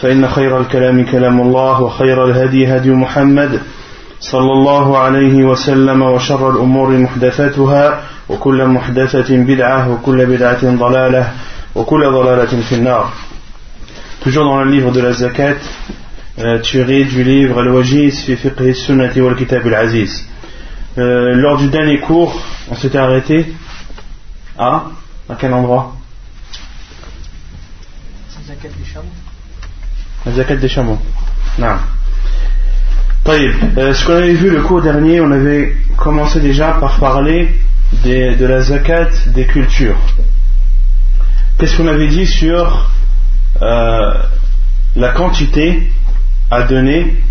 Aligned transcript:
فإن 0.00 0.28
خير 0.28 0.60
الكلام 0.60 1.04
كلام 1.04 1.40
الله 1.40 1.82
وخير 1.82 2.24
الهدي 2.24 2.76
هدي 2.76 2.90
محمد 2.90 3.60
صلى 4.20 4.52
الله 4.52 4.98
عليه 4.98 5.44
وسلم 5.44 6.02
وشر 6.02 6.50
الأمور 6.50 6.88
محدثاتها 6.98 8.02
وكل 8.28 8.66
محدثة 8.66 9.36
بدعة 9.36 9.92
وكل 9.92 10.26
بدعة 10.26 10.76
ضلالة 10.76 11.32
وكل 11.74 12.10
ضلالة 12.10 12.62
في 12.68 12.74
النار 12.74 13.10
Toujours 14.20 14.44
dans 14.44 14.64
le 14.64 14.70
livre 14.70 14.90
de 14.90 15.00
la 15.00 15.12
zakat, 15.12 15.58
euh, 16.40 16.58
tiré 16.58 17.04
du 17.04 17.22
livre 17.22 17.60
Al-Wajiz 17.60 18.24
fi 18.24 18.34
fiqh 18.36 18.74
sunnati 18.74 19.20
wal 19.20 19.36
kitab 19.36 19.64
al-aziz. 19.66 20.26
Euh, 20.98 21.34
lors 21.36 21.56
du 21.56 21.68
dernier 21.68 22.00
cours, 22.00 22.34
on 22.68 22.74
s'était 22.74 22.98
arrêté 22.98 23.46
à 24.58 24.86
à 25.28 25.34
quel 25.38 25.54
endroit 25.54 25.94
Zakat 28.44 28.68
des 28.68 28.84
chameaux. 28.84 29.17
La 30.26 30.32
zakat 30.32 30.56
des 30.56 30.68
chameaux. 30.68 30.98
Non. 31.58 31.76
Euh, 33.28 33.92
Ce 33.92 34.04
qu'on 34.06 34.14
avait 34.14 34.32
vu 34.34 34.50
le 34.50 34.62
cours 34.62 34.80
dernier, 34.80 35.20
on 35.20 35.30
avait 35.30 35.76
commencé 35.96 36.40
déjà 36.40 36.72
par 36.80 36.98
parler 36.98 37.60
de 38.04 38.46
la 38.46 38.60
zakat 38.62 39.08
des 39.26 39.46
cultures. 39.46 39.98
Qu'est-ce 41.58 41.76
qu'on 41.76 41.88
avait 41.88 42.08
dit 42.08 42.26
sur 42.26 42.90
euh, 43.60 44.14
la 44.96 45.08
quantité 45.10 45.92
à 46.50 46.62
donner 46.62 47.22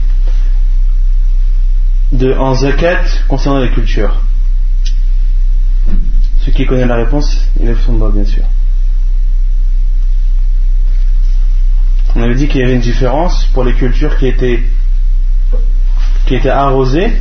de, 2.11 2.33
en 2.33 2.53
zakat 2.53 3.03
concernant 3.27 3.59
les 3.59 3.71
cultures? 3.71 4.21
Ceux 6.45 6.51
qui 6.51 6.65
connaissent 6.65 6.87
la 6.87 6.95
réponse, 6.95 7.41
il 7.59 7.67
le 7.67 7.75
son 7.77 7.93
bien 8.09 8.25
sûr. 8.25 8.43
On 12.17 12.23
avait 12.23 12.33
dit 12.33 12.47
qu'il 12.47 12.61
y 12.61 12.63
avait 12.63 12.73
une 12.73 12.79
différence 12.79 13.45
pour 13.53 13.63
les 13.63 13.73
cultures 13.73 14.17
qui 14.17 14.25
étaient, 14.25 14.63
qui 16.25 16.33
étaient 16.33 16.49
arrosées 16.49 17.11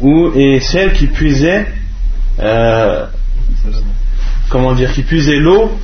ou, 0.00 0.30
et 0.34 0.60
celles 0.60 0.94
qui 0.94 1.06
puisaient, 1.06 1.66
euh, 2.40 3.04
comment 4.48 4.72
dire, 4.72 4.90
qui 4.90 5.02
puisaient 5.02 5.38
l'eau 5.38 5.78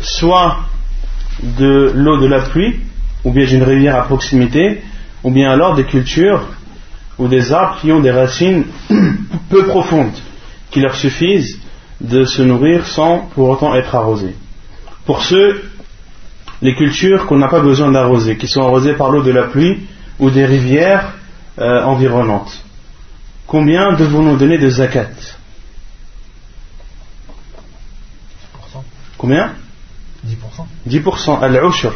soit 0.00 0.58
de 1.42 1.90
l'eau 1.92 2.20
de 2.20 2.26
la 2.26 2.38
pluie 2.38 2.82
ou 3.24 3.32
bien 3.32 3.46
d'une 3.46 3.64
rivière 3.64 3.96
à 3.96 4.02
proximité 4.02 4.80
ou 5.24 5.32
bien 5.32 5.50
alors 5.50 5.74
des 5.74 5.86
cultures 5.86 6.46
ou 7.18 7.26
des 7.26 7.52
arbres 7.52 7.80
qui 7.80 7.90
ont 7.90 7.98
des 7.98 8.12
racines 8.12 8.62
peu 9.50 9.66
profondes 9.66 10.14
qui 10.70 10.78
leur 10.78 10.94
suffisent 10.94 11.58
de 12.00 12.24
se 12.24 12.42
nourrir 12.42 12.86
sans 12.86 13.28
pour 13.34 13.48
autant 13.48 13.74
être 13.74 13.92
arrosés. 13.96 14.36
Pour 15.04 15.24
ceux 15.24 15.65
les 16.62 16.74
cultures 16.74 17.26
qu'on 17.26 17.38
n'a 17.38 17.48
pas 17.48 17.60
besoin 17.60 17.90
d'arroser, 17.90 18.36
qui 18.36 18.48
sont 18.48 18.62
arrosées 18.62 18.94
par 18.94 19.10
l'eau 19.10 19.22
de 19.22 19.30
la 19.30 19.44
pluie 19.44 19.86
ou 20.18 20.30
des 20.30 20.44
rivières 20.44 21.14
euh, 21.58 21.82
environnantes. 21.84 22.62
Combien 23.46 23.92
devons-nous 23.92 24.36
donner 24.36 24.58
de 24.58 24.68
zakat? 24.68 25.10
Combien? 29.18 29.52
10%. 30.26 30.36
10% 30.88 31.42
al-ushr. 31.42 31.92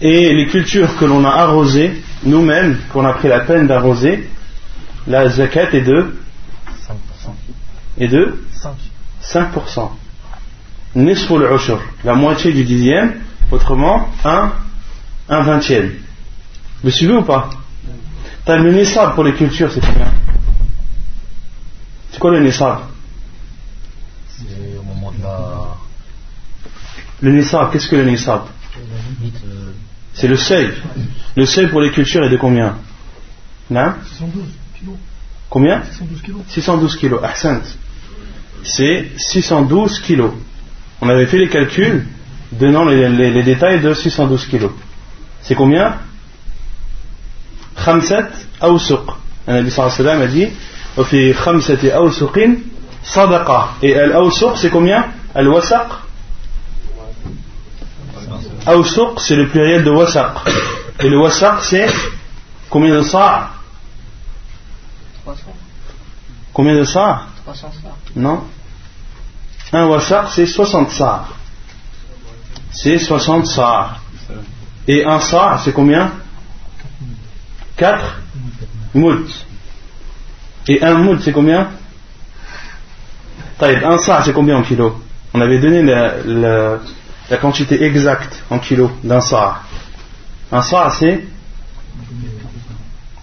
Et 0.00 0.32
les 0.34 0.46
cultures 0.46 0.96
que 0.96 1.04
l'on 1.04 1.24
a 1.24 1.30
arrosées, 1.30 2.02
nous-mêmes, 2.24 2.78
qu'on 2.92 3.04
a 3.04 3.12
pris 3.14 3.28
la 3.28 3.40
peine 3.40 3.66
d'arroser, 3.66 4.28
la 5.06 5.28
zakat 5.28 5.72
est 5.72 5.82
de, 5.82 6.16
5%. 6.86 6.94
est 7.98 8.08
de 8.08 8.38
5. 8.52 8.72
5%. 9.22 9.90
Nisful 10.94 11.42
ushr, 11.52 11.78
la 12.04 12.14
moitié 12.14 12.52
du 12.52 12.64
dixième, 12.64 13.14
autrement, 13.50 14.08
un, 14.24 14.52
un 15.28 15.42
vingtième. 15.42 15.92
Vous 16.82 16.90
suivez 16.90 17.14
ou 17.16 17.22
pas? 17.22 17.50
T'as 18.44 18.56
le 18.56 18.72
nisab 18.72 19.14
pour 19.14 19.24
les 19.24 19.34
cultures, 19.34 19.72
c'est 19.72 19.80
combien? 19.80 20.12
C'est 22.10 22.18
quoi 22.20 22.30
le 22.30 22.44
nisab? 22.44 22.80
C'est 24.28 24.78
au 24.78 24.82
moment 24.82 25.10
de 25.10 25.22
la, 25.22 25.76
Le 27.22 27.32
nisab, 27.32 27.72
qu'est-ce 27.72 27.88
que 27.88 27.96
le 27.96 28.04
nisab? 28.04 28.42
C'est 30.12 30.28
le 30.28 30.36
seuil. 30.36 30.70
Le 31.36 31.46
seuil 31.46 31.68
pour 31.68 31.80
les 31.80 31.90
cultures 31.90 32.22
est 32.24 32.30
de 32.30 32.36
combien? 32.36 32.76
Non 33.70 33.94
612 34.06 34.44
kilos. 34.78 34.96
Combien? 35.48 35.82
612 35.82 36.22
kilos. 36.22 36.42
612 36.48 36.96
kilos. 36.96 37.20
Ahsant. 37.24 37.62
C'est 38.62 39.10
612 39.16 40.00
kilos. 40.00 40.32
On 41.01 41.09
avait 41.09 41.25
fait 41.27 41.37
les 41.37 41.49
calculs 41.49 42.05
donnant 42.51 42.85
les, 42.85 43.07
les- 43.09 43.31
les 43.31 43.43
détails 43.43 43.79
de 43.81 43.93
612 43.93 44.45
kilos. 44.47 44.71
C'est 45.41 45.55
combien 45.55 45.95
Khamsat 47.85 48.27
awsuq. 48.61 48.99
Un 49.47 49.53
Nabi 49.53 49.71
sallallahu 49.71 49.99
alayhi 49.99 50.03
wa 50.03 50.11
sallam 50.11 50.21
a 50.21 50.27
dit 50.27 50.49
وفي 50.97 51.33
خمسة 51.33 51.91
أوسق 51.95 52.39
صدقة. 53.03 53.69
Et 53.83 53.95
al-awsuq 53.97 54.57
c'est 54.57 54.69
combien 54.69 55.05
Al-wasaq 55.35 55.87
Awsuq 58.65 59.19
c'est 59.19 59.35
le 59.35 59.47
pluriel 59.47 59.83
de 59.83 59.89
wasaq. 59.91 60.31
Et 60.99 61.09
le 61.09 61.17
wasaq 61.19 61.61
c'est 61.61 61.87
combien 62.69 62.93
de 62.95 63.01
sa' 63.01 63.49
300. 65.23 65.41
Combien 66.53 66.75
de 66.75 66.83
sa' 66.83 67.21
300 67.45 67.67
ça. 67.81 67.89
Non. 68.15 68.43
un 69.74 69.86
wasaq, 69.86 70.28
c'est 70.30 70.46
60 70.46 70.90
sars. 70.90 71.28
C'est 72.70 72.96
60 72.96 73.44
sars. 73.44 74.00
Et 74.86 75.04
un 75.04 75.18
sar, 75.18 75.60
c'est 75.64 75.72
combien? 75.72 76.12
4 77.76 78.20
mout. 78.94 79.26
Et 80.68 80.80
un 80.80 80.94
mout, 80.94 81.18
c'est 81.20 81.32
combien? 81.32 81.70
Un 83.60 83.98
sar, 83.98 84.24
c'est 84.24 84.32
combien 84.32 84.58
en 84.58 84.62
kilos 84.62 84.92
On 85.32 85.40
avait 85.40 85.58
donné 85.58 85.82
la, 85.82 86.78
quantité 87.40 87.82
exacte 87.82 88.44
en 88.50 88.60
kilos 88.60 88.92
d'un 89.02 89.20
sar. 89.20 89.64
Un 90.52 90.62
sar, 90.62 90.94
c'est 90.94 91.26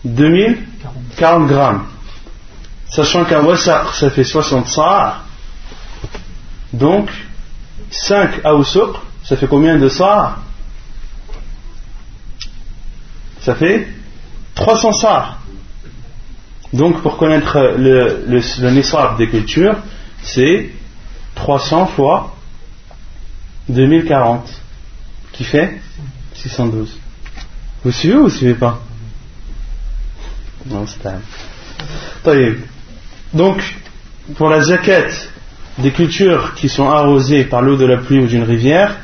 2040 0.03 1.47
grammes. 1.47 1.85
Sachant 2.89 3.23
qu'un 3.23 3.41
wasaq, 3.41 3.93
ça 3.93 4.09
fait 4.09 4.25
60 4.25 4.67
sars. 4.67 5.23
Donc, 6.73 7.09
5 7.89 8.45
aousuq, 8.45 8.95
ça 9.23 9.35
fait 9.35 9.47
combien 9.47 9.77
de 9.77 9.89
sars 9.89 10.39
Ça 13.41 13.55
fait 13.55 13.87
300 14.55 14.93
sars. 14.93 15.39
Donc, 16.73 17.01
pour 17.01 17.17
connaître 17.17 17.57
le, 17.77 18.23
le, 18.27 18.39
le 18.61 18.71
nisab 18.71 19.17
des 19.17 19.27
cultures, 19.27 19.75
c'est 20.21 20.69
300 21.35 21.87
fois 21.87 22.35
2040, 23.67 24.47
qui 25.33 25.43
fait 25.43 25.81
612. 26.35 26.97
Vous 27.83 27.91
suivez 27.91 28.15
ou 28.15 28.23
vous 28.23 28.29
suivez 28.29 28.53
pas? 28.53 28.79
Non, 30.67 30.85
c'est 30.85 30.99
Donc, 33.33 33.75
pour 34.35 34.49
la 34.49 34.61
jaquette, 34.61 35.30
des 35.77 35.91
cultures 35.91 36.53
qui 36.55 36.69
sont 36.69 36.89
arrosées 36.89 37.43
par 37.43 37.61
l'eau 37.61 37.77
de 37.77 37.85
la 37.85 37.97
pluie 37.97 38.19
ou 38.19 38.27
d'une 38.27 38.43
rivière, 38.43 38.97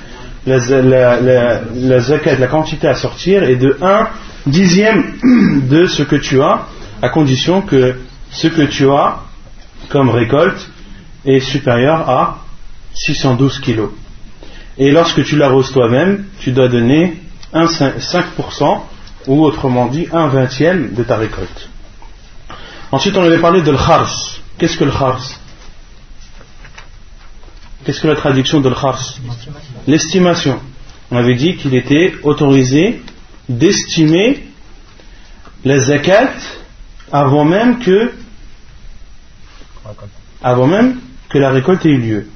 la, 0.45 1.19
la, 1.19 2.47
quantité 2.47 2.87
à 2.87 2.95
sortir 2.95 3.43
est 3.43 3.57
de 3.57 3.77
1 3.81 4.07
dixième 4.47 5.03
de 5.69 5.85
ce 5.87 6.03
que 6.03 6.15
tu 6.15 6.41
as, 6.41 6.67
à 7.01 7.09
condition 7.09 7.61
que 7.61 7.95
ce 8.31 8.47
que 8.47 8.61
tu 8.63 8.89
as 8.89 9.19
comme 9.89 10.09
récolte 10.09 10.69
est 11.25 11.39
supérieur 11.39 12.09
à 12.09 12.39
612 12.93 13.59
kilos. 13.59 13.91
Et 14.77 14.91
lorsque 14.91 15.23
tu 15.23 15.35
l'arroses 15.35 15.71
toi-même, 15.71 16.25
tu 16.39 16.51
dois 16.51 16.67
donner 16.67 17.19
un 17.53 17.65
5%, 17.65 18.81
ou 19.27 19.43
autrement 19.43 19.87
dit 19.87 20.07
un 20.11 20.27
vingtième 20.27 20.93
de 20.93 21.03
ta 21.03 21.17
récolte. 21.17 21.69
Ensuite, 22.91 23.17
on 23.17 23.23
avait 23.23 23.39
parlé 23.39 23.61
de 23.61 23.71
l'khars. 23.71 24.39
Qu'est-ce 24.57 24.77
que 24.77 24.85
le 24.85 24.91
Qu'est-ce 27.87 28.01
que 28.01 28.07
la 28.09 28.17
traduction 28.17 28.59
de 28.59 28.67
l'khars? 28.67 29.17
L'estimation. 29.87 30.59
On 31.09 31.15
avait 31.15 31.35
dit 31.35 31.55
qu'il 31.55 31.73
était 31.73 32.15
autorisé 32.23 33.01
d'estimer 33.47 34.43
la 35.63 35.77
zakat 35.77 36.33
avant 37.13 37.45
même 37.45 37.79
que 37.79 38.11
avant 40.43 40.67
même 40.67 40.99
que 41.29 41.37
la 41.37 41.49
récolte 41.49 41.85
ait 41.85 41.91
eu 41.91 42.01
lieu 42.01 42.27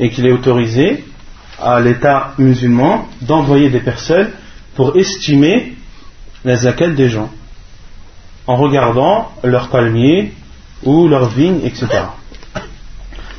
et 0.00 0.08
qu'il 0.08 0.24
est 0.24 0.32
autorisé 0.32 1.04
à 1.60 1.80
l'État 1.80 2.32
musulman 2.38 3.06
d'envoyer 3.20 3.68
des 3.68 3.80
personnes 3.80 4.30
pour 4.74 4.96
estimer 4.96 5.76
la 6.46 6.56
zakat 6.56 6.92
des 6.92 7.10
gens 7.10 7.30
en 8.46 8.56
regardant 8.56 9.32
leurs 9.42 9.68
palmiers 9.68 10.32
ou 10.82 11.08
leurs 11.08 11.28
vignes, 11.28 11.60
etc. 11.62 11.88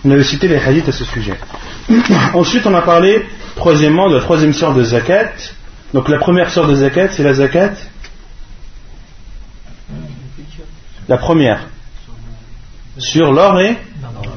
On 0.06 0.12
avait 0.12 0.24
cité 0.24 0.48
les 0.48 0.58
hadiths 0.58 0.88
à 0.88 0.92
ce 0.92 1.04
sujet. 1.04 1.34
Ensuite, 2.36 2.68
on 2.68 2.76
a 2.76 2.84
parlé, 2.84 3.26
troisièmement, 3.56 4.08
de 4.08 4.16
la 4.16 4.22
troisième 4.22 4.54
sorte 4.54 4.78
de 4.78 4.84
zakat. 4.84 5.32
Donc, 5.96 6.10
la 6.10 6.20
première 6.20 6.52
sorte 6.52 6.70
de 6.70 6.76
zakat, 6.76 7.10
c'est 7.10 7.24
la 7.24 7.34
zakat? 7.34 7.72
La 11.08 11.18
première. 11.18 11.62
Sur 13.00 13.34
l'or 13.34 13.60
et, 13.60 13.78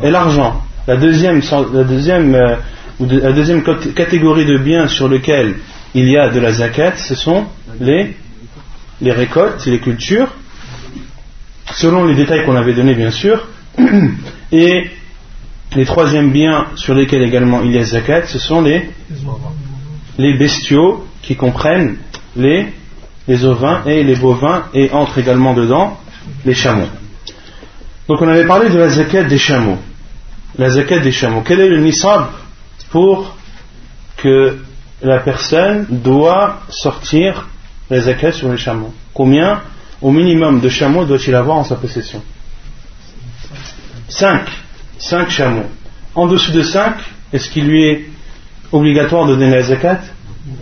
l'argent. 0.03 0.63
La 0.87 0.97
deuxième, 0.97 1.43
la 1.51 1.81
euh, 1.81 2.57
la 3.01 3.33
deuxième 3.33 3.63
catégorie 3.63 4.47
de 4.47 4.57
biens 4.57 4.89
sur 4.89 5.07
lesquels 5.07 5.57
il 5.95 6.09
y 6.09 6.17
a 6.17 6.31
de 6.31 6.41
la 6.41 6.51
zakat, 6.51 6.97
ce 6.97 7.15
sont 7.15 7.47
les, 7.79 8.17
les 9.03 9.13
récoltes, 9.13 9.67
les 9.67 9.81
cultures, 9.81 10.29
selon 11.75 12.07
les 12.07 12.15
détails 12.15 12.45
qu'on 12.47 12.57
avait 12.57 12.73
donnés 12.73 12.95
bien 12.95 13.11
sûr. 13.11 13.47
Et 14.53 14.91
les 15.75 15.85
troisièmes 15.85 16.31
biens 16.31 16.67
sur 16.77 16.95
lesquels 16.95 17.23
également 17.23 17.63
il 17.63 17.73
y 17.73 17.79
a 17.79 17.85
zakat, 17.85 18.27
ce 18.27 18.39
sont 18.39 18.63
les, 18.63 18.91
les 20.17 20.35
bestiaux 20.35 21.07
qui 21.23 21.37
comprennent 21.37 21.99
les, 22.37 22.69
les 23.27 23.45
ovins 23.45 23.83
et 23.87 24.03
les 24.03 24.17
bovins 24.17 24.65
et 24.73 24.91
entrent 24.93 25.19
également 25.19 25.55
dedans 25.55 25.99
les 26.45 26.55
chameaux. 26.55 26.89
Donc 28.09 28.23
on 28.23 28.29
avait 28.29 28.47
parlé 28.47 28.71
de 28.71 28.79
la 28.79 28.89
zakat 28.89 29.25
des 29.25 29.39
chameaux. 29.39 29.79
La 30.57 30.71
zakat 30.71 31.01
des 31.01 31.13
chameaux. 31.13 31.43
Quel 31.45 31.61
est 31.61 31.69
le 31.69 31.79
nisab 31.79 32.29
pour 32.91 33.37
que 34.17 34.59
la 35.03 35.19
personne 35.19 35.87
doit 35.91 36.61
sortir 36.71 37.47
la 37.91 38.01
zakat 38.01 38.33
sur 38.33 38.51
les 38.51 38.57
chameaux? 38.57 38.95
Combien 39.13 39.61
au 40.01 40.11
minimum 40.11 40.61
de 40.61 40.69
chameaux 40.69 41.05
doit-il 41.05 41.35
avoir 41.35 41.59
en 41.59 41.65
sa 41.65 41.77
possession? 41.77 42.23
5. 44.09 44.49
5 44.99 45.31
chameaux. 45.31 45.71
En 46.15 46.27
dessous 46.27 46.53
de 46.53 46.63
5, 46.63 46.95
est-ce 47.33 47.51
qu'il 47.51 47.67
lui 47.67 47.85
est 47.85 48.07
obligatoire 48.73 49.27
de 49.27 49.35
donner 49.35 49.51
la 49.51 49.63
zakat? 49.63 50.01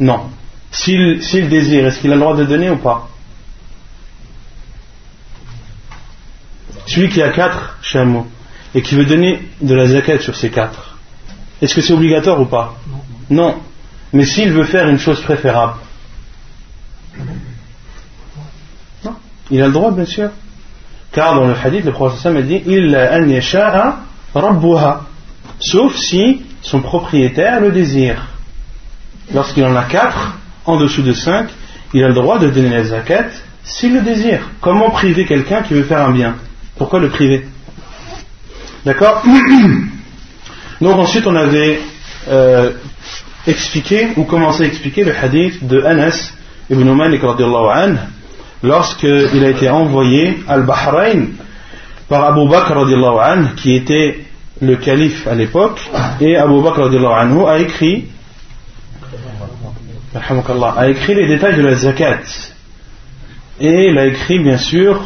Non. 0.01 0.31
S'il 0.71 1.49
désire, 1.49 1.87
est-ce 1.87 2.01
qu'il 2.01 2.13
a 2.13 2.15
le 2.15 2.21
droit 2.21 2.37
de 2.37 2.45
donner 2.45 2.71
ou 2.71 2.77
pas? 2.77 3.09
Celui 6.87 7.09
qui 7.09 7.23
a 7.23 7.31
4 7.31 7.79
chameaux 7.83 8.27
et 8.75 8.83
qui 8.83 8.95
veut 8.95 9.07
donner 9.07 9.49
de 9.61 9.75
la 9.75 9.87
zakat 9.87 10.21
sur 10.21 10.37
ces 10.37 10.51
4, 10.51 10.99
est-ce 11.63 11.75
que 11.75 11.81
c'est 11.81 11.95
obligatoire 11.95 12.41
ou 12.41 12.47
pas? 12.47 12.77
Non. 13.31 13.61
Mais 14.13 14.25
s'il 14.25 14.53
veut 14.53 14.65
faire 14.65 14.89
une 14.89 14.99
chose 14.99 15.21
préférable, 15.23 15.75
non. 19.05 19.15
Il 19.51 19.63
a 19.63 19.67
le 19.67 19.73
droit, 19.73 19.91
bien 19.91 20.05
sûr. 20.05 20.31
Car 21.13 21.35
dans 21.35 21.47
le 21.47 21.55
hadith, 21.55 21.85
le 21.85 21.93
prophète 21.93 22.27
a 22.27 22.43
dit 22.43 22.63
Il 22.67 22.95
an 22.95 23.27
yasha'a 23.27 24.01
rabbuha 24.35 25.07
sauf 25.61 25.97
si 25.97 26.43
son 26.63 26.81
propriétaire 26.81 27.61
le 27.61 27.71
désire. 27.71 28.27
Lorsqu'il 29.33 29.65
en 29.65 29.75
a 29.75 29.85
quatre, 29.85 30.37
en 30.65 30.77
dessous 30.77 31.03
de 31.03 31.13
cinq, 31.13 31.49
il 31.95 32.03
a 32.05 32.09
le 32.09 32.15
droit 32.15 32.39
de 32.39 32.49
donner 32.49 32.71
la 32.71 32.85
zakat 32.85 33.27
s'il 33.65 33.95
le 33.95 34.01
désire. 34.03 34.41
Comment 34.61 34.91
priver 34.91 35.25
quelqu'un 35.25 35.63
qui 35.63 35.75
veut 35.75 35.85
faire 35.85 36.01
un 36.01 36.13
bien? 36.13 36.37
Pourquoi 36.77 37.01
le 37.01 37.09
priver? 37.09 37.47
D'accord? 38.85 39.23
Donc 40.81 40.99
ensuite 40.99 41.27
on 41.27 41.35
avait 41.35 41.81
euh, 42.29 42.73
expliqué 43.47 44.09
ou 44.17 44.25
commencé 44.25 44.65
à 44.65 44.67
expliquer 44.67 45.05
le 45.05 45.17
hadith 45.17 45.67
de 45.67 45.83
Anas 45.83 46.33
ibn 46.69 46.89
Malik 46.93 47.23
lorsqu'il 48.63 49.45
a 49.45 49.49
été 49.49 49.69
envoyé 49.69 50.43
al 50.49 50.65
Bahrain 50.65 51.27
par 52.09 52.25
Abu 52.25 52.49
Bakr 52.49 52.75
qui 53.57 53.75
était 53.75 54.21
le 54.61 54.77
calife 54.77 55.27
à 55.27 55.35
l'époque, 55.35 55.81
et 56.21 56.37
Abu 56.37 56.63
Bakr 56.63 56.83
anhu 56.83 57.47
a 57.47 57.59
écrit 57.59 58.07
a 60.15 60.89
écrit 60.89 61.15
les 61.15 61.27
détails 61.27 61.57
de 61.57 61.63
la 61.63 61.75
zakat. 61.75 62.21
Et 63.61 63.93
l'a 63.93 64.07
écrit 64.07 64.39
bien 64.39 64.57
sûr 64.57 65.03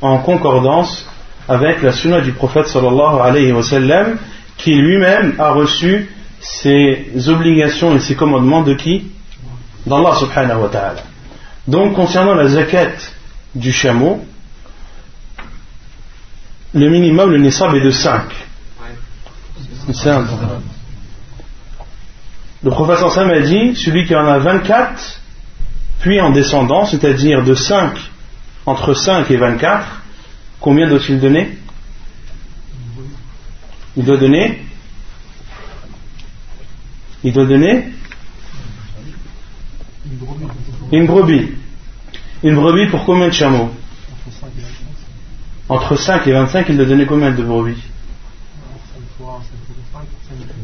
en 0.00 0.18
concordance 0.18 1.06
avec 1.48 1.82
la 1.82 1.92
sunna 1.92 2.20
du 2.20 2.32
prophète 2.32 2.66
sallallahu 2.66 3.20
alayhi 3.20 3.52
wa 3.52 3.62
sallam, 3.62 4.18
qui 4.56 4.74
lui-même 4.74 5.34
a 5.38 5.52
reçu 5.52 6.10
ses 6.40 7.28
obligations 7.28 7.94
et 7.96 8.00
ses 8.00 8.14
commandements 8.14 8.62
de 8.62 8.74
qui? 8.74 9.10
D'Allah 9.86 10.14
subhanahu 10.16 10.62
wa 10.62 10.68
ta'ala. 10.68 11.02
Donc 11.66 11.94
concernant 11.94 12.34
la 12.34 12.48
zakat 12.48 12.92
du 13.54 13.72
chameau, 13.72 14.24
le 16.72 16.88
minimum, 16.88 17.30
le 17.30 17.38
nisab 17.38 17.74
est 17.74 17.84
de 17.84 17.90
5. 17.90 18.22
Le 22.62 22.70
professeur 22.70 23.10
Sam 23.12 23.30
a 23.30 23.40
dit 23.40 23.74
celui 23.74 24.06
qui 24.06 24.14
en 24.14 24.26
a 24.26 24.38
24, 24.38 25.20
puis 26.00 26.20
en 26.20 26.30
descendant, 26.30 26.84
c'est-à-dire 26.84 27.42
de 27.42 27.54
5, 27.54 27.96
entre 28.66 28.94
5 28.94 29.30
et 29.30 29.36
24, 29.36 30.02
combien 30.60 30.88
doit-il 30.88 31.18
donner? 31.20 31.56
Il 33.96 34.04
doit 34.04 34.18
donner? 34.18 34.62
Il 37.24 37.32
doit 37.32 37.46
donner? 37.46 37.92
Une 40.92 41.06
brebis. 41.06 41.52
Une 42.42 42.54
brebis 42.54 42.86
pour 42.90 43.04
combien 43.04 43.28
de 43.28 43.32
chameaux? 43.32 43.70
Entre 45.70 45.96
5 45.96 46.26
et 46.26 46.32
25, 46.32 46.66
il 46.68 46.76
doit 46.76 46.86
donner 46.86 47.06
combien 47.06 47.30
de 47.30 47.42
brebis 47.42 47.82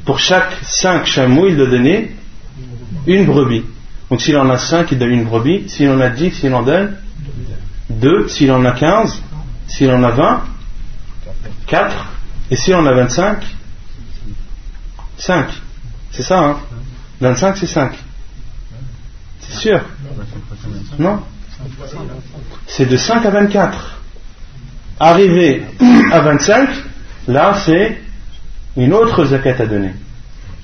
pour 0.07 0.21
chaque 0.21 0.53
5 0.63 1.05
chameaux, 1.05 1.49
il 1.49 1.57
doit 1.57 1.67
donner 1.67 2.15
une 3.07 3.27
brebis. 3.27 3.65
Donc 4.09 4.23
s'il 4.23 4.37
en 4.37 4.49
a 4.49 4.57
5, 4.57 4.93
il 4.93 4.99
donne 4.99 5.11
une 5.11 5.25
brebis. 5.25 5.69
S'il 5.69 5.91
en 5.91 6.01
a 6.01 6.09
10, 6.09 6.43
il 6.45 6.55
en 6.55 6.63
donne 6.63 6.97
2. 7.91 8.29
S'il 8.29 8.53
en 8.53 8.65
a 8.65 8.71
15, 8.71 9.21
s'il 9.67 9.91
en 9.91 10.03
a 10.05 10.13
20, 10.13 10.45
4. 11.67 12.07
Et 12.53 12.57
s'il 12.57 12.77
en 12.77 12.87
a 12.87 12.95
25, 12.95 13.45
5. 15.19 15.49
C'est 16.13 16.23
ça, 16.23 16.39
hein? 16.39 16.57
25, 17.21 17.57
c'est 17.57 17.67
5. 17.67 17.93
C'est 19.41 19.57
sûr? 19.57 19.81
Non? 21.01 21.21
C'est 22.69 22.87
de 22.87 22.97
5 22.97 23.27
à 23.27 23.31
24. 23.31 23.96
Arrivé 24.99 25.63
à 26.11 26.21
25, 26.21 26.69
là 27.29 27.55
c'est 27.65 27.99
une 28.77 28.93
autre 28.95 29.25
zakat 29.27 29.57
à 29.59 29.67
donner. 29.67 29.93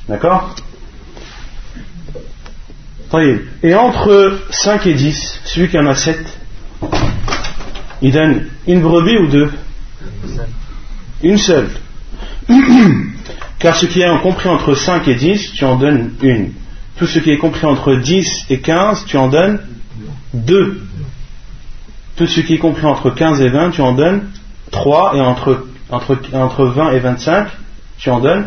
D'accord 0.08 0.54
Et 3.62 3.74
entre 3.74 4.40
5 4.50 4.86
et 4.86 4.94
10, 4.94 5.40
celui 5.44 5.68
qui 5.68 5.78
en 5.78 5.86
a 5.86 5.94
7, 5.94 6.18
il 8.00 8.12
donne 8.12 8.46
une 8.66 8.80
brebis 8.80 9.18
ou 9.18 9.26
deux 9.28 9.50
Une 11.22 11.36
seule. 11.36 11.68
Car 13.58 13.76
ce 13.76 13.86
qui 13.86 14.00
est 14.00 14.22
compris 14.22 14.48
entre 14.48 14.74
5 14.74 15.06
et 15.08 15.14
10, 15.14 15.52
tu 15.52 15.64
en 15.64 15.76
donnes 15.76 16.12
une. 16.22 16.52
Tout 16.96 17.06
ce 17.06 17.18
qui 17.18 17.30
est 17.30 17.38
compris 17.38 17.66
entre 17.66 17.96
10 17.96 18.46
et 18.48 18.60
15, 18.60 19.04
tu 19.06 19.16
en 19.18 19.28
donnes 19.28 19.60
deux. 20.32 20.82
Tout 22.22 22.28
ce 22.28 22.40
qui 22.40 22.54
est 22.54 22.58
compris 22.58 22.86
entre 22.86 23.10
15 23.10 23.40
et 23.40 23.48
20, 23.48 23.70
tu 23.70 23.80
en 23.80 23.94
donnes 23.94 24.30
3. 24.70 25.16
Et 25.16 25.20
entre, 25.20 25.66
entre, 25.90 26.16
entre 26.34 26.66
20 26.66 26.92
et 26.92 27.00
25, 27.00 27.48
tu 27.98 28.10
en 28.10 28.20
donnes 28.20 28.46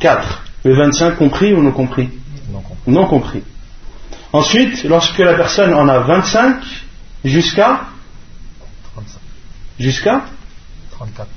4. 0.00 0.42
Le 0.64 0.74
25 0.74 1.14
compris 1.16 1.54
ou 1.54 1.62
non 1.62 1.70
compris? 1.70 2.10
Non 2.52 2.58
compris. 2.60 2.92
Non 2.92 3.06
compris. 3.06 3.42
Ensuite, 4.32 4.82
lorsque 4.82 5.18
la 5.18 5.34
personne 5.34 5.72
en 5.74 5.88
a 5.88 6.00
25, 6.00 6.56
jusqu'à? 7.24 7.82
35. 8.94 9.20
jusqu'à? 9.78 10.22
34. 10.90 11.28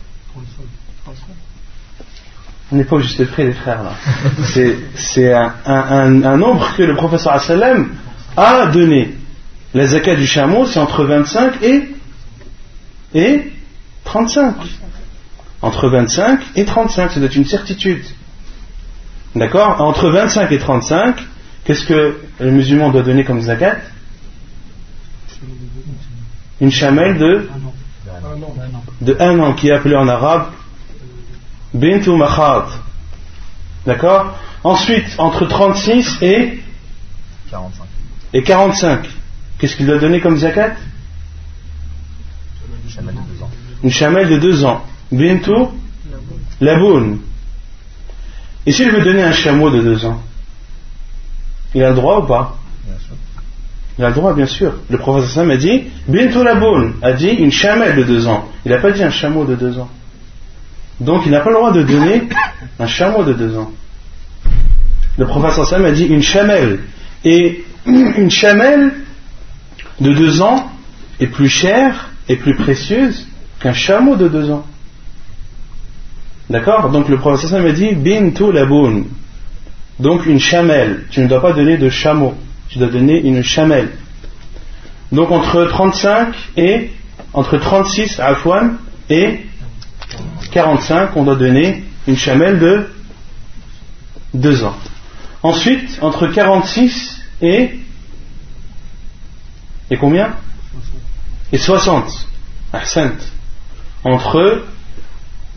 On 2.71 2.75
n'est 2.77 2.85
pas 2.85 2.97
juste 2.97 3.23
près 3.27 3.45
les 3.45 3.53
frères 3.53 3.83
là. 3.83 3.91
C'est, 4.45 4.79
c'est 4.95 5.31
un, 5.31 5.53
un- 5.67 6.23
un 6.23 6.37
nombre 6.37 6.67
que 6.75 6.81
le 6.81 6.95
professeur 6.95 7.33
a 8.35 8.65
donné. 8.65 9.13
La 9.75 9.85
zakat 9.85 10.15
du 10.15 10.25
chameau, 10.25 10.65
c'est 10.65 10.79
entre 10.79 11.03
25 11.03 11.61
et, 11.61 11.83
et 13.13 13.51
35. 14.05 14.55
Entre 15.61 15.89
25 15.89 16.39
et 16.55 16.63
35, 16.63 17.11
c'est 17.11 17.35
une 17.35 17.43
certitude. 17.43 18.05
D'accord? 19.35 19.81
Entre 19.81 20.09
25 20.09 20.49
et 20.53 20.59
35, 20.59 21.17
qu'est-ce 21.65 21.85
que 21.85 22.21
le 22.39 22.51
musulman 22.51 22.89
doit 22.89 23.01
donner 23.01 23.25
comme 23.25 23.41
zakat? 23.41 23.75
Une 26.61 26.71
chamelle 26.71 27.17
de, 27.17 27.49
de 29.01 29.17
un 29.19 29.39
an, 29.39 29.53
qui 29.55 29.67
est 29.67 29.73
appelée 29.73 29.97
en 29.97 30.07
arabe 30.07 30.51
Bintu 31.73 32.11
Makhad. 32.11 32.67
D'accord? 33.85 34.37
Ensuite, 34.63 35.15
entre 35.17 35.45
36 35.45 36.19
et, 36.21 36.59
45. 37.51 37.85
et 38.33 38.41
45, 38.41 39.09
qu'est-ce 39.57 39.75
qu'il 39.75 39.85
doit 39.85 39.99
donner 39.99 40.21
comme 40.21 40.37
zakat 40.37 40.75
Chamel 42.87 43.15
de 43.15 43.19
2 43.37 43.43
ans. 43.43 43.51
Une 43.83 43.91
chamelle 43.91 44.29
de 44.29 44.37
2 44.37 44.65
ans. 44.65 44.85
Bintu 45.11 45.51
Laboun. 46.61 47.19
Et 48.65 48.71
s'il 48.71 48.91
veut 48.91 49.03
donner 49.03 49.23
un 49.23 49.31
chameau 49.31 49.69
de 49.69 49.81
2 49.81 50.05
ans 50.05 50.21
Il 51.73 51.83
a 51.83 51.89
le 51.89 51.95
droit 51.95 52.19
ou 52.21 52.27
pas. 52.27 52.57
Il 53.97 54.03
a 54.03 54.09
le 54.09 54.15
droit, 54.15 54.33
bien 54.33 54.45
sûr. 54.45 54.73
Le 54.89 54.97
professeur 54.97 55.29
Sam 55.29 55.51
a 55.51 55.57
dit 55.57 55.83
Bintu 56.07 56.43
Laboun, 56.43 56.95
a 57.01 57.13
dit 57.13 57.29
une 57.29 57.51
chamelle 57.51 57.95
de 57.95 58.03
2 58.03 58.27
ans. 58.27 58.49
Il 58.65 58.71
n'a 58.71 58.79
pas 58.79 58.91
dit 58.91 59.03
un 59.03 59.11
chameau 59.11 59.45
de 59.45 59.55
2 59.55 59.79
ans. 59.79 59.89
Donc 60.99 61.23
il 61.25 61.31
n'a 61.31 61.41
pas 61.41 61.49
le 61.49 61.55
droit 61.55 61.71
de 61.71 61.83
donner 61.83 62.23
un 62.79 62.87
chameau 62.87 63.23
de 63.23 63.33
2 63.33 63.57
ans. 63.57 63.71
Le 65.17 65.25
professeur 65.25 65.65
Sam 65.65 65.85
a 65.85 65.91
dit 65.91 66.05
une 66.05 66.21
chamelle. 66.21 66.79
Et 67.23 67.63
une 67.85 68.31
chamelle 68.31 68.91
de 69.99 70.13
2 70.13 70.41
ans 70.41 70.71
est 71.19 71.27
plus 71.27 71.49
chère 71.49 72.09
et 72.27 72.35
plus 72.35 72.55
précieuse 72.55 73.27
qu'un 73.59 73.73
chameau 73.73 74.15
de 74.15 74.27
2 74.27 74.51
ans. 74.51 74.65
D'accord? 76.49 76.89
Donc 76.89 77.09
le 77.09 77.17
Sam 77.37 77.65
a 77.65 77.71
dit 77.71 77.93
Bintu 77.95 78.51
Laboun. 78.51 79.05
Donc 79.99 80.25
une 80.25 80.39
chamelle. 80.39 81.05
Tu 81.09 81.21
ne 81.21 81.27
dois 81.27 81.41
pas 81.41 81.53
donner 81.53 81.77
de 81.77 81.89
chameau. 81.89 82.35
Tu 82.69 82.79
dois 82.79 82.89
donner 82.89 83.21
une 83.21 83.43
chamelle. 83.43 83.91
Donc 85.11 85.31
entre 85.31 85.65
35 85.65 86.35
et 86.57 86.91
entre 87.33 87.57
36 87.57 88.19
afwan 88.19 88.77
et 89.09 89.39
45, 90.51 91.15
on 91.15 91.23
doit 91.23 91.35
donner 91.35 91.83
une 92.07 92.17
chamelle 92.17 92.59
de 92.59 92.87
2 94.33 94.63
ans. 94.63 94.75
Ensuite, 95.43 95.99
entre 96.01 96.27
46 96.27 97.21
et 97.41 97.79
et 99.89 99.97
combien 99.97 100.35
Et 101.51 101.57
60. 101.57 102.27
Ahsant. 102.73 103.17
Entre 104.03 104.65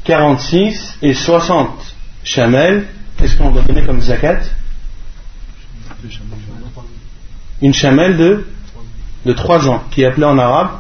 46 0.04 0.98
et 1.02 1.14
60 1.14 1.94
chamelles, 2.24 2.86
qu'est-ce 3.16 3.36
qu'on 3.36 3.50
doit 3.50 3.62
donner 3.62 3.84
comme 3.84 4.00
zakat 4.00 4.40
Une 7.60 7.74
chamelle 7.74 8.16
de, 8.16 8.46
de 9.26 9.32
3 9.32 9.68
ans, 9.68 9.84
qui 9.90 10.02
est 10.02 10.06
appelée 10.06 10.26
en 10.26 10.38
arabe 10.38 10.70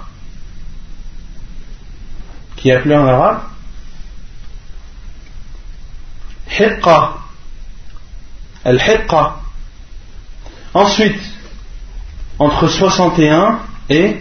qui 2.58 2.70
est 2.70 2.74
appelée 2.74 2.96
en 2.96 3.06
arabe 3.06 3.42
Hiqqa. 6.50 7.18
Al-Hiqqa. 8.64 9.36
Ensuite, 10.74 11.20
entre 12.38 12.68
61 12.68 13.60
et, 13.90 14.18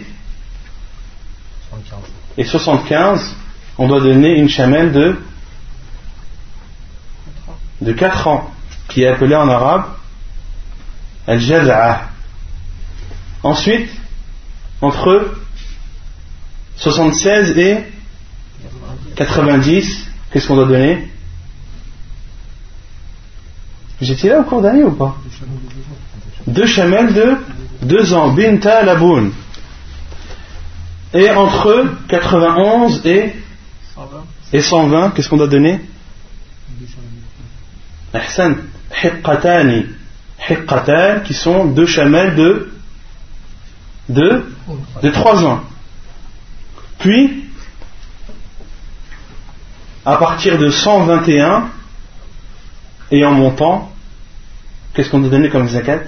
75. 1.70 1.98
et 2.36 2.44
75, 2.44 3.34
on 3.78 3.88
doit 3.88 4.00
donner 4.00 4.36
une 4.38 4.48
chamelle 4.48 4.92
de, 4.92 5.20
de 7.80 7.92
4 7.92 8.26
ans, 8.26 8.50
qui 8.88 9.02
est 9.02 9.08
appelée 9.08 9.36
en 9.36 9.48
arabe 9.48 9.84
Al-Jaz'a. 11.26 12.08
Ensuite, 13.42 13.90
entre 14.80 15.34
76 16.76 17.58
et 17.58 17.84
90, 19.14 20.06
qu'est-ce 20.32 20.48
qu'on 20.48 20.56
doit 20.56 20.66
donner? 20.66 21.08
Étiez 24.00 24.30
là 24.30 24.40
au 24.40 24.44
cours 24.44 24.62
d'année 24.62 24.84
ou 24.84 24.92
pas? 24.92 25.16
Deux 26.46 26.66
chamelles 26.66 27.12
de 27.12 27.36
2 27.82 28.14
ans, 28.14 28.28
Binta 28.32 28.82
Laboun. 28.82 29.32
Et 31.14 31.30
entre 31.30 31.86
91 32.08 33.06
et, 33.06 33.32
et 34.52 34.60
120, 34.60 35.10
qu'est-ce 35.10 35.28
qu'on 35.28 35.36
doit 35.36 35.46
donner? 35.46 35.80
Ahsan, 38.12 38.56
Hiqqatani. 39.02 39.86
Hiqqatan, 40.48 41.20
qui 41.24 41.34
sont 41.34 41.66
deux 41.66 41.86
chamelles 41.86 42.36
de, 42.36 42.72
de, 44.08 44.44
de 45.02 45.10
3 45.10 45.44
ans. 45.44 45.62
Puis, 46.98 47.44
à 50.04 50.16
partir 50.16 50.58
de 50.58 50.70
121 50.70 51.68
et 53.10 53.24
en 53.24 53.32
montant, 53.32 53.92
qu'est-ce 54.94 55.10
qu'on 55.10 55.20
doit 55.20 55.30
donner 55.30 55.48
comme 55.48 55.68
zakat? 55.68 56.00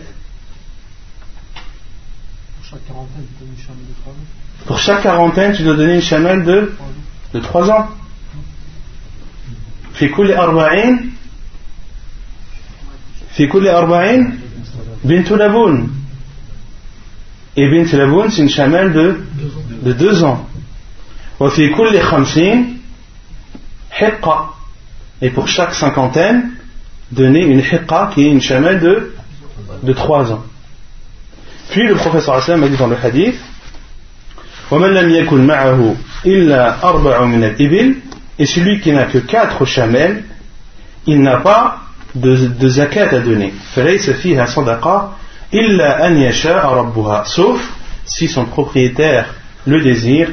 Pour 4.66 4.80
chaque 4.80 5.02
quarantaine, 5.04 5.54
tu 5.56 5.64
dois 5.64 5.76
donner 5.76 5.96
une 5.96 6.02
chamelle 6.02 6.44
de, 6.44 6.74
de 7.34 7.40
3 7.40 7.70
ans. 7.70 7.88
في 9.96 10.08
كل 10.10 10.32
أربعين 10.34 11.12
في 13.36 13.48
كل 13.48 13.68
أربعين 13.68 14.40
بنت 15.04 15.32
لبون 15.32 15.90
et 17.58 17.70
bint 17.70 17.96
laboun 17.98 18.30
c'est 18.30 18.42
une 18.42 18.50
chamelle 18.50 18.92
de, 18.92 19.22
de 19.84 19.94
2 19.94 20.24
ans 20.26 20.46
وفي 21.40 21.70
كل 21.70 22.00
خمسين 22.02 22.78
hiqqa. 24.00 24.50
Et 25.22 25.30
pour 25.30 25.48
chaque 25.48 25.74
cinquantaine, 25.74 26.52
donner 27.12 27.46
une 27.46 27.60
hiqqa 27.60 28.12
qui 28.14 28.26
est 28.28 28.32
une 28.32 28.42
chamelle 28.42 28.80
de, 28.80 29.14
de 29.84 29.94
3 29.94 30.32
ans. 30.34 30.44
Puis 31.71 31.87
le 31.87 31.95
professeur 31.95 32.35
Aslam 32.35 32.63
a 32.65 32.69
dit 32.69 32.77
dans 32.77 32.87
le 32.89 32.97
hadith 33.03 33.37
et 38.39 38.47
celui 38.47 38.81
qui 38.81 38.93
n'a 38.93 39.05
que 39.05 39.19
quatre 39.19 39.65
chamelles, 39.65 40.25
il 41.07 41.21
n'a 41.21 41.39
pas 41.39 41.79
de, 42.15 42.47
de, 42.47 42.69
zakat 42.69 43.09
à 43.15 43.19
donner. 43.19 43.53
Sauf 47.25 47.73
si 48.07 48.29
son 48.29 48.45
propriétaire 48.45 49.35
le 49.67 49.83
désire. 49.83 50.29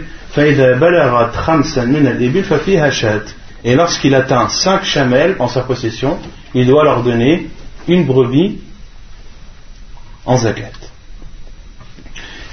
Et 3.63 3.75
lorsqu'il 3.75 4.13
atteint 4.13 4.49
cinq 4.49 4.83
chamelles 4.83 5.35
en 5.39 5.47
sa 5.47 5.61
possession, 5.61 6.19
il 6.53 6.67
doit 6.67 6.83
leur 6.83 7.01
donner 7.01 7.47
une 7.87 8.05
brebis 8.05 8.59
en 10.25 10.37
zakat. 10.37 10.86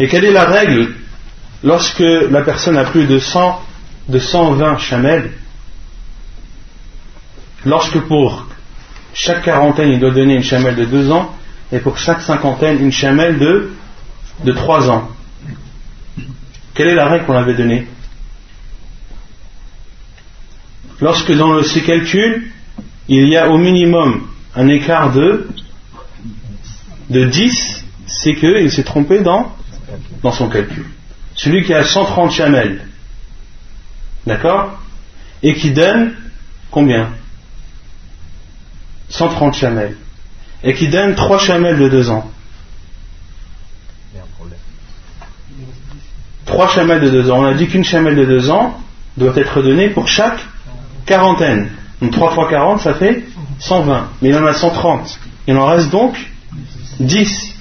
Et 0.01 0.09
quelle 0.09 0.25
est 0.25 0.33
la 0.33 0.45
règle 0.45 0.95
lorsque 1.63 2.01
la 2.01 2.43
personne 2.43 2.77
a 2.77 2.85
plus 2.85 3.07
de 3.07 3.19
100, 3.19 3.63
de 4.09 4.19
120 4.19 4.79
chamelles 4.79 5.33
Lorsque 7.65 7.99
pour 8.01 8.47
chaque 9.15 9.43
quarantaine 9.43 9.91
il 9.91 10.01
doit 10.01 10.11
donner 10.11 10.35
une 10.35 10.43
chamelle 10.43 10.77
de 10.77 10.85
2 10.85 11.11
ans 11.11 11.35
et 11.73 11.79
pour 11.79 11.97
chaque 11.97 12.21
cinquantaine 12.21 12.83
une 12.83 12.93
chamelle 12.93 13.39
de, 13.39 13.73
de 14.45 14.53
3 14.53 14.91
ans? 14.91 15.09
Quelle 16.75 16.89
est 16.89 16.95
la 16.95 17.09
règle 17.09 17.25
qu'on 17.25 17.37
avait 17.37 17.55
donnée? 17.55 17.87
Lorsque 21.01 21.33
dans 21.33 21.63
ces 21.63 21.83
calculs, 21.83 22.51
il 23.09 23.29
y 23.29 23.37
a 23.37 23.49
au 23.49 23.59
minimum 23.59 24.27
un 24.57 24.69
écart 24.69 25.13
de, 25.13 25.49
de 27.11 27.25
10, 27.25 27.85
c'est 28.07 28.35
qu'il 28.35 28.71
s'est 28.71 28.85
trompé 28.85 29.21
dans, 29.21 29.55
dans 30.23 30.33
son 30.33 30.49
calcul. 30.49 30.87
Celui 31.35 31.65
qui 31.65 31.75
a 31.75 31.85
130 31.85 32.31
chamelles, 32.31 32.87
d'accord 34.27 34.79
Et 35.43 35.55
qui 35.55 35.71
donne 35.73 36.15
combien? 36.71 37.11
130 39.09 39.55
chamelles. 39.55 39.97
Et 40.63 40.75
qui 40.75 40.89
donne 40.89 41.15
3 41.15 41.39
chamelles 41.39 41.79
de 41.79 41.89
2 41.89 42.11
ans. 42.11 42.31
Il 44.13 44.17
y 44.17 44.21
a 44.21 44.23
un 44.23 44.27
problème. 44.37 44.59
trois 46.47 46.69
chamelles 46.69 47.01
de 47.01 47.11
deux 47.11 47.31
ans. 47.31 47.41
On 47.41 47.47
a 47.47 47.55
dit 47.55 47.67
qu'une 47.67 47.85
chamelle 47.85 48.17
de 48.17 48.25
deux 48.25 48.51
ans 48.51 48.81
doit 49.17 49.33
être 49.37 49.63
donnée 49.63 49.89
pour 49.89 50.09
chaque 50.09 50.41
quarantaine. 51.07 51.71
Donc 52.01 52.13
3 52.13 52.31
fois 52.33 52.49
40, 52.49 52.81
ça 52.81 52.95
fait 52.95 53.25
120. 53.59 54.11
Mais 54.23 54.29
il 54.31 54.37
en 54.37 54.47
a 54.47 54.53
130. 54.55 55.19
Il 55.47 55.57
en 55.57 55.67
reste 55.67 55.91
donc 55.91 56.17
10. 57.01 57.55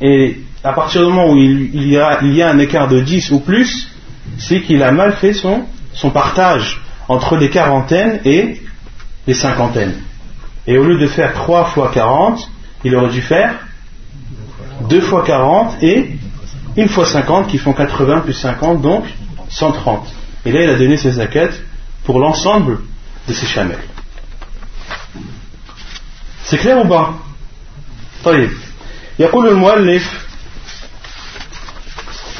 Et 0.00 0.40
à 0.63 0.73
partir 0.73 1.01
du 1.01 1.07
moment 1.07 1.31
où 1.31 1.37
il 1.37 1.87
y 1.87 1.97
a, 1.97 2.19
il 2.21 2.33
y 2.33 2.41
a 2.41 2.49
un 2.49 2.59
écart 2.59 2.87
de 2.87 2.99
10 3.01 3.31
ou 3.31 3.39
plus, 3.39 3.89
c'est 4.37 4.61
qu'il 4.61 4.83
a 4.83 4.91
mal 4.91 5.13
fait 5.13 5.33
son, 5.33 5.65
son 5.93 6.09
partage 6.11 6.81
entre 7.07 7.37
les 7.37 7.49
quarantaines 7.49 8.19
et 8.25 8.61
les 9.27 9.33
cinquantaines. 9.33 9.95
Et 10.67 10.77
au 10.77 10.83
lieu 10.83 10.99
de 10.99 11.07
faire 11.07 11.33
3 11.33 11.65
fois 11.65 11.91
40, 11.93 12.49
il 12.83 12.95
aurait 12.95 13.09
dû 13.09 13.21
faire 13.21 13.55
2 14.89 15.01
fois 15.01 15.23
40 15.23 15.83
et 15.83 16.11
1 16.77 16.87
fois 16.87 17.05
50 17.05 17.47
qui 17.47 17.57
font 17.57 17.73
80 17.73 18.21
plus 18.21 18.33
50, 18.33 18.81
donc 18.81 19.05
130. 19.49 20.07
Et 20.45 20.51
là, 20.51 20.63
il 20.63 20.69
a 20.69 20.75
donné 20.75 20.97
ses 20.97 21.11
zakat 21.11 21.49
pour 22.03 22.19
l'ensemble 22.19 22.79
de 23.27 23.33
ses 23.33 23.45
chamelles. 23.45 23.83
C'est 26.43 26.57
clair 26.57 26.83
ou 26.83 26.87
pas 26.87 27.13
طيب 28.23 28.49
يقول 29.19 29.47
المؤلف 29.47 30.22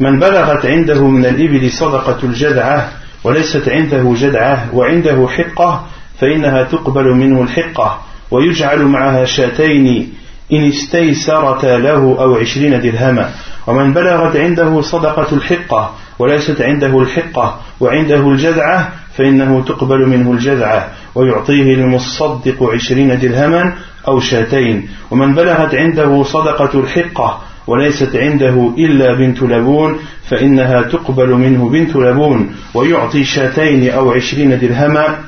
من 0.00 0.18
بلغت 0.18 0.66
عنده 0.66 1.08
من 1.08 1.26
الإبل 1.26 1.70
صدقة 1.70 2.18
الجدعة 2.22 2.88
وليست 3.24 3.68
عنده 3.68 4.14
جدعة 4.16 4.68
وعنده 4.72 5.28
حقة 5.28 5.86
فإنها 6.20 6.62
تقبل 6.62 7.04
منه 7.04 7.42
الحقة 7.42 8.00
ويجعل 8.30 8.82
معها 8.82 9.24
شاتين 9.24 10.12
إن 10.52 10.68
استيسرتا 10.68 11.78
له 11.78 12.16
أو 12.20 12.34
عشرين 12.34 12.80
درهما. 12.80 13.30
ومن 13.66 13.92
بلغت 13.92 14.36
عنده 14.36 14.80
صدقة 14.80 15.36
الحقة 15.36 15.94
وليست 16.18 16.60
عنده 16.60 17.00
الحقة 17.00 17.60
وعنده 17.80 18.28
الجذعة 18.28 18.92
فإنه 19.16 19.64
تقبل 19.64 20.08
منه 20.08 20.32
الجذعة 20.32 20.88
ويعطيه 21.14 21.74
المصدق 21.74 22.62
عشرين 22.62 23.18
درهما 23.18 23.74
أو 24.08 24.20
شاتين. 24.20 24.88
ومن 25.10 25.34
بلغت 25.34 25.74
عنده 25.74 26.22
صدقة 26.22 26.80
الحقة 26.80 27.40
وليست 27.66 28.16
عنده 28.16 28.74
إلا 28.78 29.14
بنت 29.14 29.42
لبون 29.42 29.98
فإنها 30.30 30.82
تقبل 30.82 31.30
منه 31.30 31.68
بنت 31.68 31.96
لبون 31.96 32.54
ويعطي 32.74 33.24
شاتين 33.24 33.90
أو 33.90 34.12
عشرين 34.12 34.58
درهما. 34.58 35.18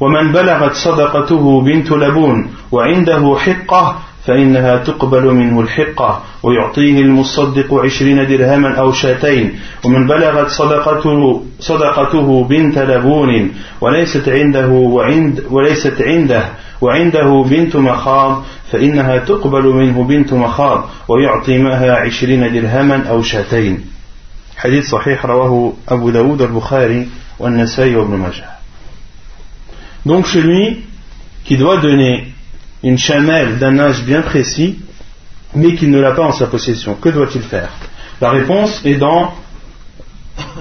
ومن 0.00 0.32
بلغت 0.32 0.72
صدقته 0.72 1.60
بنت 1.60 1.92
لبون 1.92 2.50
وعنده 2.72 3.36
حقة 3.38 3.98
فإنها 4.26 4.76
تقبل 4.76 5.24
منه 5.24 5.60
الحقة 5.60 6.22
ويعطيه 6.42 7.00
المصدق 7.00 7.74
عشرين 7.74 8.26
درهما 8.26 8.74
أو 8.74 8.92
شاتين. 8.92 9.52
ومن 9.84 10.06
بلغت 10.06 10.48
صدقته, 10.48 11.42
صدقته 11.60 12.44
بنت 12.44 12.78
لبون 12.78 13.50
وليست 13.80 14.28
عنده 14.28 14.68
وعند 14.68 15.44
وليست 15.50 16.02
عنده 16.02 16.48
وعنده 16.81 17.43
بنت 17.49 17.75
مخاض 17.75 18.43
فإنها 18.71 19.17
تقبل 19.17 19.63
منه 19.63 20.03
بنت 20.03 20.33
مخاض 20.33 20.89
ويعطي 21.07 21.57
معها 21.57 21.91
عشرين 21.95 22.53
درهما 22.53 23.07
أو 23.09 23.21
شاتين 23.21 23.85
حديث 24.57 24.89
صحيح 24.89 25.25
رواه 25.25 25.73
أبو 25.89 26.09
داود 26.09 26.41
البخاري 26.41 27.07
والنسائي 27.39 27.95
وابن 27.95 28.15
ماجه 28.15 28.53
Donc 30.05 30.27
celui 30.27 30.83
qui 31.45 31.55
doit 31.57 31.77
donner 31.77 32.33
une 32.83 32.97
chamelle 32.97 33.57
d'un 33.57 33.79
âge 33.79 34.03
bien 34.03 34.21
précis, 34.21 34.79
mais 35.55 35.75
qui 35.75 35.87
ne 35.87 35.99
l'a 35.99 36.11
pas 36.11 36.23
en 36.23 36.33
sa 36.33 36.47
possession, 36.47 36.95
que 36.95 37.09
doit-il 37.09 37.41
faire 37.41 37.69
La 38.19 38.31
réponse 38.31 38.81
est 38.85 38.95
dans 38.95 39.33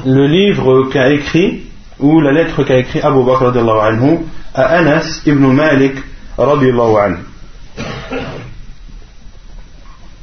le 0.06 0.26
livre 0.26 0.88
qu'a 0.92 1.10
écrit, 1.10 1.62
ou 1.99 2.21
la 2.21 2.31
lettre 2.31 2.63
qu'a 2.63 2.77
écrit 2.77 3.01
Abu 3.01 3.23
Bakr 3.23 3.57
anhu, 3.57 4.19
à 4.53 4.63
Anas 4.77 5.21
ibn 5.25 5.45
Malik 5.47 5.95
anhu. 6.37 7.17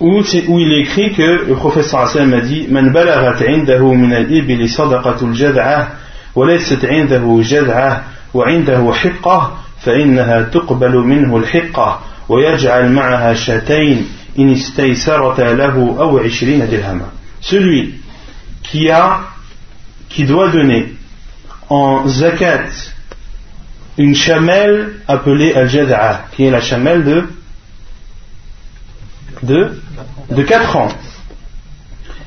Où, 0.01 0.21
où 0.49 0.59
il 0.59 0.73
écrit 0.81 1.13
que 1.13 1.47
le 1.47 1.55
professeur 1.55 2.01
Hassan 2.01 2.33
a 2.35 2.41
dit 2.41 2.67
Man 2.69 2.93
balagat 2.93 3.45
indahu 3.47 3.97
min 3.97 4.13
al-ibili 4.13 4.69
sadaqatul 4.69 5.35
jad'ah, 5.35 5.89
wa 6.35 6.47
laysat 6.47 6.83
indahu 6.85 7.43
jad'ah, 7.43 8.03
وعنده 8.35 8.93
حقة 8.93 9.59
فإنها 9.81 10.43
تقبل 10.43 10.97
منه 10.97 11.37
الحقة 11.37 12.01
ويجعل 12.29 12.93
معها 12.93 13.35
شاتين 13.35 14.07
إن 14.39 14.53
استيسرتا 14.53 15.55
له 15.55 15.97
أو 16.01 16.19
عشرين 16.19 16.69
درهما 16.71 17.07
celui 17.41 17.95
qui 18.63 18.91
a 18.91 19.21
qui 20.09 20.25
doit 20.25 20.49
donner 20.49 20.95
en 21.69 22.07
zakat 22.09 22.69
une 23.97 24.15
chamelle 24.15 24.95
appelée 25.07 25.55
al-jad'a 25.55 26.27
qui 26.33 26.45
est 26.45 26.51
la 26.51 26.61
chamelle 26.61 27.05
de 27.05 27.29
de 29.43 29.81
de 30.31 30.43
4 30.43 30.77
ans 30.77 30.89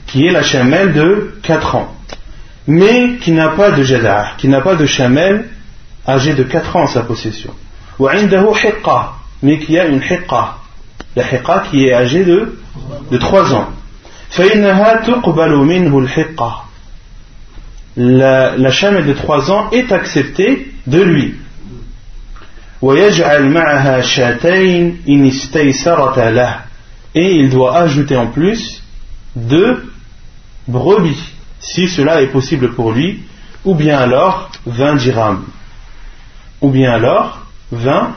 qui 0.07 0.25
est 0.25 0.31
la 0.31 0.43
chamelle 0.43 0.93
de 0.93 1.39
4 1.43 1.75
ans 1.75 1.95
mais 2.67 3.17
qui 3.17 3.31
n'a 3.31 3.49
pas 3.49 3.71
de 3.71 3.83
jad'a 3.83 4.33
qui 4.37 4.47
n'a 4.47 4.61
pas 4.61 4.75
de 4.75 4.85
chamelle 4.85 5.49
âgé 6.07 6.33
de 6.33 6.43
4 6.43 6.75
ans 6.75 6.83
en 6.83 6.87
sa 6.87 7.01
possession. 7.01 7.53
Mais 9.43 9.59
qui 9.59 9.77
a 9.77 9.85
une 9.85 10.01
hiqqa. 10.01 10.57
La 11.15 11.23
hiqqa 11.23 11.65
qui 11.69 11.87
est 11.87 11.93
âgée 11.93 12.23
de, 12.23 12.57
de 13.11 13.17
3 13.17 13.53
ans. 13.53 13.69
La, 17.97 18.71
chamelle 18.71 19.05
de 19.07 19.13
3 19.13 19.51
ans 19.51 19.69
est 19.71 19.91
acceptée 19.91 20.71
de 20.85 21.01
lui. 21.01 21.35
Et 27.15 27.35
il 27.35 27.49
doit 27.49 27.75
ajouter 27.75 28.15
en 28.15 28.27
plus 28.27 28.83
deux 29.35 29.91
brebis, 30.67 31.23
si 31.59 31.87
cela 31.87 32.21
est 32.21 32.27
possible 32.27 32.73
pour 32.73 32.91
lui, 32.91 33.23
ou 33.65 33.73
bien 33.73 33.97
alors 33.97 34.51
20 34.67 34.95
dirhams 34.95 35.43
ou 36.61 36.69
bien 36.69 36.91
alors 36.91 37.39
20 37.71 38.15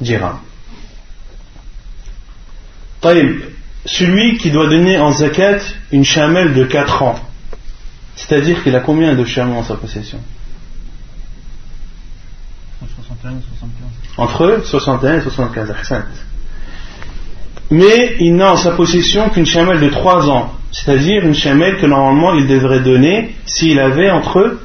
dirhams. 0.00 0.40
celui 3.84 4.38
qui 4.38 4.50
doit 4.50 4.68
donner 4.68 4.98
en 4.98 5.12
zakat 5.12 5.58
une 5.92 6.04
chamelle 6.04 6.54
de 6.54 6.64
4 6.64 7.02
ans, 7.02 7.20
c'est-à-dire 8.18 8.62
qu'il 8.64 8.74
a 8.74 8.80
combien 8.80 9.14
de 9.14 9.24
chamelles 9.24 9.56
en 9.56 9.62
sa 9.62 9.76
possession 9.76 10.18
Entre 14.16 14.60
61 14.64 15.18
et 15.18 15.20
75. 15.20 16.02
Mais 17.70 18.16
il 18.18 18.34
n'a 18.34 18.52
en 18.52 18.56
sa 18.56 18.72
possession 18.72 19.28
qu'une 19.28 19.46
chamelle 19.46 19.78
de 19.78 19.88
3 19.88 20.28
ans, 20.30 20.52
c'est-à-dire 20.72 21.24
une 21.24 21.34
chamelle 21.34 21.76
que 21.76 21.86
normalement 21.86 22.34
il 22.34 22.48
devrait 22.48 22.80
donner 22.80 23.36
s'il 23.46 23.78
avait 23.78 24.10
entre, 24.10 24.58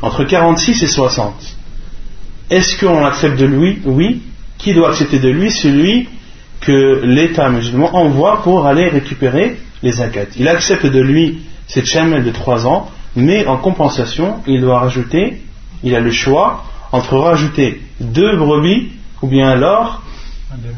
entre 0.00 0.24
46 0.24 0.84
et 0.84 0.86
60. 0.86 1.34
Est-ce 2.50 2.78
qu'on 2.78 3.04
accepte 3.04 3.38
de 3.40 3.46
lui 3.46 3.80
Oui. 3.84 4.22
Qui 4.58 4.72
doit 4.72 4.90
accepter 4.90 5.18
de 5.18 5.30
lui? 5.30 5.50
Celui 5.50 6.08
que 6.60 7.04
l'État 7.04 7.48
musulman 7.50 7.92
envoie 7.96 8.42
pour 8.42 8.66
aller 8.66 8.88
récupérer 8.88 9.56
les 9.82 9.92
zakat. 9.92 10.26
Il 10.36 10.46
accepte 10.46 10.86
de 10.86 11.00
lui 11.00 11.40
cette 11.66 11.86
chamelle 11.86 12.24
de 12.24 12.30
3 12.30 12.66
ans, 12.66 12.90
mais 13.16 13.46
en 13.46 13.56
compensation, 13.56 14.42
il 14.46 14.60
doit 14.60 14.80
rajouter, 14.80 15.42
il 15.82 15.94
a 15.94 16.00
le 16.00 16.10
choix 16.10 16.64
entre 16.92 17.16
rajouter 17.18 17.80
deux 18.00 18.36
brebis 18.36 18.92
ou 19.22 19.28
bien 19.28 19.48
alors 19.48 20.02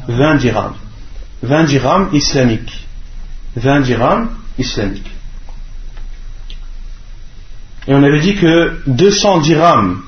20 0.09 0.37
dirhams. 0.37 0.75
20 1.43 1.65
dirhams 1.65 2.09
islamiques. 2.13 2.87
20 3.57 3.81
dirhams 3.81 4.29
islamiques. 4.59 5.11
Et 7.89 7.95
on 7.95 8.03
avait 8.03 8.21
dit 8.21 8.37
que 8.37 8.81
200 8.87 9.39
dirhams 9.39 10.03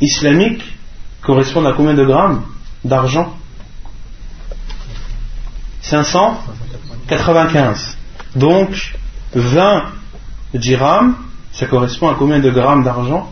islamiques 0.00 0.64
correspondent 1.22 1.66
à 1.66 1.72
combien 1.72 1.94
de 1.94 2.04
grammes 2.04 2.42
d'argent? 2.84 3.34
595. 5.82 7.96
Donc 8.34 8.97
20 9.35 9.83
dirhams 10.53 11.15
ça 11.53 11.67
correspond 11.67 12.09
à 12.09 12.15
combien 12.15 12.39
de 12.39 12.49
grammes 12.49 12.83
d'argent 12.83 13.31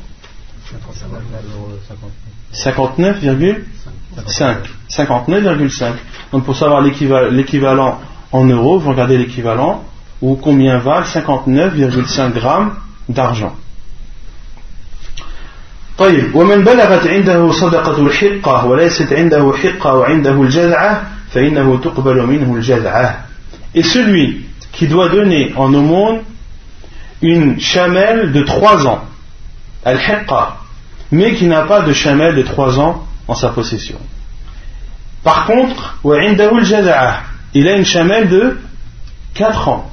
59,5. 2.54 4.56
59,5. 4.90 5.94
Donc 6.32 6.46
pour 6.46 6.56
savoir 6.56 6.82
l'équivalent 6.82 8.00
en 8.32 8.46
euros, 8.46 8.80
vous 8.80 8.92
regardez 8.92 9.18
l'équivalent, 9.18 9.84
ou 10.22 10.36
combien 10.36 10.78
valent 10.78 11.06
59,5 11.06 12.34
grammes 12.34 12.76
d'argent. 13.10 13.56
طيب 15.98 16.36
ومن 16.36 16.64
بلغت 16.64 17.08
عنده 17.08 17.52
صدقة 17.52 18.02
الحقة 18.02 18.66
وليست 18.66 19.14
عنده 19.14 19.54
حقة 19.54 19.94
وعنده 19.94 20.42
الجذعة 20.42 21.04
فإنه 21.32 21.78
تقبل 21.78 22.28
منه 22.28 22.56
الجذعة 22.56 23.26
Et 23.76 23.84
celui 23.84 24.45
qui 24.77 24.87
doit 24.87 25.09
donner 25.09 25.53
en 25.57 25.73
aumône 25.73 26.21
une 27.23 27.59
chamelle 27.59 28.33
de 28.33 28.43
3 28.43 28.87
ans, 28.87 29.05
al-hiqqa, 29.85 30.59
mais 31.11 31.35
qui 31.35 31.47
n'a 31.47 31.63
pas 31.63 31.81
de 31.81 31.93
chamelle 31.93 32.35
de 32.37 32.43
3 32.43 32.79
ans 32.79 33.07
en 33.27 33.35
sa 33.35 33.49
possession. 33.49 33.99
Par 35.25 35.47
contre, 35.47 35.99
il 37.55 37.69
a 37.69 37.77
une 37.77 37.85
chamelle 37.87 38.29
de 38.29 38.59
4 39.35 39.69
ans. 39.69 39.91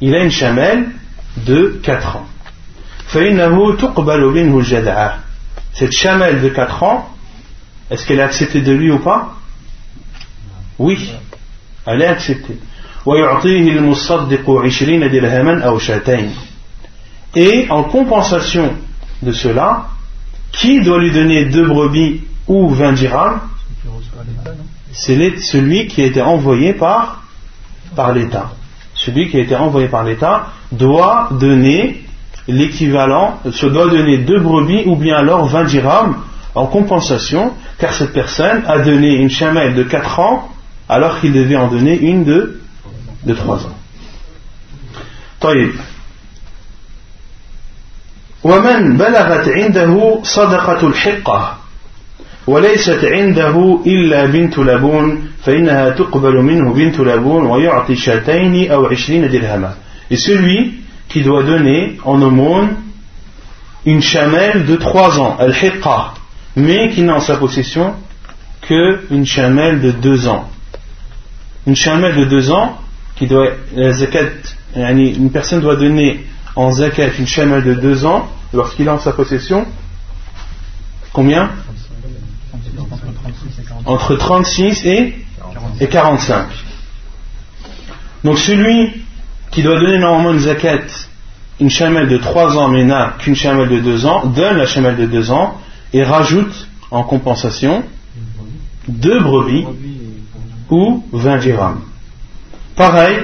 Il 0.00 0.14
a 0.14 0.22
une 0.24 0.30
chamelle 0.30 0.88
de 1.36 1.80
4 1.82 2.16
ans. 2.16 2.26
Cette 5.72 5.92
chamelle 5.92 6.40
de 6.42 6.48
4 6.48 6.82
ans, 6.82 7.14
est-ce 7.90 8.04
qu'elle 8.06 8.18
est 8.18 8.22
acceptée 8.22 8.60
de 8.60 8.72
lui 8.72 8.90
ou 8.90 8.98
pas? 8.98 9.36
Oui, 10.78 11.12
elle 11.86 12.02
est 12.02 12.06
acceptée. 12.06 12.58
Et 17.34 17.66
en 17.70 17.84
compensation 17.84 18.72
de 19.22 19.32
cela, 19.32 19.86
qui 20.52 20.80
doit 20.82 20.98
lui 20.98 21.10
donner 21.10 21.46
deux 21.46 21.66
brebis 21.66 22.22
ou 22.46 22.68
20 22.68 22.92
dirhams? 22.92 23.40
C'est 24.92 25.38
celui 25.38 25.86
qui 25.86 26.02
a 26.02 26.06
été 26.06 26.20
envoyé 26.20 26.74
par, 26.74 27.22
par 27.94 28.12
l'État. 28.12 28.50
Celui 28.94 29.30
qui 29.30 29.38
a 29.38 29.40
été 29.40 29.56
envoyé 29.56 29.88
par 29.88 30.04
l'État 30.04 30.48
doit 30.72 31.28
donner 31.32 32.04
l'équivalent, 32.48 33.38
se 33.50 33.66
doit 33.66 33.88
donner 33.88 34.18
deux 34.18 34.40
brebis 34.40 34.82
ou 34.86 34.96
bien 34.96 35.16
alors 35.16 35.46
20 35.46 35.64
dirhams 35.64 36.16
en 36.54 36.66
compensation, 36.66 37.52
car 37.78 37.94
cette 37.94 38.12
personne 38.12 38.62
a 38.66 38.80
donné 38.80 39.14
une 39.14 39.30
chamelle 39.30 39.74
de 39.74 39.84
4 39.84 40.18
ans 40.18 40.48
alors 40.88 41.20
qu'il 41.20 41.32
devait 41.32 41.56
en 41.56 41.68
donner 41.68 41.96
une 41.98 42.24
de, 42.24 42.60
de 43.25 43.33
3 43.33 43.65
ans. 43.65 43.75
ومن 48.43 48.97
بلغت 48.97 49.49
عنده 49.49 50.19
صدقة 50.23 50.87
الحقة 50.87 51.57
وليست 52.47 53.05
عنده 53.05 53.79
إلا 53.85 54.25
بنت 54.25 54.57
لبون 54.57 55.27
فإنها 55.43 55.89
تقبل 55.89 56.35
منه 56.41 56.73
بنت 56.73 56.99
لبون 56.99 57.45
ويعطي 57.45 57.95
شاتين 57.95 58.71
أو 58.71 58.85
عشرين 58.85 59.31
درهما 59.31 59.73
Et 60.11 60.17
celui 60.17 60.75
qui 61.09 61.23
doit 61.23 61.43
donner 61.43 61.97
en 62.03 62.21
aumône 62.21 62.75
une 63.85 64.01
chamelle 64.01 64.65
de 64.65 64.75
3 64.75 65.19
ans, 65.19 65.37
al-hiqqa, 65.39 66.13
mais 66.55 66.89
qui 66.89 67.01
n'a 67.01 67.15
en 67.15 67.19
sa 67.19 67.37
possession 67.37 67.93
qu'une 68.61 69.25
chamelle 69.25 69.81
de 69.81 69.91
2 69.91 70.27
ans. 70.27 70.49
Une 71.65 71.75
chamelle 71.75 72.15
de 72.15 72.25
2 72.25 72.51
ans, 72.51 72.77
qui 73.20 73.26
doit, 73.26 73.50
zakat, 73.90 74.30
une 74.74 75.30
personne 75.30 75.60
doit 75.60 75.76
donner 75.76 76.24
en 76.56 76.70
zakat 76.70 77.10
une 77.18 77.26
chamelle 77.26 77.62
de 77.62 77.74
2 77.74 78.06
ans, 78.06 78.26
lorsqu'il 78.54 78.88
a 78.88 78.94
en 78.94 78.98
sa 78.98 79.12
possession 79.12 79.66
combien? 81.12 81.50
Entre 83.84 84.16
36 84.16 84.86
et, 84.86 85.14
et 85.80 85.86
45. 85.86 86.46
Donc 88.24 88.38
celui 88.38 89.04
qui 89.50 89.62
doit 89.62 89.78
donner 89.78 89.98
normalement 89.98 90.32
une 90.32 90.38
zakat, 90.38 90.86
une 91.60 91.68
chamelle 91.68 92.08
de 92.08 92.16
3 92.16 92.56
ans 92.56 92.68
mais 92.68 92.84
n'a 92.84 93.16
qu'une 93.18 93.36
chamelle 93.36 93.68
de 93.68 93.80
2 93.80 94.06
ans, 94.06 94.24
donne 94.28 94.56
la 94.56 94.66
chamelle 94.66 94.96
de 94.96 95.04
2 95.04 95.30
ans 95.30 95.60
et 95.92 96.02
rajoute 96.04 96.68
en 96.90 97.02
compensation 97.02 97.84
deux 98.88 99.20
brebis 99.20 99.66
ou 100.70 101.04
20 101.12 101.36
dirhams. 101.36 101.89
Pareil, 102.80 103.18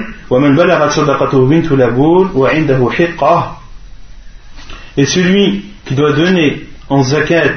et 4.95 5.05
celui 5.05 5.65
qui 5.83 5.95
doit 5.95 6.13
donner 6.13 6.67
en 6.89 7.01
zakat 7.01 7.55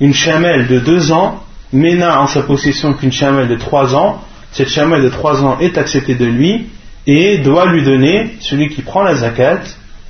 une 0.00 0.12
chamelle 0.12 0.66
de 0.66 0.80
2 0.80 1.12
ans, 1.12 1.44
mais 1.72 1.94
n'a 1.94 2.20
en 2.20 2.26
sa 2.26 2.42
possession 2.42 2.94
qu'une 2.94 3.12
chamelle 3.12 3.46
de 3.46 3.54
3 3.54 3.94
ans, 3.94 4.24
cette 4.50 4.70
chamelle 4.70 5.02
de 5.02 5.08
3 5.08 5.44
ans 5.44 5.58
est 5.60 5.78
acceptée 5.78 6.16
de 6.16 6.24
lui 6.24 6.66
et 7.06 7.38
doit 7.38 7.66
lui 7.66 7.84
donner, 7.84 8.34
celui 8.40 8.68
qui 8.68 8.82
prend 8.82 9.04
la 9.04 9.14
zakat, 9.14 9.60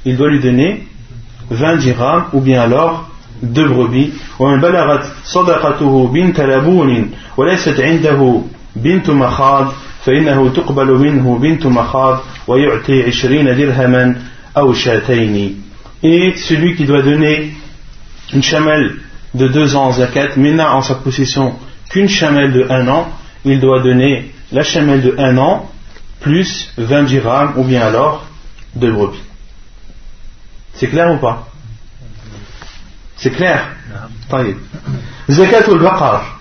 il 0.07 0.17
doit 0.17 0.31
lui 0.31 0.41
donner 0.41 0.87
20 1.51 1.77
dirhams 1.77 2.25
ou 2.33 2.41
bien 2.41 2.63
alors 2.63 3.11
deux 3.43 3.69
brebis. 3.69 4.15
فإنه 10.06 10.50
تقبل 10.50 10.92
منه 10.92 11.38
بنت 11.38 11.66
مخاض 11.66 12.20
ويعطي 12.48 13.04
عشرين 13.04 13.46
درهما 13.46 14.16
أو 14.58 14.74
شاتين 14.74 15.62
et 16.04 16.34
celui 16.36 16.76
qui 16.76 16.86
doit 16.86 17.04
donner 17.04 17.54
une 18.34 18.42
chamelle 18.42 18.96
de 19.34 19.48
deux 19.48 19.76
ans 19.76 19.86
en 19.86 19.92
zakat, 19.92 20.30
mais 20.36 20.52
n'a 20.52 20.76
en 20.76 20.82
sa 20.82 20.96
possession 20.96 21.56
qu'une 21.90 22.10
chamelle 22.10 22.52
de 22.52 22.66
un 22.70 22.88
an, 22.88 23.12
il 23.46 23.60
doit 23.60 23.82
donner 23.82 24.32
la 24.52 24.64
chamelle 24.64 25.02
de 25.02 25.16
un 25.18 25.38
an 25.38 25.70
plus 26.20 26.72
20 26.78 27.04
dirhams 27.04 27.54
ou 27.58 27.64
bien 27.64 27.82
alors 27.82 28.26
deux 28.76 28.92
brebis. 28.92 29.22
C'est 30.74 30.88
clair 30.88 31.12
ou 31.14 31.18
pas 31.18 31.48
C'est 33.18 33.32
clair 33.32 33.76
Zakat 35.30 35.70
ou 35.70 35.78
baqar. 35.78 36.40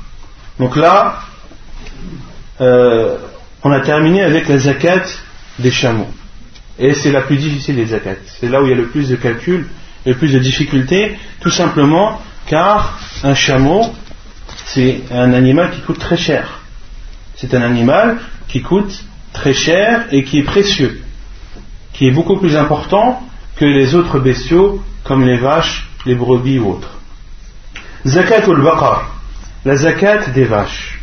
Donc 0.58 0.76
là, 0.76 1.20
euh, 2.60 3.18
on 3.65 3.71
a 3.71 3.79
terminé 3.79 4.21
avec 4.21 4.47
la 4.47 4.59
zakat 4.59 5.05
des 5.57 5.71
chameaux. 5.71 6.11
Et 6.77 6.93
c'est 6.93 7.11
la 7.11 7.21
plus 7.21 7.37
difficile 7.37 7.75
des 7.75 7.87
zakats. 7.87 8.21
C'est 8.39 8.47
là 8.47 8.61
où 8.61 8.65
il 8.67 8.69
y 8.69 8.73
a 8.73 8.75
le 8.75 8.85
plus 8.85 9.09
de 9.09 9.15
calculs, 9.15 9.65
le 10.05 10.13
plus 10.13 10.31
de 10.31 10.37
difficultés, 10.37 11.17
tout 11.41 11.49
simplement 11.49 12.21
car 12.45 12.99
un 13.23 13.33
chameau, 13.33 13.91
c'est 14.65 15.01
un 15.11 15.33
animal 15.33 15.71
qui 15.71 15.81
coûte 15.81 15.97
très 15.97 16.15
cher. 16.15 16.61
C'est 17.35 17.55
un 17.55 17.63
animal 17.63 18.19
qui 18.47 18.61
coûte 18.61 19.03
très 19.33 19.53
cher 19.53 20.05
et 20.11 20.23
qui 20.23 20.37
est 20.37 20.43
précieux, 20.43 21.01
qui 21.91 22.05
est 22.07 22.11
beaucoup 22.11 22.37
plus 22.37 22.55
important 22.55 23.23
que 23.55 23.65
les 23.65 23.95
autres 23.95 24.19
bestiaux 24.19 24.83
comme 25.03 25.25
les 25.25 25.37
vaches, 25.37 25.89
les 26.05 26.13
brebis 26.13 26.59
ou 26.59 26.69
autres. 26.69 26.99
Zakat 28.05 28.47
ul 28.47 28.61
baqar, 28.61 29.15
la 29.65 29.75
zakat 29.75 30.27
des 30.35 30.43
vaches. 30.43 30.94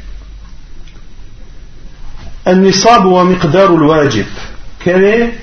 An-nisab 2.45 3.05
wa 3.07 3.25
miqdar 3.25 3.71
wajib. 3.71 4.27
Quel 4.81 5.05
est 5.05 5.35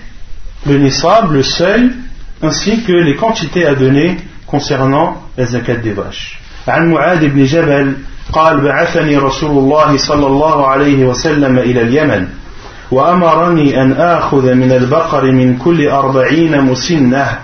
le 0.65 0.77
nisab, 0.77 1.31
le 1.31 1.43
seuil, 1.43 1.91
ainsi 2.41 2.83
que 2.83 2.91
les 2.91 3.15
quantités 3.15 3.65
à 3.65 3.75
donner 3.75 4.17
concernant 4.45 5.23
la 5.37 5.45
zakat 5.45 5.75
des 5.75 5.93
vaches. 5.93 6.39
عن 6.67 6.91
معاذ 6.91 7.27
بن 7.27 7.45
جبل 7.45 7.93
قال 8.33 8.61
بعثني 8.61 9.17
رسول 9.17 9.57
الله 9.57 9.97
صلى 9.97 10.27
الله 10.27 10.67
عليه 10.67 11.05
وسلم 11.05 11.59
إلى 11.59 11.81
اليمن 11.81 12.27
وأمرني 12.91 13.81
أن 13.81 13.91
آخذ 13.91 14.53
من 14.53 14.71
البقر 14.71 15.31
من 15.31 15.57
كل 15.57 15.87
أربعين 15.87 16.61
مسنة 16.61 17.39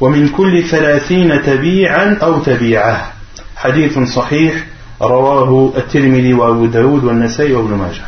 ومن 0.00 0.28
كل 0.28 0.62
ثلاثين 0.62 1.42
تبيعا 1.42 2.18
أو 2.22 2.38
تبيعة 2.38 3.12
حديث 3.56 3.98
صحيح 3.98 4.64
رواه 5.02 5.72
الترمذي 5.76 6.34
وأبو 6.34 6.66
داود 6.66 7.04
والنسائي 7.04 7.52
وابن 7.52 7.74
ماجه 7.74 8.02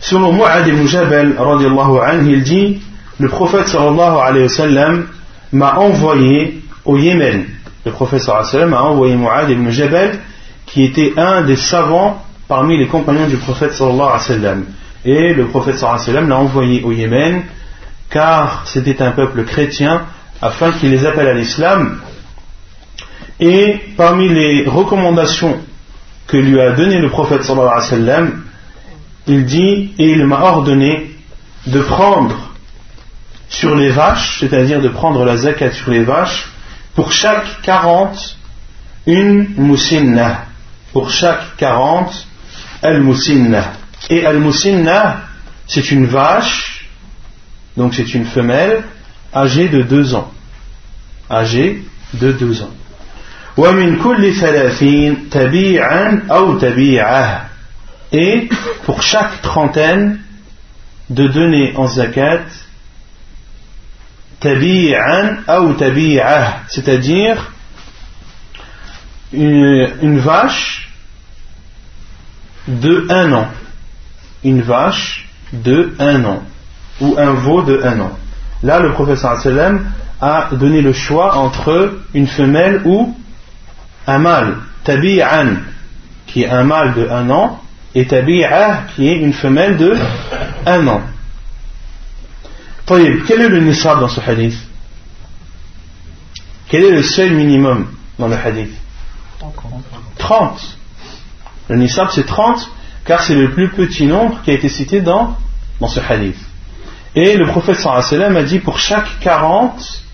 Selon 0.00 0.32
Mu'ad 0.32 0.66
ibn 0.66 0.86
Jabal, 0.86 1.34
il 2.26 2.42
dit 2.42 2.80
Le 3.18 3.28
prophète 3.28 3.68
sallallahu 3.68 4.18
alayhi 4.22 4.44
wa 4.44 4.48
sallam 4.48 5.06
m'a 5.52 5.78
envoyé 5.78 6.62
au 6.84 6.96
Yémen. 6.96 7.46
Le 7.84 7.92
prophète 7.92 8.20
sallallahu 8.20 8.48
alayhi 8.48 8.56
wa 8.56 8.60
sallam 8.60 8.70
m'a 8.70 8.82
envoyé 8.82 9.16
Mu'ad 9.16 9.50
ibn 9.50 9.70
Jabal, 9.70 10.20
qui 10.66 10.84
était 10.84 11.14
un 11.16 11.42
des 11.42 11.56
savants 11.56 12.22
parmi 12.46 12.78
les 12.78 12.86
compagnons 12.86 13.26
du 13.26 13.36
prophète 13.36 13.72
sallallahu 13.72 14.08
alayhi 14.08 14.12
wa 14.12 14.18
sallam. 14.18 14.64
Et 15.04 15.34
le 15.34 15.46
prophète 15.46 15.78
sallallahu 15.78 16.00
alayhi 16.00 16.10
wa 16.10 16.14
sallam 16.14 16.28
l'a 16.28 16.38
envoyé 16.38 16.82
au 16.84 16.92
Yémen, 16.92 17.42
car 18.08 18.62
c'était 18.66 19.02
un 19.02 19.10
peuple 19.10 19.44
chrétien, 19.44 20.02
afin 20.40 20.70
qu'il 20.72 20.90
les 20.90 21.04
appelle 21.04 21.26
à 21.26 21.34
l'islam. 21.34 21.98
Et 23.40 23.80
parmi 23.96 24.28
les 24.28 24.64
recommandations 24.66 25.58
que 26.28 26.36
lui 26.36 26.60
a 26.60 26.72
donné 26.72 27.00
le 27.00 27.08
prophète 27.08 27.42
sallallahu 27.42 27.68
alayhi 27.68 27.82
wa 27.82 27.96
sallam, 27.98 28.42
il 29.28 29.44
dit, 29.44 29.92
et 29.98 30.10
il 30.12 30.26
m'a 30.26 30.40
ordonné 30.40 31.14
de 31.66 31.80
prendre 31.80 32.34
sur 33.48 33.74
les 33.74 33.90
vaches, 33.90 34.38
c'est-à-dire 34.40 34.80
de 34.80 34.88
prendre 34.88 35.24
la 35.24 35.36
zakat 35.36 35.72
sur 35.72 35.90
les 35.90 36.02
vaches, 36.02 36.48
pour 36.94 37.12
chaque 37.12 37.62
40, 37.62 38.36
une 39.06 39.54
musinna. 39.56 40.46
Pour 40.92 41.10
chaque 41.10 41.56
40, 41.56 42.26
al-musinna. 42.82 43.72
Et 44.10 44.26
al-musinna, 44.26 45.22
c'est 45.66 45.90
une 45.90 46.06
vache, 46.06 46.88
donc 47.76 47.94
c'est 47.94 48.14
une 48.14 48.24
femelle, 48.24 48.82
âgée 49.34 49.68
de 49.68 49.82
2 49.82 50.14
ans. 50.14 50.32
Âgée 51.30 51.84
de 52.14 52.32
2 52.32 52.62
ans. 52.62 52.70
Et 58.12 58.48
pour 58.84 59.02
chaque 59.02 59.42
trentaine, 59.42 60.20
de 61.10 61.26
donner 61.26 61.74
en 61.76 61.86
zakat 61.86 62.44
tabi'an 64.40 65.38
ou 65.62 65.72
tabi'ah, 65.74 66.60
c'est-à-dire 66.68 67.52
une, 69.32 70.18
vache 70.18 70.90
de 72.66 73.06
un 73.10 73.32
an. 73.32 73.48
Une 74.44 74.62
vache 74.62 75.28
de 75.52 75.94
un 75.98 76.24
an. 76.24 76.42
Ou 77.00 77.16
un 77.18 77.32
veau 77.32 77.62
de 77.62 77.80
un 77.82 78.00
an. 78.00 78.18
Là, 78.62 78.80
le 78.80 78.92
professeur 78.92 79.38
a 80.20 80.48
donné 80.52 80.80
le 80.80 80.92
choix 80.92 81.36
entre 81.36 82.00
une 82.12 82.26
femelle 82.26 82.82
ou 82.84 83.16
un 84.06 84.18
mâle. 84.18 84.56
Tabi'an, 84.84 85.56
qui 86.26 86.42
est 86.42 86.50
un 86.50 86.64
mâle 86.64 86.94
de 86.94 87.08
un 87.08 87.30
an, 87.30 87.62
et 87.98 88.06
tabi'ah, 88.06 88.84
qui 88.94 89.08
est 89.08 89.16
une 89.16 89.32
femelle 89.32 89.76
de 89.76 89.96
un 90.66 90.86
an. 90.86 91.02
quel 92.86 93.40
est 93.40 93.48
le 93.48 93.58
nisab 93.58 93.98
dans 93.98 94.08
ce 94.08 94.20
hadith? 94.20 94.56
Quel 96.68 96.84
est 96.84 96.92
le 96.92 97.02
seuil 97.02 97.30
minimum 97.30 97.88
dans 98.16 98.28
le 98.28 98.36
hadith? 98.36 98.70
30. 100.16 100.78
Le 101.70 101.76
nisab 101.76 102.10
c'est 102.12 102.24
30 102.24 102.70
car 103.04 103.20
c'est 103.20 103.34
le 103.34 103.50
plus 103.50 103.70
petit 103.70 104.06
nombre 104.06 104.42
qui 104.44 104.52
a 104.52 104.54
été 104.54 104.68
cité 104.68 105.00
dans, 105.00 105.36
dans 105.80 105.88
ce 105.88 105.98
hadith. 105.98 106.38
Et 107.16 107.36
le 107.36 107.46
prophète 107.46 107.78
sallam 107.78 108.36
a 108.36 108.44
dit 108.44 108.60
pour 108.60 108.78
chaque 108.78 109.18
40, 109.18 110.04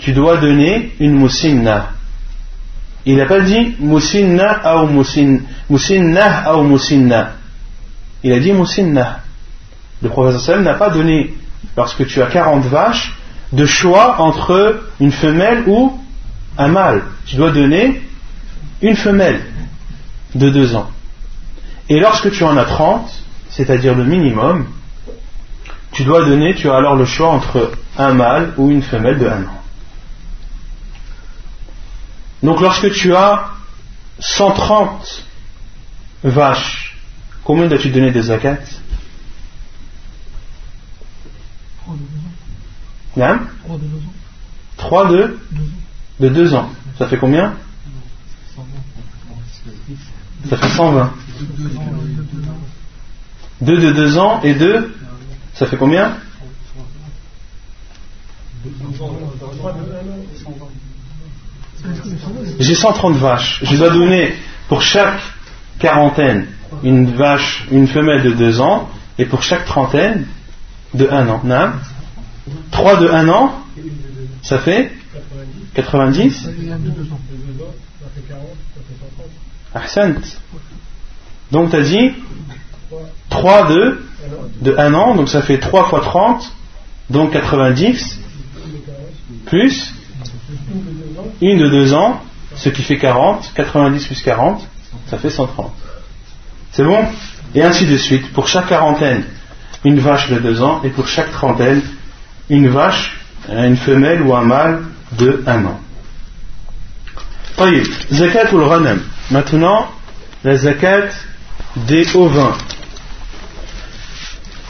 tu 0.00 0.12
dois 0.12 0.38
donner 0.38 0.96
une 0.98 1.12
moussinna. 1.12 1.90
Il 3.04 3.16
n'a 3.16 3.26
pas 3.26 3.40
dit 3.40 3.74
musinna 3.80 4.82
ou 4.82 4.86
musinna 4.88 6.56
ou. 6.56 6.78
Il 8.22 8.32
a 8.32 8.38
dit 8.38 8.52
musinna. 8.52 9.20
Le 10.02 10.08
professeur 10.08 10.60
n'a 10.60 10.74
pas 10.74 10.90
donné, 10.90 11.34
lorsque 11.76 12.06
tu 12.06 12.22
as 12.22 12.26
40 12.26 12.64
vaches, 12.66 13.12
de 13.52 13.66
choix 13.66 14.20
entre 14.20 14.80
une 15.00 15.12
femelle 15.12 15.64
ou 15.66 15.98
un 16.58 16.68
mâle. 16.68 17.02
Tu 17.26 17.36
dois 17.36 17.50
donner 17.50 18.02
une 18.80 18.96
femelle 18.96 19.42
de 20.34 20.50
2 20.50 20.74
ans. 20.76 20.90
Et 21.88 22.00
lorsque 22.00 22.30
tu 22.30 22.44
en 22.44 22.56
as 22.56 22.64
30, 22.64 23.10
c'est-à-dire 23.50 23.94
le 23.94 24.04
minimum, 24.04 24.66
tu 25.92 26.04
dois 26.04 26.24
donner, 26.24 26.54
tu 26.54 26.70
as 26.70 26.76
alors 26.76 26.96
le 26.96 27.04
choix 27.04 27.28
entre 27.28 27.72
un 27.98 28.14
mâle 28.14 28.54
ou 28.56 28.70
une 28.70 28.82
femelle 28.82 29.18
de 29.18 29.26
1 29.26 29.30
an. 29.42 29.61
Donc 32.42 32.60
lorsque 32.60 32.90
tu 32.90 33.14
as 33.14 33.50
130 34.18 35.24
vaches, 36.24 36.96
combien 37.44 37.68
dois-tu 37.68 37.90
donner 37.90 38.10
des 38.10 38.22
zakat? 38.22 38.58
3 44.76 45.08
de 45.08 45.38
2 45.50 45.68
de 46.20 46.28
2 46.28 46.54
ans. 46.54 46.70
Ça 46.98 47.06
fait 47.08 47.18
combien? 47.18 47.54
Ça 50.48 50.56
fait 50.56 50.68
120. 50.68 51.12
2 53.60 53.76
de 53.78 53.92
2 53.92 54.18
ans 54.18 54.40
et 54.42 54.54
2, 54.54 54.94
ça 55.54 55.66
fait 55.66 55.76
combien? 55.76 56.16
J'ai 62.58 62.74
130 62.74 63.16
vaches. 63.16 63.60
Je 63.64 63.76
dois 63.76 63.90
donner 63.90 64.34
pour 64.68 64.82
chaque 64.82 65.20
quarantaine 65.78 66.46
une 66.82 67.06
vache, 67.14 67.66
une 67.70 67.86
femelle 67.86 68.22
de 68.22 68.30
2 68.30 68.60
ans, 68.60 68.88
et 69.18 69.26
pour 69.26 69.42
chaque 69.42 69.64
trentaine 69.64 70.26
de 70.94 71.08
1 71.08 71.28
an. 71.28 71.42
3 72.70 72.96
de 72.96 73.08
1 73.08 73.28
an, 73.28 73.54
ça 74.42 74.58
fait 74.58 74.92
90 75.74 76.48
Ahsant. 79.74 80.14
Donc 81.50 81.70
tu 81.70 81.76
as 81.76 81.82
dit 81.82 82.12
3 83.30 83.68
de, 83.68 84.02
de 84.60 84.74
1 84.76 84.94
an, 84.94 85.14
donc 85.14 85.28
ça 85.28 85.42
fait 85.42 85.58
3 85.58 85.88
fois 85.88 86.00
30, 86.00 86.52
donc 87.10 87.32
90, 87.32 88.18
plus 89.46 89.94
une 91.40 91.58
de 91.58 91.68
2 91.68 91.94
ans, 91.94 92.20
ce 92.56 92.68
qui 92.68 92.82
fait 92.82 92.98
40, 92.98 93.52
90 93.54 94.06
plus 94.06 94.22
40, 94.22 94.66
ça 95.08 95.18
fait 95.18 95.30
130. 95.30 95.72
C'est 96.72 96.84
bon? 96.84 97.04
Et 97.54 97.62
ainsi 97.62 97.86
de 97.86 97.96
suite. 97.96 98.32
Pour 98.32 98.48
chaque 98.48 98.68
quarantaine, 98.68 99.24
une 99.84 99.98
vache 99.98 100.30
de 100.30 100.38
2 100.38 100.62
ans, 100.62 100.80
et 100.84 100.88
pour 100.88 101.08
chaque 101.08 101.32
trentaine, 101.32 101.82
une 102.48 102.68
vache, 102.68 103.16
une 103.48 103.76
femelle 103.76 104.22
ou 104.22 104.34
un 104.34 104.42
mâle 104.42 104.82
de 105.18 105.42
1 105.46 105.64
an. 105.64 105.80
Zakat 108.10 108.52
ou 108.52 108.58
le. 108.58 109.00
Maintenant, 109.30 109.88
la 110.42 110.56
zakat 110.56 111.10
des 111.76 112.16
ovins. 112.16 112.56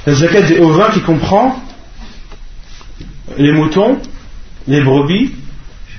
La 0.06 0.14
zakat 0.14 0.42
des 0.42 0.60
ovins 0.60 0.90
qui 0.90 1.00
comprend 1.00 1.60
les 3.38 3.52
moutons, 3.52 3.98
les 4.68 4.82
brebis, 4.82 5.32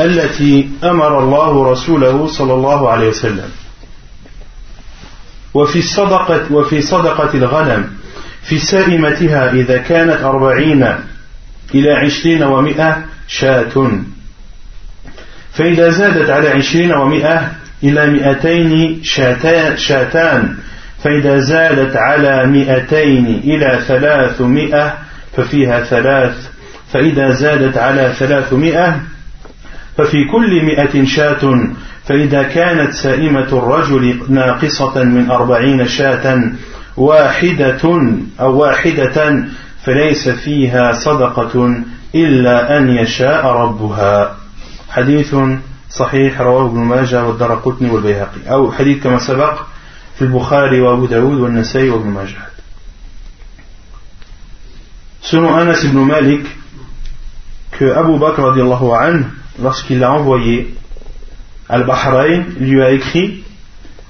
التي 0.00 0.70
أمر 0.84 1.18
الله 1.18 1.72
رسوله 1.72 2.26
صلى 2.26 2.54
الله 2.54 2.90
عليه 2.90 3.08
وسلم. 3.08 3.50
وفي 5.54 5.78
الصدقة 5.78 6.52
وفي 6.52 6.82
صدقة 6.82 7.34
الغنم 7.34 7.90
في 8.42 8.58
سائمتها 8.58 9.52
إذا 9.52 9.78
كانت 9.78 10.22
أربعين 10.22 10.94
إلى 11.74 11.90
عشرين 11.90 12.42
ومئة 12.42 13.04
شاة. 13.28 13.90
فإذا 15.52 15.90
زادت 15.90 16.30
على 16.30 16.48
عشرين 16.48 16.92
ومئة 16.92 17.50
إلى 17.82 18.06
مئتين 18.06 19.00
شاتان. 19.76 20.56
فإذا 21.04 21.38
زادت 21.38 21.96
على 21.96 22.46
مئتين 22.46 23.26
إلى 23.44 23.80
ثلاثمائة 23.88 24.98
ففيها 25.36 25.80
ثلاث. 25.84 26.34
فإذا 26.92 27.30
زادت 27.30 27.78
على 27.78 28.14
ثلاثمائة 28.18 29.00
ففي 30.00 30.24
كل 30.24 30.64
مئة 30.64 31.04
شاة 31.04 31.60
فإذا 32.04 32.42
كانت 32.42 32.92
سائمة 32.92 33.48
الرجل 33.58 34.20
ناقصة 34.28 35.04
من 35.04 35.30
أربعين 35.30 35.88
شاة 35.88 36.52
واحدة 36.96 37.80
أو 38.40 38.56
واحدة 38.56 39.44
فليس 39.84 40.28
فيها 40.28 40.92
صدقة 40.92 41.82
إلا 42.14 42.78
أن 42.78 42.88
يشاء 42.88 43.46
ربها. 43.46 44.36
حديث 44.90 45.36
صحيح 45.90 46.40
رواه 46.40 46.66
ابن 46.66 46.78
ماجه 46.78 47.26
والدرقطني 47.26 47.90
والبيهقي. 47.90 48.50
أو 48.50 48.72
حديث 48.72 49.02
كما 49.02 49.18
سبق 49.18 49.60
في 50.16 50.22
البخاري 50.22 50.80
وأبو 50.80 51.06
داود 51.06 51.40
والنسائي 51.40 51.90
وابن 51.90 52.08
ماجه. 52.08 52.50
Selon 55.22 55.54
Anas 55.54 55.84
ibn 55.84 55.98
Malik, 55.98 56.46
que 57.76 57.84
Abu 57.92 58.18
Bakr 58.18 58.40
anhu 58.40 59.39
lorsqu'il 59.60 59.98
l'a 59.98 60.12
envoyé, 60.12 60.74
Al-Bahrain 61.68 62.44
lui 62.58 62.82
a 62.82 62.90
écrit 62.90 63.44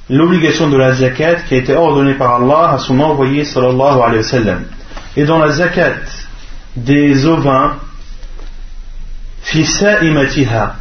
l'obligation 0.08 0.68
de 0.70 0.76
la 0.76 0.92
zakat 0.94 1.42
qui 1.42 1.54
a 1.54 1.58
été 1.58 1.74
ordonnée 1.74 2.14
par 2.14 2.42
Allah 2.42 2.72
à 2.72 2.78
son 2.78 2.98
envoyé 3.00 3.44
sallallahu 3.44 4.00
alayhi 4.00 4.22
wa 4.22 4.28
sallam. 4.28 4.64
Et 5.16 5.24
dans 5.24 5.38
la 5.38 5.50
zakat 5.52 5.96
des 6.76 7.26
ovins, 7.26 7.76
Fi 9.42 9.64
sa'imatiha. 9.64 10.76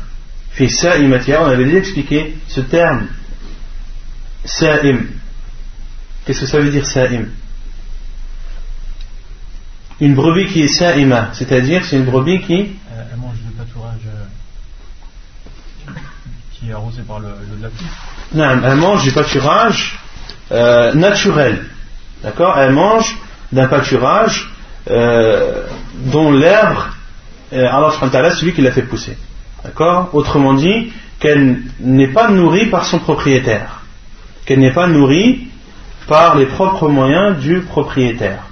Fi 0.51 0.69
sa'imatiha, 0.69 1.43
on 1.43 1.47
avait 1.47 1.65
déjà 1.65 1.77
expliqué 1.79 2.35
ce 2.47 2.61
terme. 2.61 3.07
Sa'im. 4.45 5.07
Qu'est-ce 6.25 6.41
que 6.41 6.45
ça 6.45 6.59
veut 6.59 6.69
dire 6.69 6.85
sa'im? 6.85 7.29
Une 10.01 10.15
brebis 10.15 10.47
qui 10.47 10.61
est 10.61 10.67
sa'ima, 10.67 11.29
c'est-à-dire 11.33 11.83
c'est 11.85 11.97
une 11.97 12.05
brebis 12.05 12.41
qui 12.41 12.53
Euh, 12.93 13.03
Elle 13.11 13.19
mange 13.19 13.37
du 13.37 13.51
pâturage 13.51 14.01
euh, 14.07 14.25
qui 16.59 16.69
est 16.69 17.03
par 17.07 17.19
le, 17.19 17.29
lac. 17.61 17.71
Non, 18.33 18.61
elle 18.63 18.75
mange 18.75 19.03
du 19.03 19.11
pâturage 19.11 19.99
euh, 20.51 20.93
naturel. 20.93 21.65
D'accord? 22.23 22.57
Elle 22.57 22.73
mange 22.73 23.17
d'un 23.51 23.67
pâturage 23.67 24.51
euh, 24.89 25.63
dont 26.11 26.31
l'herbe, 26.31 26.77
euh, 27.53 27.65
Allah 27.65 27.91
subhanahu 27.91 28.31
celui 28.31 28.53
qui 28.53 28.61
l'a 28.61 28.71
fait 28.71 28.83
pousser. 28.83 29.17
D'accord? 29.63 30.09
Autrement 30.13 30.53
dit, 30.53 30.91
qu'elle 31.19 31.61
n'est 31.79 32.11
pas 32.11 32.29
nourrie 32.29 32.67
par 32.67 32.85
son 32.85 32.99
propriétaire. 32.99 33.81
Qu'elle 34.45 34.59
n'est 34.59 34.73
pas 34.73 34.87
nourrie 34.87 35.47
par 36.07 36.37
les 36.37 36.45
propres 36.45 36.89
moyens 36.89 37.37
du 37.39 37.61
propriétaire. 37.61 38.43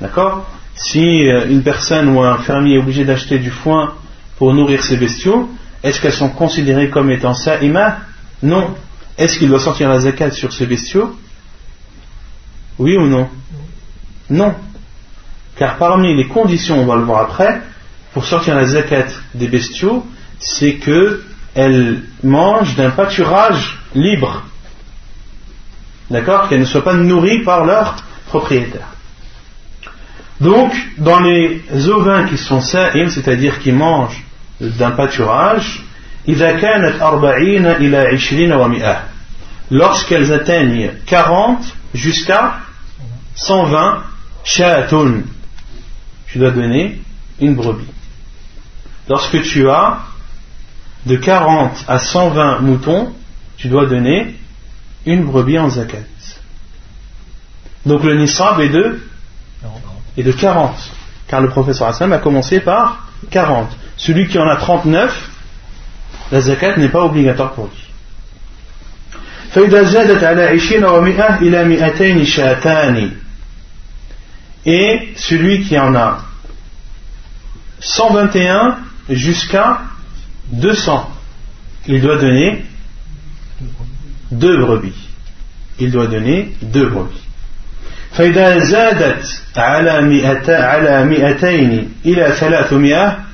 D'accord? 0.00 0.46
Si 0.74 1.00
une 1.00 1.62
personne 1.62 2.08
ou 2.10 2.22
un 2.22 2.38
fermier 2.38 2.74
est 2.74 2.78
obligé 2.78 3.04
d'acheter 3.04 3.38
du 3.38 3.50
foin 3.50 3.94
pour 4.36 4.52
nourrir 4.52 4.82
ses 4.82 4.96
bestiaux, 4.96 5.50
est-ce 5.86 6.00
qu'elles 6.00 6.12
sont 6.12 6.30
considérées 6.30 6.90
comme 6.90 7.12
étant 7.12 7.32
sa'ima 7.32 7.98
Non. 8.42 8.74
Est-ce 9.16 9.38
qu'il 9.38 9.48
doit 9.48 9.60
sortir 9.60 9.88
la 9.88 10.00
zakat 10.00 10.32
sur 10.32 10.52
ces 10.52 10.66
bestiaux 10.66 11.16
Oui 12.80 12.96
ou 12.96 13.06
non 13.06 13.28
Non. 14.28 14.52
Car 15.56 15.76
parmi 15.78 16.16
les 16.16 16.26
conditions, 16.26 16.80
on 16.80 16.86
va 16.86 16.96
le 16.96 17.04
voir 17.04 17.20
après, 17.22 17.62
pour 18.12 18.24
sortir 18.24 18.56
la 18.56 18.64
zakat 18.64 19.06
des 19.34 19.46
bestiaux, 19.46 20.04
c'est 20.40 20.74
que 20.74 21.22
elles 21.54 22.02
mangent 22.24 22.74
d'un 22.74 22.90
pâturage 22.90 23.78
libre. 23.94 24.42
D'accord? 26.10 26.48
Qu'elles 26.48 26.60
ne 26.60 26.64
soient 26.64 26.84
pas 26.84 26.94
nourries 26.94 27.44
par 27.44 27.64
leur 27.64 27.94
propriétaire. 28.26 28.88
Donc, 30.40 30.74
dans 30.98 31.20
les 31.20 31.62
ovins 31.88 32.26
qui 32.26 32.36
sont 32.36 32.60
sa'im, 32.60 33.08
c'est-à-dire 33.08 33.60
qui 33.60 33.70
mangent 33.70 34.25
d'un 34.60 34.90
pâturage, 34.92 35.82
lorsqu'elles 39.70 40.32
atteignent 40.32 40.90
40 41.06 41.58
jusqu'à 41.94 42.54
120 43.34 44.02
shatun, 44.44 45.22
tu 46.26 46.38
dois 46.38 46.50
donner 46.50 47.00
une 47.40 47.54
brebis. 47.54 47.86
Lorsque 49.08 49.42
tu 49.42 49.68
as 49.68 49.98
de 51.04 51.16
40 51.16 51.84
à 51.86 51.98
120 51.98 52.60
moutons, 52.60 53.12
tu 53.56 53.68
dois 53.68 53.86
donner 53.86 54.34
une 55.04 55.24
brebis 55.24 55.58
en 55.58 55.70
zakat. 55.70 55.98
Donc 57.84 58.02
le 58.02 58.18
nisab 58.18 58.60
est 58.60 58.68
de, 58.68 59.00
est 60.16 60.22
de 60.24 60.32
40, 60.32 60.74
car 61.28 61.40
le 61.40 61.48
professeur 61.48 61.88
Hassan 61.88 62.12
a 62.12 62.18
commencé 62.18 62.60
par 62.60 63.06
40. 63.30 63.68
celui 63.97 64.27
qui 64.27 64.39
en 64.39 64.47
a 64.47 64.55
39 64.55 65.29
la 66.31 66.41
zakat 66.41 66.77
n'est 66.77 66.89
pas 66.89 67.03
obligatoire 67.03 67.53
pour 67.53 67.65
lui. 67.65 67.91
فإذا 69.51 69.83
زادت 69.83 70.23
على 70.23 70.43
عشرين 70.43 70.85
ومئة 70.85 71.39
إلى 71.41 71.63
مئتين 71.63 72.25
شاتان 72.25 73.11
et 74.65 75.13
celui 75.15 75.63
qui 75.63 75.77
en 75.77 75.95
a 75.95 76.19
121 77.79 78.77
jusqu'à 79.09 79.81
200 80.51 81.09
il 81.87 82.01
doit 82.01 82.17
donner 82.17 82.63
deux 84.31 84.57
brebis 84.57 84.93
il 85.79 85.91
doit 85.91 86.07
donner 86.07 86.53
deux 86.61 86.87
brebis 86.87 87.21
فإذا 88.11 88.59
زادت 88.59 89.41
على 89.57 90.01
مئتا 90.01 90.51
على 90.51 91.05
مئتين 91.05 91.93
إلى 92.05 92.35
ثلاثمائة 92.39 93.17
ففيها 93.17 93.19
ففيها 93.19 93.21
ثلاث 93.21 93.24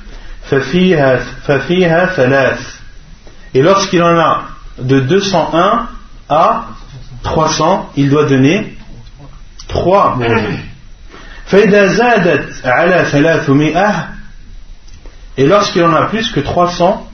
et 3.53 3.61
lorsqu'il 3.61 4.01
en 4.01 4.17
a 4.17 4.43
de 4.79 4.99
201 4.99 5.87
à 6.29 6.65
300, 7.23 7.91
il 7.95 8.09
doit 8.09 8.25
donner 8.25 8.77
3 9.67 10.19
Et 15.37 15.45
lorsqu'il 15.47 15.83
en 15.83 15.93
a 15.93 16.05
plus 16.07 16.31
que 16.31 16.39
300, 16.39 17.09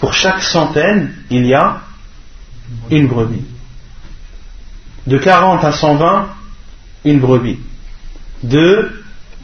pour 0.00 0.12
chaque 0.12 0.42
centaine, 0.42 1.14
il 1.30 1.46
y 1.46 1.54
a 1.54 1.80
une 2.90 3.06
brebis. 3.08 3.44
De 5.06 5.16
40 5.18 5.64
à 5.64 5.72
120, 5.72 6.28
une 7.04 7.20
brebis. 7.20 7.58
De 8.42 8.97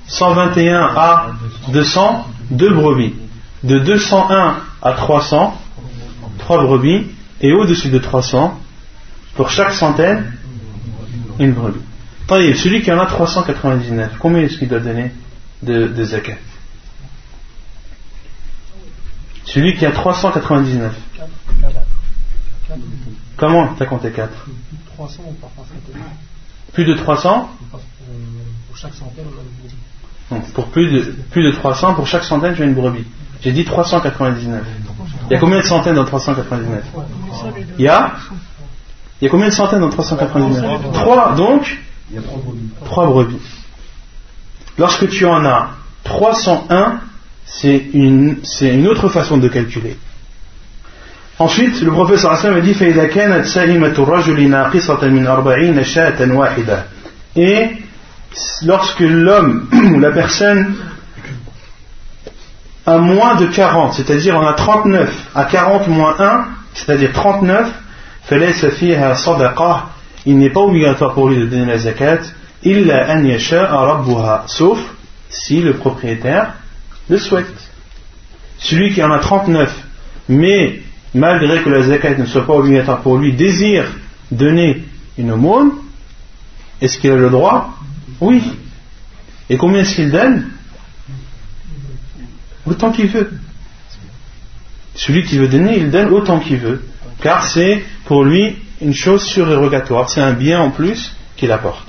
121 0.07 0.83
à 0.97 1.31
200 1.69 2.27
deux 2.51 2.73
brebis. 2.73 3.15
De 3.63 3.79
201 3.79 4.57
à 4.83 4.93
300, 4.93 5.59
trois 6.39 6.63
brebis. 6.63 7.07
Et 7.41 7.53
au-dessus 7.53 7.91
de 7.91 7.99
300, 7.99 8.59
pour 9.35 9.51
chaque 9.51 9.73
centaine, 9.73 10.33
une 11.39 11.53
brebis. 11.53 11.81
Attendez, 12.25 12.55
celui 12.55 12.81
qui 12.83 12.91
en 12.93 12.99
a 12.99 13.07
399, 13.07 14.13
combien 14.19 14.43
est-ce 14.43 14.59
qu'il 14.59 14.69
doit 14.69 14.81
donner 14.81 15.13
de, 15.63 15.89
de 15.89 16.05
zakat? 16.05 16.37
Celui 19.45 19.77
qui 19.77 19.85
a 19.85 19.93
399. 19.93 20.95
Comment 23.37 23.75
t'as 23.75 23.87
compté 23.87 24.11
4 24.11 24.31
300 24.95 25.23
par 25.41 25.51
centaine. 25.67 26.03
Plus 26.73 26.85
de 26.85 26.95
300 26.95 27.51
Pour 27.71 28.77
chaque 28.77 28.95
centaine, 28.95 29.27
on 29.27 29.39
a 29.39 29.43
une 29.43 29.49
brebis. 29.61 29.77
Pour 30.55 30.67
plus 30.67 30.91
de, 30.91 31.01
plus 31.31 31.45
de 31.45 31.51
300, 31.53 31.95
pour 31.95 32.07
chaque 32.07 32.25
centaine, 32.25 32.55
tu 32.55 32.63
as 32.63 32.65
une 32.65 32.75
brebis. 32.75 33.05
J'ai 33.43 33.53
dit 33.53 33.65
399. 33.65 34.63
Il 35.31 35.35
y 35.35 35.37
a 35.37 35.39
combien 35.39 35.59
de 35.59 35.65
centaines 35.65 35.95
dans 35.95 36.05
399 36.05 36.83
Il 37.79 37.85
y 37.85 37.89
a? 37.89 38.13
Il 39.21 39.25
y 39.25 39.29
a 39.29 39.31
combien 39.31 39.49
de 39.49 39.53
centaines 39.53 39.81
dans 39.81 39.91
399 39.91 40.93
3, 40.93 41.35
donc? 41.35 41.79
3 42.85 43.07
brebis. 43.07 43.41
Lorsque 44.79 45.09
tu 45.09 45.27
en 45.27 45.45
as 45.45 45.71
301, 46.05 47.01
c'est 47.45 47.77
une, 47.93 48.39
une 48.61 48.89
autre 48.89 49.09
façon 49.09 49.37
de 49.37 49.49
calculer. 49.49 49.97
Ensuite, 51.39 51.81
le 51.83 51.91
professeur 51.91 52.31
Hassan 52.31 52.55
a 52.55 52.61
dit 52.61 52.75
Et 57.37 57.69
lorsque 58.63 59.01
l'homme 59.01 59.69
ou 59.95 60.01
la 60.01 60.11
personne 60.11 60.75
a 62.87 62.99
moins 62.99 63.37
de 63.37 63.47
40, 63.47 63.95
c'est-à-dire 63.95 64.37
on 64.37 64.47
a 64.47 64.53
39, 64.53 65.31
à 65.35 65.45
40 65.45 65.89
moins 65.89 66.17
1, 66.19 66.45
c'est-à-dire 66.75 67.13
39, 67.13 67.73
il 70.27 70.39
n'est 70.39 70.51
pas 70.51 70.61
obligatoire 70.61 71.15
pour 71.15 71.29
lui 71.29 71.39
de 71.39 71.47
donner 71.47 71.67
la 71.67 71.79
zakat, 71.79 72.21
sauf 74.47 74.79
si 75.29 75.61
le 75.61 75.75
propriétaire 75.75 76.55
le 77.09 77.19
souhaite. 77.19 77.47
Celui 78.59 78.95
qui 78.95 79.03
en 79.03 79.13
a 79.13 79.19
39, 79.19 79.71
mais 80.29 80.81
malgré 81.15 81.63
que 81.63 81.69
la 81.69 81.83
zakat 81.83 82.17
ne 82.17 82.27
soit 82.27 82.47
pas 82.47 82.55
obligatoire 82.55 83.01
pour 83.01 83.19
lui, 83.19 83.33
désire 83.33 83.85
donner 84.31 84.85
une 85.19 85.33
aumône, 85.33 85.73
est-ce 86.81 86.99
qu'il 86.99 87.11
a 87.11 87.17
le 87.17 87.31
droit 87.31 87.75
oui. 88.25 88.43
Et 89.51 89.59
combien 89.59 89.83
est-ce 89.83 89.97
qu'il 89.97 90.11
donne 90.11 90.49
Autant 92.65 92.91
qu'il 92.91 93.09
veut. 93.09 93.31
Celui 94.95 95.25
qui 95.25 95.37
veut 95.37 95.49
donner, 95.49 95.77
il 95.77 95.91
donne 95.91 96.09
autant 96.09 96.41
qu'il 96.41 96.57
veut. 96.57 96.83
Car 97.21 97.47
c'est 97.47 97.85
pour 98.07 98.25
lui 98.25 98.57
une 98.81 98.95
chose 98.95 99.23
surérogatoire. 99.25 100.09
C'est 100.09 100.23
un 100.23 100.33
bien 100.33 100.61
en 100.61 100.71
plus 100.71 101.15
qu'il 101.37 101.53
apporte. 101.53 101.87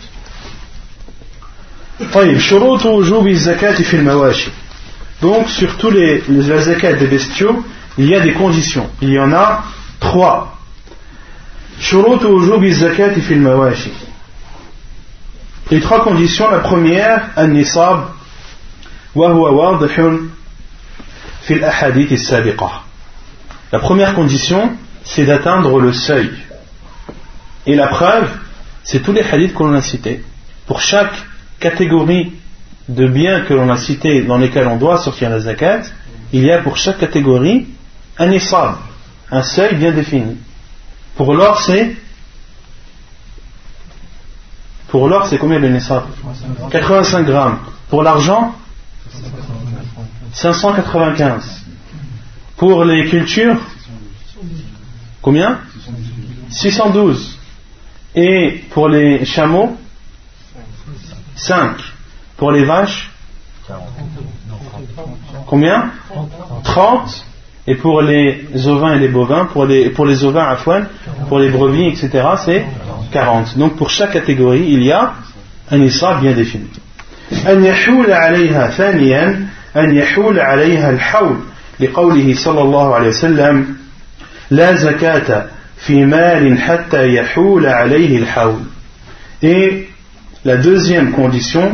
Donc, 5.22 5.48
sur 5.48 5.78
tous 5.78 5.92
les, 5.92 6.22
les 6.28 6.96
des 7.00 7.08
bestiaux, 7.08 7.64
il 7.98 8.08
y 8.10 8.16
a 8.16 8.20
des 8.20 8.34
conditions. 8.34 8.90
Il 9.02 9.12
y 9.12 9.20
en 9.20 9.32
a 9.32 9.64
trois. 10.02 10.60
Les 15.72 15.80
trois 15.80 16.04
conditions, 16.04 16.50
la 16.52 16.60
première, 16.60 17.30
An-Nisab, 17.36 18.10
Wahua 19.16 19.80
Fil 21.42 21.64
Ahadith 21.64 22.32
La 23.72 23.80
première 23.80 24.14
condition, 24.14 24.72
c'est 25.04 25.26
d'atteindre 25.26 25.80
le 25.80 25.92
seuil. 25.92 26.30
Et 27.66 27.76
la 27.76 27.88
preuve, 27.88 28.30
c'est 28.84 29.00
tous 29.02 29.12
les 29.12 29.24
hadiths 29.24 29.56
que 29.56 29.64
l'on 29.64 29.74
a 29.74 29.82
cités. 29.82 30.24
Pour 30.68 30.82
chaque 30.82 31.16
catégorie 31.60 32.34
de 32.88 33.08
biens 33.08 33.42
que 33.42 33.54
l'on 33.56 33.70
a 33.70 33.78
cités 33.78 34.22
dans 34.22 34.38
lesquels 34.38 34.68
on 34.68 34.78
doit 34.78 35.00
sortir 35.00 35.32
la 35.32 35.40
zakat, 35.40 35.82
il 36.32 36.44
y 36.44 36.52
a 36.52 36.60
pour 36.60 36.78
chaque 36.78 37.00
catégorie 37.00 37.68
un 38.20 38.28
nisab, 38.28 38.76
un 39.32 39.42
seuil 39.42 39.76
bien 39.76 39.92
défini. 39.92 40.38
Pour 41.16 41.34
l'or, 41.34 41.60
c'est 41.62 41.96
pour 44.88 45.08
l'or, 45.08 45.28
c'est 45.28 45.38
combien 45.38 45.60
le 45.60 45.70
nisab 45.70 46.04
85 46.72 47.26
grammes. 47.26 47.60
Pour 47.90 48.04
l'argent 48.04 48.56
595. 50.34 51.64
Pour 52.58 52.84
les 52.84 53.10
cultures 53.10 53.60
Combien? 55.22 55.60
612. 56.50 57.38
Et 58.16 58.64
pour 58.70 58.88
les 58.90 59.26
chameaux 59.26 59.76
5. 61.36 61.78
Pour 62.38 62.52
les 62.52 62.64
vaches 62.64 63.12
Combien? 65.48 65.92
30. 66.64 67.26
Et 67.67 67.75
pour 67.75 68.03
les 68.03 68.47
ovins 68.67 68.95
et 68.95 68.99
les 68.99 69.09
bovins, 69.09 69.45
pour 69.45 69.67
les, 69.67 69.91
pour 69.91 70.07
les 70.07 70.25
ovins 70.25 70.49
à 70.49 70.57
foine, 70.57 70.87
pour 71.29 71.39
les 71.39 71.51
brebis, 71.51 71.89
etc., 71.89 72.27
c'est 72.45 72.65
40. 73.13 73.59
Donc 73.59 73.77
pour 73.77 73.91
chaque 73.91 74.13
catégorie, 74.13 74.67
il 74.69 74.83
y 74.83 74.93
a 74.93 75.13
un 75.71 75.81
isra 75.83 76.15
bien 76.21 76.33
défini. 76.33 76.69
أن 77.47 77.65
يحول 77.65 78.13
عليها 78.13 78.71
ثانيا 78.71 79.47
أن 79.77 79.97
يحول 79.97 80.41
عليها 80.41 80.91
الحول 80.91 81.37
لقوله 81.81 82.35
صلى 82.35 82.63
الله 82.63 82.95
عليه 82.95 83.09
وسلم 83.09 83.77
لا 84.51 84.75
زكاة 84.75 85.45
في 85.77 86.05
مال 86.05 86.59
حتى 86.59 87.15
يحول 87.15 87.67
عليه 87.67 88.19
الحول 88.19 88.61
Et 89.43 89.89
la 90.45 90.57
deuxième 90.57 91.13
condition, 91.13 91.73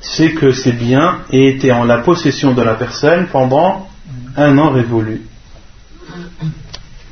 c'est 0.00 0.30
que 0.30 0.52
ces 0.52 0.72
biens 0.72 1.18
aient 1.32 1.48
été 1.48 1.72
en 1.72 1.84
la 1.84 1.98
possession 1.98 2.52
de 2.52 2.62
la 2.62 2.74
personne 2.74 3.26
pendant 3.32 3.88
un 4.36 4.56
an 4.58 4.70
révolu. 4.70 5.22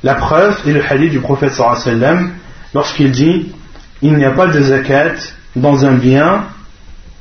La 0.03 0.15
preuve 0.15 0.57
est 0.67 0.73
le 0.73 0.83
hadith 0.83 1.11
du 1.11 1.19
prophète 1.19 1.53
sallam 1.53 2.31
lorsqu'il 2.73 3.11
dit 3.11 3.51
il 4.01 4.15
n'y 4.15 4.25
a 4.25 4.31
pas 4.31 4.47
de 4.47 4.59
zakat 4.59 5.13
dans 5.55 5.85
un 5.85 5.93
bien 5.93 6.45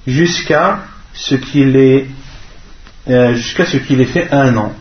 jusqu'à 0.07 0.81
ce 1.13 1.35
qu'il 1.35 1.77
ait 1.77 2.07
euh, 3.09 3.35
jusqu'à 3.35 3.65
ait 3.65 4.05
fait 4.05 4.31
un 4.33 4.57
an. 4.57 4.73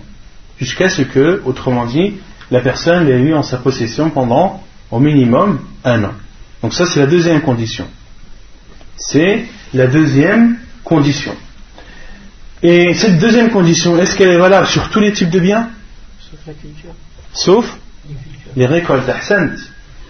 Jusqu'à 0.60 0.90
ce 0.90 1.02
que 1.02 1.42
autrement 1.46 1.86
dit 1.86 2.16
la 2.52 2.62
personne 2.62 3.06
l'ait 3.06 3.20
eu 3.20 3.34
en 3.34 3.44
sa 3.44 3.58
possession 3.58 4.10
pendant 4.10 4.64
au 4.92 5.00
minimum 5.00 5.60
un 5.84 6.04
an. 6.06 6.14
Donc 6.62 6.74
ça 6.74 6.86
c'est 6.86 7.02
la 7.02 7.08
deuxième 7.08 7.42
condition. 7.42 7.86
C'est 8.96 9.46
la 9.74 9.88
deuxième 9.88 10.58
condition. 10.86 11.36
Et 12.64 12.94
cette 12.94 13.20
deuxième 13.20 13.50
condition 13.50 13.98
est-ce 13.98 14.16
qu'elle 14.16 14.30
est 14.30 14.38
valable 14.38 14.68
sur 14.68 14.90
tous 14.90 15.02
les 15.02 15.12
types 15.12 15.30
de 15.30 15.40
biens? 15.40 15.70
Sauf 17.34 17.78
les 18.56 18.66
récoltes. 18.66 19.10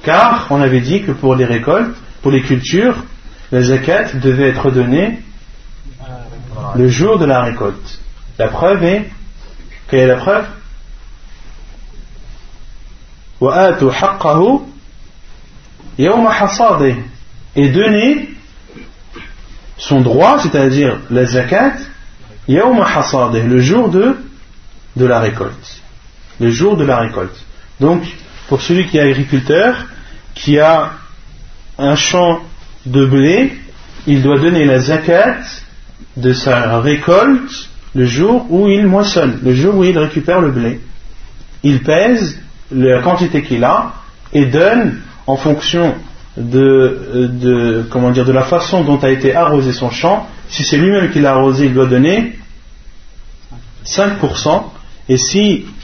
Car 0.03 0.47
on 0.49 0.61
avait 0.61 0.81
dit 0.81 1.03
que 1.03 1.11
pour 1.11 1.35
les 1.35 1.45
récoltes, 1.45 1.95
pour 2.21 2.31
les 2.31 2.41
cultures, 2.41 3.03
la 3.51 3.61
zakat 3.61 4.13
devait 4.13 4.49
être 4.49 4.71
donnée 4.71 5.19
le 6.75 6.87
jour 6.87 7.17
de 7.17 7.25
la 7.25 7.41
récolte. 7.41 7.99
La 8.37 8.47
preuve 8.47 8.83
est. 8.83 9.09
Quelle 9.89 10.01
est 10.01 10.07
la 10.07 10.17
preuve? 10.17 10.45
Et 17.55 17.69
donner 17.69 18.29
son 19.77 20.01
droit, 20.01 20.39
c'est-à-dire 20.39 20.99
la 21.09 21.25
zakat, 21.25 21.73
le 22.47 23.59
jour 23.61 23.89
de 23.89 24.15
la 24.95 25.19
récolte. 25.19 25.81
Le 26.39 26.51
jour 26.51 26.77
de 26.77 26.85
la 26.85 26.99
récolte. 26.99 27.45
Donc, 27.79 28.03
pour 28.47 28.61
celui 28.61 28.87
qui 28.87 28.97
est 28.97 29.01
agriculteur, 29.01 29.85
qui 30.33 30.59
a 30.59 30.91
un 31.77 31.95
champ 31.95 32.39
de 32.85 33.05
blé, 33.05 33.53
il 34.07 34.21
doit 34.21 34.39
donner 34.39 34.65
la 34.65 34.79
zakat 34.79 35.37
de 36.17 36.33
sa 36.33 36.79
récolte 36.79 37.69
le 37.95 38.05
jour 38.05 38.45
où 38.49 38.67
il 38.67 38.85
moissonne, 38.85 39.39
le 39.43 39.53
jour 39.53 39.75
où 39.75 39.83
il 39.83 39.97
récupère 39.97 40.41
le 40.41 40.51
blé. 40.51 40.79
Il 41.63 41.83
pèse 41.83 42.39
la 42.71 43.01
quantité 43.01 43.43
qu'il 43.43 43.63
a 43.63 43.93
et 44.33 44.45
donne 44.45 44.99
en 45.27 45.35
fonction 45.35 45.95
de, 46.37 47.85
comment 47.89 48.11
dire, 48.11 48.25
de 48.25 48.31
la 48.31 48.43
façon 48.43 48.83
dont 48.83 48.99
a 48.99 49.09
été 49.09 49.35
arrosé 49.35 49.73
son 49.73 49.89
champ. 49.89 50.27
Si 50.49 50.63
c'est 50.63 50.77
lui-même 50.77 51.11
qui 51.11 51.19
l'a 51.19 51.31
arrosé, 51.31 51.65
il 51.65 51.73
doit 51.73 51.87
donner 51.87 52.37
5%. 53.85 54.63
Et 55.09 55.17
si 55.17 55.65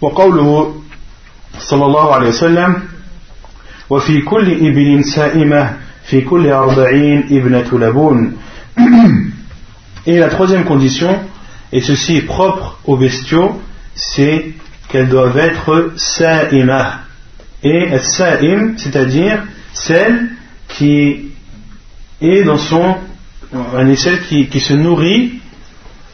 وقوله 0.00 0.74
صلى 1.58 1.84
الله 1.84 2.14
عليه 2.14 2.28
وسلم 2.28 2.82
وفي 3.90 4.22
كل 4.22 4.66
إبل 4.66 5.04
سائمة 5.04 5.76
في 6.04 6.20
كل 6.20 6.46
أربعين 6.46 7.24
ابنة 7.30 7.70
لبون 7.72 8.36
Et 10.06 10.18
la 10.18 10.28
troisième 10.28 10.64
condition, 10.64 11.16
et 11.72 11.80
ceci 11.80 12.16
est 12.16 12.26
propre 12.26 12.80
aux 12.84 12.96
bestiaux, 12.96 13.60
c'est 13.94 14.52
qu'elles 14.88 15.08
doivent 15.08 15.38
être 15.38 15.92
sa'imah. 15.96 17.02
Et 17.62 17.96
sa'im, 18.00 18.74
c'est-à-dire 18.76 19.44
celle 19.72 20.30
qui 20.68 21.30
est 22.20 22.42
dans 22.42 22.58
son, 22.58 22.96
celle 23.96 24.22
qui, 24.22 24.48
qui 24.48 24.58
se 24.58 24.74
nourrit 24.74 25.34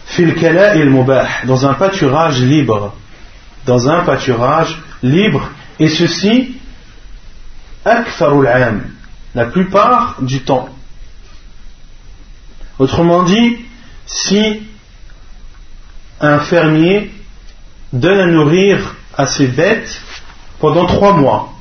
fil 0.07 0.35
kala 0.35 0.77
il 0.77 0.91
mubah, 0.91 1.27
dans 1.45 1.67
un 1.67 1.75
pâturage 1.75 2.43
libre. 2.43 2.95
Dans 3.66 3.90
un 3.90 4.04
pâturage 4.04 4.82
libre. 5.02 5.50
Et 5.80 5.90
ceci, 5.90 6.58
la 9.36 9.46
plupart 9.46 10.18
du 10.22 10.42
temps. 10.42 10.70
Autrement 12.80 13.24
dit, 13.24 13.58
si 14.06 14.64
un 16.20 16.40
fermier 16.40 17.12
donne 17.92 18.20
à 18.20 18.26
nourrir 18.26 18.96
à 19.18 19.26
ses 19.28 19.48
bêtes 19.48 20.02
pendant 20.60 20.86
trois 20.86 21.14
mois, 21.14 21.54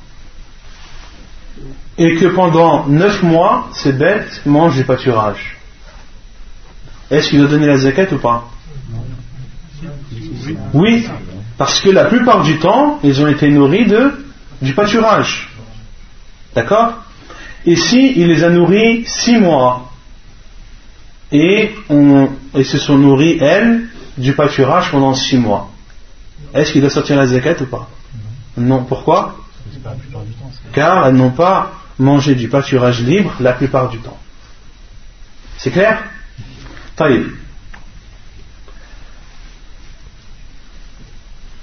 et 1.99 2.17
que 2.17 2.27
pendant 2.27 2.87
neuf 2.87 3.23
mois, 3.23 3.69
ces 3.73 3.93
bêtes 3.93 4.43
mangent 4.47 4.77
du 4.77 4.85
pâturage, 4.85 5.59
est-ce 7.11 7.29
qu'il 7.29 7.41
doit 7.41 7.49
donner 7.49 7.67
la 7.67 7.77
zakat 7.77 8.13
ou 8.13 8.19
pas? 8.19 8.49
Oui, 10.73 11.07
parce 11.59 11.81
que 11.81 11.91
la 11.91 12.07
plupart 12.07 12.43
du 12.43 12.59
temps, 12.59 12.99
ils 13.03 13.21
ont 13.23 13.29
été 13.29 13.49
nourris 13.49 13.87
de, 13.87 14.25
du 14.61 14.75
pâturage. 14.75 15.49
D'accord? 16.55 16.95
Si 17.65 18.13
il 18.17 18.27
les 18.27 18.43
a 18.43 18.51
nourris 18.51 19.05
six 19.07 19.39
mois, 19.39 19.91
et, 21.31 21.75
on, 21.89 22.29
se 22.63 22.79
sont 22.79 22.99
nourris, 22.99 23.39
elles, 23.41 23.89
du 24.19 24.35
pâturage 24.35 24.91
pendant 24.91 25.15
six 25.15 25.39
mois. 25.39 25.71
Est-ce 26.53 26.73
qu'il 26.73 26.83
doit 26.83 26.91
sortir 26.91 27.17
la 27.17 27.27
zakat 27.27 27.63
ou 27.63 27.67
pas? 27.67 27.89
Non. 28.57 28.85
Pourquoi? 28.85 29.37
Car 30.73 31.07
elles 31.07 31.15
n'ont 31.15 31.31
pas 31.31 31.73
mangé 31.99 32.35
du 32.35 32.49
pâturage 32.49 33.01
libre 33.01 33.33
la 33.41 33.55
plupart 33.55 33.89
du 33.89 33.99
temps. 33.99 34.19
C'est 35.57 35.71
clair? 35.71 36.03
Taïb. 36.97 37.29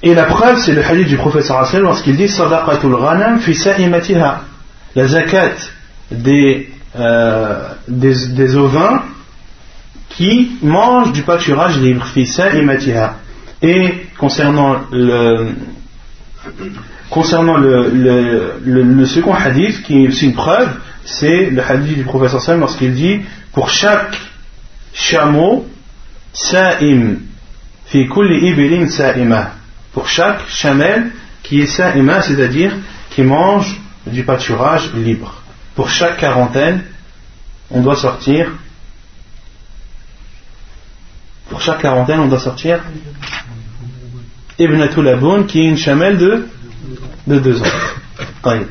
Et 0.02 0.14
la 0.14 0.24
preuve, 0.24 0.58
c'est 0.60 0.72
le 0.72 0.84
hadith 0.84 1.08
du 1.08 1.18
professeur 1.18 1.60
Hassel 1.60 1.82
lorsqu'il 1.82 2.16
dit 2.16 2.30
Sadaqatul 2.30 2.96
ghanam 2.96 3.40
fi 3.40 3.54
sa'imatiha. 3.54 4.44
La 4.96 5.08
zakat 5.08 5.56
des, 6.12 6.70
euh, 6.98 7.70
des, 7.88 8.28
des 8.30 8.56
ovins 8.56 9.04
qui 10.10 10.58
mangent 10.62 11.12
du 11.12 11.22
pâturage 11.22 11.80
libre, 11.80 12.06
fissa 12.06 12.54
et 12.54 12.62
matiha. 12.62 13.16
Et 13.62 14.08
concernant 14.18 14.82
le, 14.92 15.52
concernant 17.10 17.58
le, 17.58 17.92
le, 18.66 19.06
second 19.06 19.34
hadith, 19.34 19.84
qui 19.84 20.04
est 20.04 20.08
aussi 20.08 20.26
une 20.26 20.34
preuve, 20.34 20.70
c'est 21.06 21.50
le 21.50 21.62
hadith 21.62 21.96
du 21.96 22.04
professeur 22.04 22.42
Sam 22.42 22.60
lorsqu'il 22.60 22.94
dit 22.94 23.22
pour 23.52 23.70
chaque 23.70 24.18
chameau, 24.94 25.68
Sa'im. 26.32 27.18
Fi 27.88 28.08
kulli 28.08 28.50
ibilin 28.50 28.88
sa'ima 28.88 29.59
Pour 29.93 30.09
chaque 30.09 30.49
chamelle 30.49 31.13
qui 31.43 31.61
est 31.61 31.67
sa'ima, 31.67 32.23
c'est-à-dire 32.23 32.73
qui 33.11 33.23
mange 33.23 33.81
du 34.07 34.25
pâturage 34.25 34.93
libre. 34.95 35.35
Pour 35.75 35.89
chaque 35.89 36.19
quarantaine, 36.19 36.85
on 37.71 37.81
doit 37.81 37.97
sortir. 37.97 38.51
Pour 41.49 41.61
chaque 41.61 41.81
quarantaine, 41.81 42.21
on 42.21 42.29
doit 42.29 42.41
sortir 42.41 42.81
Ibn 44.59 44.81
Aboun, 44.83 45.47
qui 45.47 45.61
est 45.61 45.69
une 45.69 45.77
chamelle 45.77 46.17
de, 46.19 46.49
de 47.27 47.39
deux 47.39 47.61
ans. 47.63 47.67
طيب. 48.43 48.67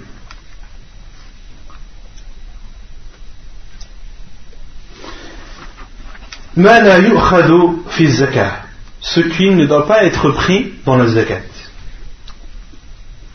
ما 6.58 6.80
لا 6.80 6.98
يؤخذ 6.98 7.50
في 7.90 8.04
الزكاة 8.04 8.62
ce 9.15 9.21
qui 9.21 9.51
ne 9.51 9.65
doit 9.65 9.87
pas 9.87 10.05
être 10.05 10.31
pris 10.33 10.73
dans 10.85 10.97
la 10.97 11.07
zakat. 11.07 11.41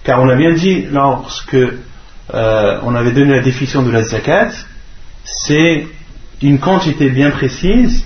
Car 0.03 0.21
on 0.21 0.29
a 0.29 0.35
bien 0.35 0.53
dit, 0.53 0.85
lorsque 0.91 1.55
euh, 1.55 2.79
on 2.83 2.95
avait 2.95 3.11
donné 3.11 3.31
la 3.35 3.41
définition 3.41 3.81
de 3.81 3.89
la 3.89 4.03
zakat, 4.03 4.51
c'est 5.23 5.87
une 6.41 6.59
quantité 6.59 7.09
bien 7.09 7.31
précise 7.31 8.05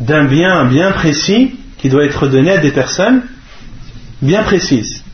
d'un 0.00 0.24
bien 0.24 0.64
bien 0.64 0.90
précis 0.92 1.56
qui 1.78 1.88
doit 1.88 2.04
être 2.04 2.26
donné 2.26 2.50
à 2.50 2.58
des 2.58 2.72
personnes 2.72 3.22
bien 4.20 4.42
précises. 4.42 5.04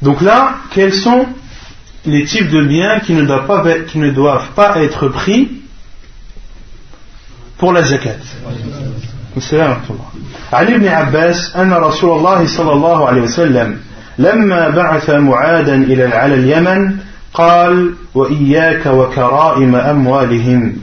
Donc 0.00 0.20
là, 0.20 0.58
quels 0.70 0.94
sont 0.94 1.26
les 2.06 2.24
types 2.24 2.50
de 2.50 2.62
biens 2.64 3.00
qui 3.00 3.14
ne 3.14 3.24
doivent 3.24 3.46
pas, 3.46 3.80
qui 3.80 3.98
ne 3.98 4.10
doivent 4.10 4.52
pas 4.54 4.80
être 4.82 5.08
pris 5.08 5.62
pour 7.56 7.72
la 7.72 7.82
zakat? 7.82 8.20
السلام 9.38 9.70
ورحمة 9.70 9.90
الله 9.90 10.08
عن 10.52 10.66
ابن 10.74 10.86
عباس 10.88 11.56
أن 11.56 11.72
رسول 11.72 12.18
الله 12.18 12.46
صلى 12.46 12.72
الله 12.72 13.08
عليه 13.08 13.22
وسلم 13.22 13.76
لما 14.18 14.68
بعث 14.68 15.10
معادا 15.10 15.74
إلى 15.74 16.04
على 16.04 16.34
اليمن 16.34 16.96
قال 17.34 17.94
وإياك 18.14 18.86
وكرائم 18.86 19.74
أموالهم 19.76 20.76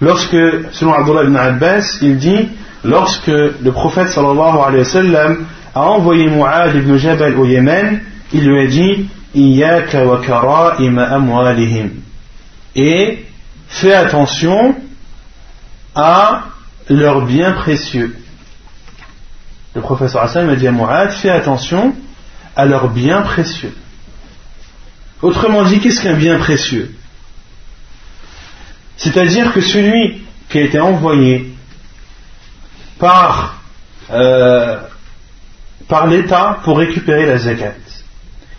lorsque 0.00 0.36
selon 0.72 0.92
Abdullah 0.94 1.24
ibn 1.24 1.36
Abbas 1.36 1.98
il 2.02 2.18
dit 2.18 2.48
lorsque 2.84 3.26
le 3.66 3.70
prophète 3.72 4.08
sallallahu 4.08 4.58
alayhi 4.58 4.78
wa 4.86 4.92
sallam 5.00 5.36
a 5.74 5.80
envoyé 5.82 6.28
Mu'ad 6.30 6.74
ibn 6.76 6.96
Jabal 6.96 7.34
au 7.36 7.44
Yémen 7.44 8.00
il 8.32 8.44
lui 8.48 8.62
a 8.62 8.66
dit 8.66 9.08
Iyaka 9.34 10.04
wa 10.04 10.20
kara'ima 10.20 11.04
amwalihim 11.04 11.90
et 12.76 13.24
fais 13.68 13.92
attention 13.94 14.74
à 15.94 16.42
leurs 16.88 17.24
biens 17.24 17.52
précieux. 17.52 18.16
Le 19.74 19.80
professeur 19.80 20.22
Hassan 20.22 20.46
m'a 20.46 20.56
dit 20.56 20.66
à 20.66 20.72
Mu'ad, 20.72 21.10
fais 21.10 21.30
attention 21.30 21.94
à 22.56 22.64
leurs 22.64 22.88
biens 22.88 23.22
précieux. 23.22 23.74
Autrement 25.22 25.64
dit, 25.64 25.80
qu'est-ce 25.80 26.02
qu'un 26.02 26.14
bien 26.14 26.38
précieux? 26.38 26.94
C'est-à-dire 28.96 29.52
que 29.52 29.60
celui 29.60 30.22
qui 30.48 30.58
a 30.58 30.62
été 30.62 30.80
envoyé 30.80 31.54
par, 32.98 33.62
euh, 34.10 34.80
par 35.86 36.06
l'État 36.06 36.60
pour 36.64 36.78
récupérer 36.78 37.26
la 37.26 37.38
zakat, 37.38 37.74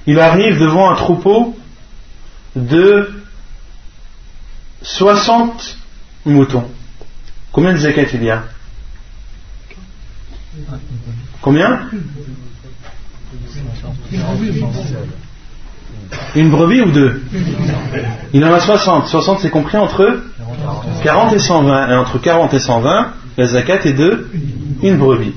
il 0.06 0.20
arrive 0.20 0.60
devant 0.60 0.90
un 0.90 0.96
troupeau 0.96 1.58
de 2.56 3.12
60 4.82 5.78
moutons. 6.26 6.70
Combien 7.52 7.74
de 7.74 7.78
zakat 7.78 8.06
il 8.14 8.24
y 8.24 8.30
a 8.30 8.44
Combien 11.42 11.82
Une 16.36 16.50
brebis 16.50 16.82
ou 16.82 16.92
deux 16.92 17.22
Il 18.34 18.44
en 18.46 18.54
a 18.54 18.60
60. 18.60 19.08
60 19.08 19.40
c'est 19.40 19.50
compris 19.50 19.78
entre 19.78 20.22
40 21.04 21.34
et 21.34 21.40
120. 21.40 21.90
Et 21.90 21.96
entre 21.96 22.20
40 22.20 22.54
et 22.54 22.60
120, 22.60 23.14
la 23.38 23.46
zakat 23.46 23.86
est 23.86 23.94
de 23.94 24.28
une 24.84 24.98
brebis. 24.98 25.36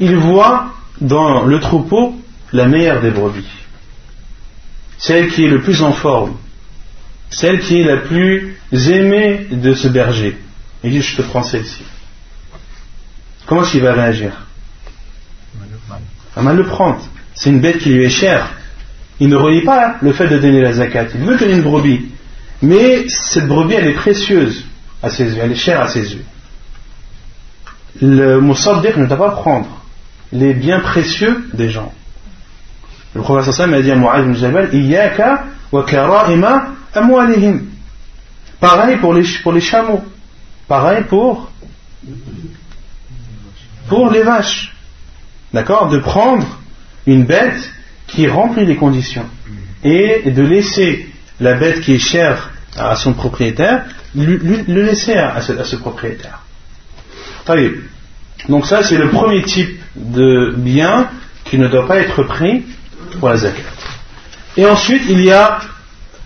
Il 0.00 0.16
voit 0.16 0.72
dans 1.00 1.44
le 1.44 1.60
troupeau 1.60 2.14
la 2.52 2.66
meilleure 2.66 3.00
des 3.00 3.10
brebis. 3.10 3.46
Celle 4.98 5.30
qui 5.30 5.44
est 5.44 5.48
le 5.48 5.62
plus 5.62 5.82
en 5.82 5.92
forme. 5.92 6.34
Celle 7.30 7.60
qui 7.60 7.80
est 7.80 7.84
la 7.84 7.96
plus 7.98 8.56
aimée 8.72 9.46
de 9.50 9.72
ce 9.72 9.88
berger. 9.88 10.36
Il 10.82 10.90
dit, 10.90 11.02
je 11.02 11.16
te 11.16 11.22
prends 11.22 11.42
celle-ci. 11.42 11.82
Comment 13.46 13.62
est-ce 13.62 13.72
qu'il 13.72 13.82
va 13.82 13.92
réagir 13.92 14.32
Il 16.36 16.42
va 16.42 16.52
le 16.52 16.64
prendre. 16.64 17.00
C'est 17.34 17.50
une 17.50 17.60
bête 17.60 17.78
qui 17.78 17.90
lui 17.90 18.04
est 18.04 18.10
chère. 18.10 18.50
Il 19.18 19.28
ne 19.28 19.36
relie 19.36 19.64
pas 19.64 19.96
le 20.00 20.12
fait 20.12 20.28
de 20.28 20.38
donner 20.38 20.60
la 20.60 20.72
zakat. 20.72 21.06
Il 21.14 21.24
veut 21.24 21.36
donner 21.36 21.54
une 21.54 21.62
brebis. 21.62 22.06
Mais 22.62 23.06
cette 23.08 23.46
brebis, 23.46 23.74
elle 23.74 23.88
est 23.88 23.94
précieuse 23.94 24.64
à 25.02 25.10
ses 25.10 25.24
yeux. 25.24 25.40
Elle 25.42 25.52
est 25.52 25.56
chère 25.56 25.80
à 25.80 25.88
ses 25.88 26.14
yeux. 26.14 26.24
Le 28.00 28.40
Moussaddiq 28.40 28.96
ne 28.96 29.06
doit 29.06 29.16
pas 29.18 29.30
prendre 29.30 29.82
les 30.32 30.54
biens 30.54 30.80
précieux 30.80 31.48
des 31.52 31.70
gens. 31.70 31.92
Le 33.14 33.22
prophète 33.22 33.52
sallam 33.52 33.74
a 33.74 33.82
dit 33.82 33.90
à 33.90 33.96
Mu'adh 33.96 34.26
ibn 34.26 34.34
Jabal 34.34 34.74
Iyaka 34.74 35.44
wa 35.72 35.82
kara'ima 35.84 36.68
amwalihim. 36.94 37.62
Pareil 38.60 38.98
pour 38.98 39.12
les 39.14 39.60
chameaux. 39.60 40.04
Pareil 40.70 41.02
pour, 41.08 41.50
pour 43.88 44.08
les 44.12 44.22
vaches. 44.22 44.72
D'accord? 45.52 45.88
De 45.88 45.98
prendre 45.98 46.46
une 47.08 47.24
bête 47.24 47.72
qui 48.06 48.28
remplit 48.28 48.66
les 48.66 48.76
conditions 48.76 49.26
et 49.82 50.30
de 50.30 50.42
laisser 50.42 51.08
la 51.40 51.54
bête 51.54 51.80
qui 51.80 51.94
est 51.94 51.98
chère 51.98 52.52
à 52.76 52.94
son 52.94 53.14
propriétaire, 53.14 53.86
le 54.14 54.82
laisser 54.84 55.14
à 55.14 55.40
ce, 55.40 55.74
propriétaire. 55.74 56.44
Donc 58.48 58.64
ça 58.64 58.84
c'est 58.84 58.96
le 58.96 59.10
premier 59.10 59.42
type 59.42 59.76
de 59.96 60.54
bien 60.56 61.10
qui 61.46 61.58
ne 61.58 61.66
doit 61.66 61.88
pas 61.88 61.96
être 61.96 62.22
pris 62.22 62.62
pour 63.18 63.28
la 63.28 63.38
zakat. 63.38 63.72
Et 64.56 64.66
ensuite 64.66 65.02
il 65.08 65.20
y 65.20 65.32
a 65.32 65.58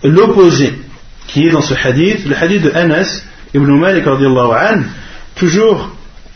l'opposé 0.03 0.79
qui 1.25 1.47
est 1.47 1.49
dans 1.49 1.63
ce 1.63 1.73
hadith, 1.73 2.27
le 2.27 2.37
hadith 2.37 2.61
de 2.61 2.71
Anas 2.75 3.23
Ibn 3.55 3.79
Malik 3.79 4.05
an, 4.05 4.83
toujours 5.35 5.89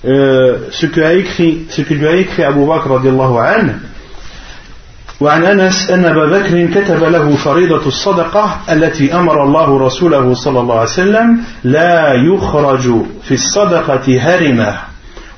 euh, 0.05 0.70
ce, 0.72 0.86
que 0.86 1.01
a 1.01 1.13
écrit, 1.13 1.65
ce 1.70 1.82
que 1.82 1.93
lui 1.93 2.07
a 2.07 2.15
écrit 2.15 2.43
Abu 2.43 2.65
Bakr 2.65 2.89
radiallahu 2.89 3.38
an, 3.38 3.80
وعن 5.20 5.43
أنس 5.43 5.91
أن 5.91 6.05
أبا 6.05 6.26
بكر 6.26 6.82
كتب 6.82 7.03
له 7.03 7.36
فريضة 7.36 7.88
الصدقة 7.88 8.59
التي 8.72 9.13
أمر 9.13 9.43
الله 9.43 9.80
رسوله 9.80 10.34
صلى 10.34 10.59
الله 10.59 10.80
عليه 10.80 10.89
وسلم 10.89 11.39
لا 11.63 12.13
يخرج 12.13 13.05
في 13.24 13.34
الصدقة 13.34 14.20
هرمة 14.22 14.78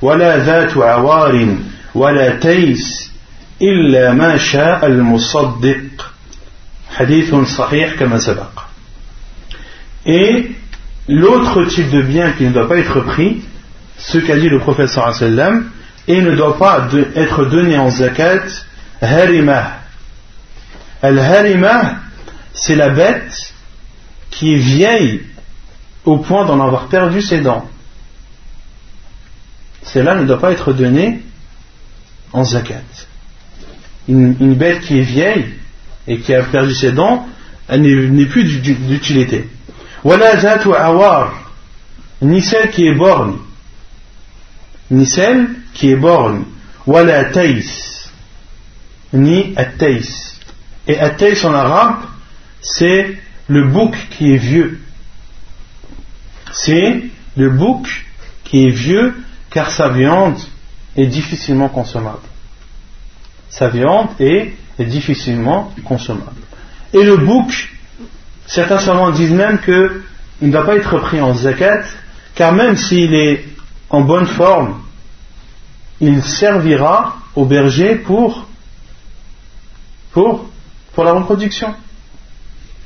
ولا 0.02 0.38
ذات 0.38 0.76
عوار 0.76 1.56
ولا 1.94 2.30
تيس 2.38 3.10
إلا 3.62 4.12
ما 4.12 4.36
شاء 4.36 4.86
المصدق 4.86 6.12
حديث 6.94 7.34
صحيح 7.34 7.94
كما 7.98 8.18
سبق 8.18 8.62
Et 10.06 10.61
l'autre 11.08 11.64
type 11.64 11.90
de 11.90 12.02
bien 12.02 12.32
qui 12.32 12.44
ne 12.44 12.52
doit 12.52 12.68
pas 12.68 12.78
être 12.78 13.00
pris, 13.00 13.42
ce 13.98 14.18
qu'a 14.18 14.36
dit 14.36 14.48
le 14.48 14.58
prophète 14.58 14.88
sallam, 14.88 15.70
et 16.08 16.20
ne 16.20 16.34
doit 16.34 16.58
pas 16.58 16.88
être 17.14 17.44
donné 17.46 17.78
en 17.78 17.90
zakat, 17.90 18.42
harima. 19.00 19.78
Al-harima, 21.02 21.96
c'est 22.52 22.76
la 22.76 22.90
bête 22.90 23.54
qui 24.30 24.54
est 24.54 24.58
vieille 24.58 25.22
au 26.04 26.18
point 26.18 26.44
d'en 26.44 26.60
avoir 26.60 26.88
perdu 26.88 27.22
ses 27.22 27.40
dents. 27.40 27.68
Celle-là 29.82 30.14
ne 30.16 30.24
doit 30.24 30.40
pas 30.40 30.52
être 30.52 30.72
donnée 30.72 31.22
en 32.32 32.44
zakat. 32.44 32.82
Une, 34.08 34.54
bête 34.54 34.80
qui 34.80 34.98
est 34.98 35.02
vieille 35.02 35.46
et 36.08 36.18
qui 36.18 36.34
a 36.34 36.42
perdu 36.42 36.74
ses 36.74 36.92
dents, 36.92 37.26
elle 37.68 37.82
n'est 37.82 38.26
plus 38.26 38.44
d'utilité 38.44 39.48
ni 42.22 42.42
celle 42.42 42.70
qui 42.70 42.86
est 42.86 42.94
borne 42.94 43.38
ni 44.90 45.06
celle 45.06 45.48
qui 45.74 45.90
est 45.90 45.96
borne 45.96 46.44
wala 46.86 47.24
ni 49.12 49.52
at-taïs 49.56 50.38
et 50.86 50.98
at 50.98 51.16
en 51.44 51.54
arabe 51.54 52.02
c'est 52.62 53.18
le 53.48 53.64
bouc 53.64 53.94
qui 54.10 54.32
est 54.32 54.38
vieux. 54.38 54.80
C'est 56.52 57.04
le 57.36 57.50
bouc 57.50 57.86
qui 58.44 58.66
est 58.66 58.70
vieux 58.70 59.14
car 59.50 59.70
sa 59.70 59.88
viande 59.88 60.38
est 60.96 61.06
difficilement 61.06 61.68
consommable. 61.68 62.26
Sa 63.50 63.68
viande 63.68 64.08
est 64.18 64.54
difficilement 64.78 65.72
consommable. 65.84 66.40
Et 66.94 67.02
le 67.02 67.16
bouc 67.16 67.70
Certains 68.52 68.80
savants 68.80 69.10
disent 69.12 69.30
même 69.30 69.60
qu'il 69.60 70.02
ne 70.42 70.52
doit 70.52 70.66
pas 70.66 70.76
être 70.76 70.98
pris 70.98 71.22
en 71.22 71.32
zakat, 71.32 71.84
car 72.34 72.52
même 72.52 72.76
s'il 72.76 73.14
est 73.14 73.46
en 73.88 74.02
bonne 74.02 74.26
forme, 74.26 74.74
il 76.02 76.22
servira 76.22 77.16
au 77.34 77.46
berger 77.46 77.94
pour, 77.94 78.46
pour, 80.12 80.50
pour 80.92 81.04
la 81.04 81.12
reproduction. 81.12 81.74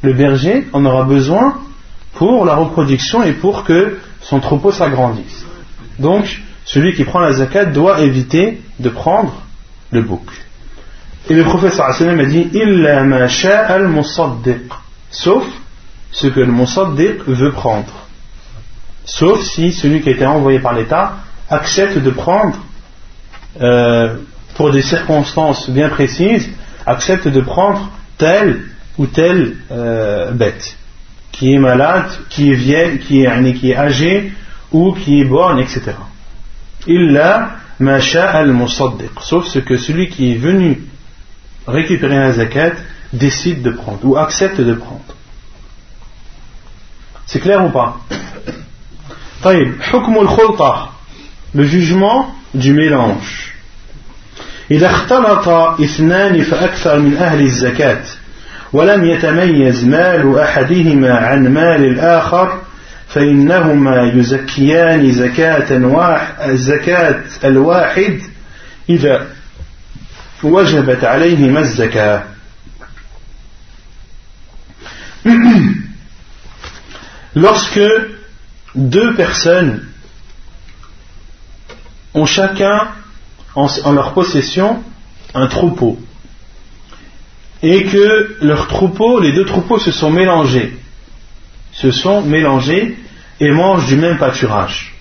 Le 0.02 0.12
berger 0.12 0.68
en 0.72 0.84
aura 0.84 1.02
besoin 1.02 1.58
pour 2.14 2.44
la 2.44 2.54
reproduction 2.54 3.24
et 3.24 3.32
pour 3.32 3.64
que 3.64 3.98
son 4.20 4.38
troupeau 4.38 4.70
s'agrandisse. 4.70 5.44
Donc, 5.98 6.42
celui 6.64 6.94
qui 6.94 7.02
prend 7.02 7.18
la 7.18 7.32
zakat 7.32 7.64
doit 7.64 8.02
éviter 8.02 8.62
de 8.78 8.88
prendre 8.88 9.42
le 9.90 10.02
bouc. 10.02 10.30
Et 11.28 11.34
le 11.34 11.42
professeur 11.42 11.86
a 11.86 12.24
dit 12.24 12.50
Illa 12.52 13.02
ma 13.02 13.26
al 13.26 13.88
sauf 15.10 15.44
ce 16.12 16.26
que 16.28 16.40
le 16.40 16.52
musaddiq 16.52 17.22
veut 17.26 17.52
prendre. 17.52 17.92
Sauf 19.04 19.42
si 19.42 19.72
celui 19.72 20.00
qui 20.00 20.08
a 20.08 20.12
été 20.12 20.26
envoyé 20.26 20.58
par 20.58 20.74
l'État 20.74 21.16
accepte 21.48 21.98
de 21.98 22.10
prendre, 22.10 22.58
euh, 23.60 24.16
pour 24.54 24.72
des 24.72 24.82
circonstances 24.82 25.70
bien 25.70 25.88
précises, 25.88 26.48
accepte 26.86 27.28
de 27.28 27.40
prendre 27.40 27.90
telle 28.18 28.62
ou 28.98 29.06
telle 29.06 29.56
euh, 29.70 30.32
bête 30.32 30.76
qui 31.32 31.52
est 31.52 31.58
malade, 31.58 32.10
qui 32.30 32.50
est 32.50 32.54
vieille, 32.54 32.98
qui 32.98 33.22
est, 33.22 33.54
qui 33.54 33.70
est 33.70 33.76
âgée 33.76 34.32
ou 34.72 34.92
qui 34.92 35.20
est 35.20 35.24
bonne, 35.24 35.58
etc. 35.58 35.92
Illa 36.86 37.50
masha 37.78 38.30
al 38.30 38.52
musaddiq 38.52 39.10
sauf 39.20 39.46
ce 39.46 39.58
que 39.58 39.76
celui 39.76 40.08
qui 40.08 40.32
est 40.32 40.38
venu 40.38 40.82
récupérer 41.66 42.16
la 42.16 42.32
zakat 42.32 42.72
décide 43.13 43.61
de 43.61 43.71
prendre 43.71 43.99
ou 44.03 44.17
accepte 44.17 44.59
de 44.59 44.73
prendre. 44.73 45.01
C'est 47.25 47.39
clair 47.39 47.65
ou 47.65 47.69
pas 47.69 47.97
le 51.53 51.63
jugement 51.65 52.35
du 52.53 52.73
mélange 52.73 53.51
إذا 54.71 54.87
اختلط 54.87 55.47
اثنان 55.79 56.41
فأكثر 56.41 56.99
من 56.99 57.17
أهل 57.17 57.41
الزكاة 57.41 58.03
ولم 58.73 59.05
يتميز 59.05 59.85
مال 59.85 60.39
أحدهما 60.39 61.17
عن 61.17 61.47
مال 61.53 61.85
الآخر 61.85 62.59
فإنهما 63.07 64.11
يزكيان 64.15 65.11
زكاة 65.11 65.85
واحد 65.85 66.51
زكاة 66.55 67.19
الواحد 67.43 68.19
إذا 68.89 69.27
وجبت 70.43 71.03
عليهما 71.03 71.59
الزكاة 71.59 72.23
Lorsque 77.34 77.80
deux 78.74 79.14
personnes 79.14 79.84
ont 82.14 82.26
chacun 82.26 82.88
en, 83.54 83.68
leur 83.92 84.14
possession 84.14 84.82
un 85.34 85.46
troupeau, 85.48 85.98
et 87.62 87.84
que 87.84 88.36
leurs 88.40 88.68
troupeaux, 88.68 89.20
les 89.20 89.32
deux 89.32 89.44
troupeaux 89.44 89.78
se 89.78 89.90
sont 89.90 90.10
mélangés, 90.10 90.78
se 91.72 91.90
sont 91.90 92.22
mélangés 92.22 92.96
et 93.40 93.50
mangent 93.50 93.86
du 93.86 93.96
même 93.96 94.18
pâturage. 94.18 94.94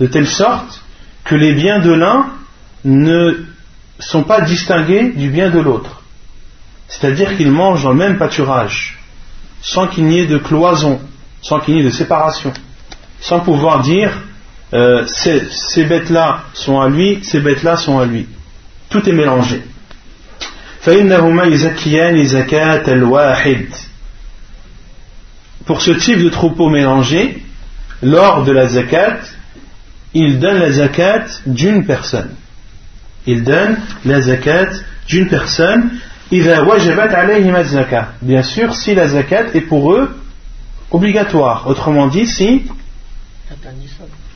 De 0.00 0.06
telle 0.06 0.26
sorte 0.26 0.82
que 1.24 1.34
les 1.34 1.54
biens 1.54 1.80
de 1.80 1.92
l'un 1.92 2.26
ne 2.84 3.44
sont 4.00 4.24
pas 4.24 4.40
distingués 4.40 5.12
du 5.12 5.30
bien 5.30 5.50
de 5.50 5.60
l'autre. 5.60 6.02
C'est-à-dire 6.88 7.36
qu'ils 7.36 7.52
mangent 7.52 7.84
dans 7.84 7.90
le 7.90 7.96
même 7.96 8.18
pâturage, 8.18 8.98
sans 9.62 9.86
qu'il 9.86 10.06
n'y 10.06 10.18
ait 10.20 10.26
de 10.26 10.38
cloison, 10.38 11.00
sans 11.40 11.60
qu'il 11.60 11.74
n'y 11.74 11.80
ait 11.80 11.84
de 11.84 11.90
séparation, 11.90 12.52
sans 13.20 13.40
pouvoir 13.40 13.80
dire 13.82 14.12
euh, 14.72 15.06
ces, 15.06 15.84
bêtes-là 15.84 16.44
sont 16.54 16.80
à 16.80 16.88
lui, 16.88 17.20
ces 17.22 17.40
bêtes-là 17.40 17.76
sont 17.76 17.98
à 17.98 18.06
lui. 18.06 18.26
Tout 18.88 19.08
est 19.08 19.12
mélangé. 19.12 19.62
Pour 25.66 25.82
ce 25.82 25.90
type 25.90 26.18
de 26.18 26.28
troupeau 26.28 26.68
mélangé, 26.70 27.42
lors 28.02 28.44
de 28.44 28.52
la 28.52 28.66
zakat, 28.66 29.18
il 30.14 30.40
donne 30.40 30.58
la 30.58 30.72
zakat 30.72 31.26
d'une 31.46 31.84
personne 31.84 32.34
Il 33.27 33.43
donne 33.43 33.77
la 34.05 34.21
zakat 34.21 34.69
d'une 35.07 35.27
personne. 35.27 35.89
Bien 38.21 38.43
sûr, 38.43 38.75
si 38.75 38.95
la 38.95 39.07
zakat 39.07 39.45
est 39.53 39.61
pour 39.61 39.93
eux 39.93 40.09
obligatoire. 40.91 41.67
Autrement 41.67 42.07
dit, 42.07 42.27
si 42.27 42.63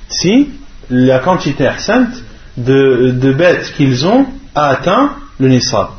si 0.09 0.49
la 0.89 1.19
quantité 1.19 1.69
sainte 1.77 2.23
de, 2.57 3.11
de 3.11 3.33
bêtes 3.33 3.73
qu'ils 3.75 4.05
ont 4.05 4.25
a 4.55 4.69
atteint 4.69 5.11
le 5.39 5.49
nisab. 5.49 5.89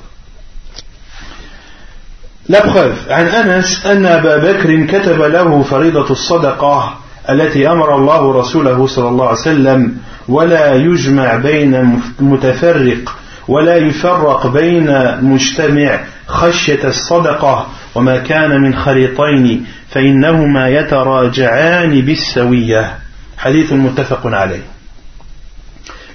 La 2.49 2.63
preuve, 2.63 3.07
عن 3.09 3.27
أنس 3.27 3.87
أن 3.87 4.07
أبا 4.07 4.37
بكر 4.37 4.87
كتب 4.87 5.23
له 5.23 5.63
فريضة 5.63 6.11
الصدقة 6.11 6.99
التي 7.31 7.71
أمر 7.71 7.97
الله 7.97 8.33
رسوله 8.33 8.87
صلى 8.87 9.09
الله 9.09 9.29
عليه 9.29 9.39
وسلم 9.41 9.97
ولا 10.28 10.76
يجمع 10.76 11.36
بين 11.36 12.02
متفرق 12.20 13.16
ولا 13.48 13.76
يفرق 13.78 14.48
بين 14.48 15.18
مجتمع 15.22 16.00
خشية 16.28 16.84
الصدقة 16.84 17.68
وما 17.96 18.18
كان 18.18 18.62
من 18.62 18.76
خليطين 18.76 19.66
فإنهما 19.90 20.70
يتراجعان 20.70 22.02
بالسوية 22.02 22.98
Hadith 23.38 23.72
muttafaqun 23.72 24.34
alayh. 24.34 24.62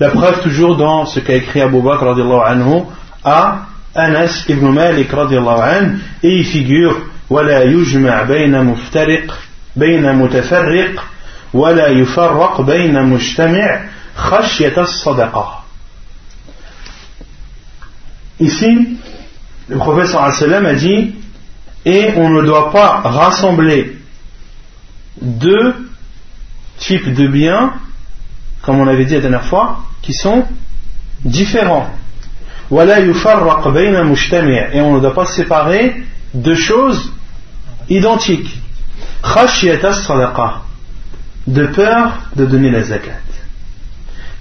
La 0.01 0.09
preuve 0.09 0.41
toujours 0.43 0.77
dans 0.77 1.05
ce 1.05 1.21
qu'a 1.21 1.35
écrit 1.35 1.61
Abu 1.61 1.83
Bakr 1.83 2.07
radiallahu 2.07 2.43
anhu 2.47 2.85
à 3.23 3.67
Anas 3.95 4.47
ibn 4.49 4.67
Malik 4.71 5.13
radiallahu 5.13 5.61
anhu 5.61 5.99
et 6.23 6.39
il 6.39 6.45
figure 6.45 6.97
ولا 7.31 7.63
يجمع 7.63 8.23
بين 8.23 8.65
مفترق 8.65 9.39
بين 9.77 10.13
متفرق 10.17 11.05
ولا 11.55 11.87
يفرق 11.89 12.61
بين 12.61 13.03
مجتمع 13.03 13.81
Ici, 18.39 18.99
le 19.69 19.79
sallam 20.07 20.67
a 20.67 20.75
dit 20.75 21.15
et 21.85 22.13
on 22.17 22.29
ne 22.31 22.43
doit 22.43 22.71
pas 22.73 23.01
rassembler 23.05 23.97
deux 25.21 25.75
types 26.79 27.13
de 27.15 27.27
biens, 27.29 27.73
comme 28.63 28.81
on 28.81 28.87
avait 28.87 29.05
dit 29.05 29.15
la 29.15 29.21
dernière 29.21 29.45
fois, 29.45 29.81
qui 30.03 30.13
sont 30.13 30.45
différents. 31.25 31.91
Et 32.71 32.75
on 34.81 34.95
ne 34.95 35.01
doit 35.01 35.15
pas 35.15 35.27
séparer 35.27 36.03
deux 36.35 36.55
choses 36.55 37.13
identiques. 37.89 38.57
De 41.47 41.67
peur 41.67 42.19
de 42.37 42.47
donner 42.47 42.71
la 42.71 42.83
zakat. 42.85 43.30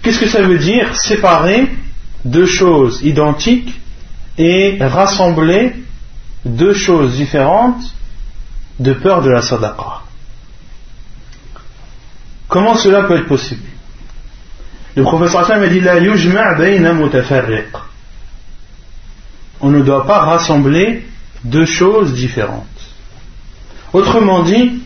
Qu'est-ce 0.01 0.19
que 0.19 0.29
ça 0.29 0.41
veut 0.41 0.57
dire 0.57 0.95
séparer 0.95 1.69
deux 2.25 2.45
choses 2.45 3.01
identiques 3.03 3.79
et 4.37 4.77
rassembler 4.81 5.73
deux 6.45 6.73
choses 6.73 7.15
différentes 7.15 7.81
de 8.79 8.93
peur 8.93 9.21
de 9.21 9.29
la 9.29 9.41
sadaqa 9.41 10.01
Comment 12.47 12.75
cela 12.75 13.03
peut 13.03 13.17
être 13.17 13.27
possible? 13.27 13.61
Le 14.95 15.03
professeur 15.03 15.41
Hassan 15.41 15.61
a 15.61 15.67
dit 15.67 15.81
La 15.81 15.95
On 19.61 19.69
ne 19.69 19.81
doit 19.81 20.05
pas 20.07 20.19
rassembler 20.19 21.05
deux 21.43 21.65
choses 21.65 22.13
différentes. 22.13 22.65
Autrement 23.93 24.43
dit, 24.43 24.81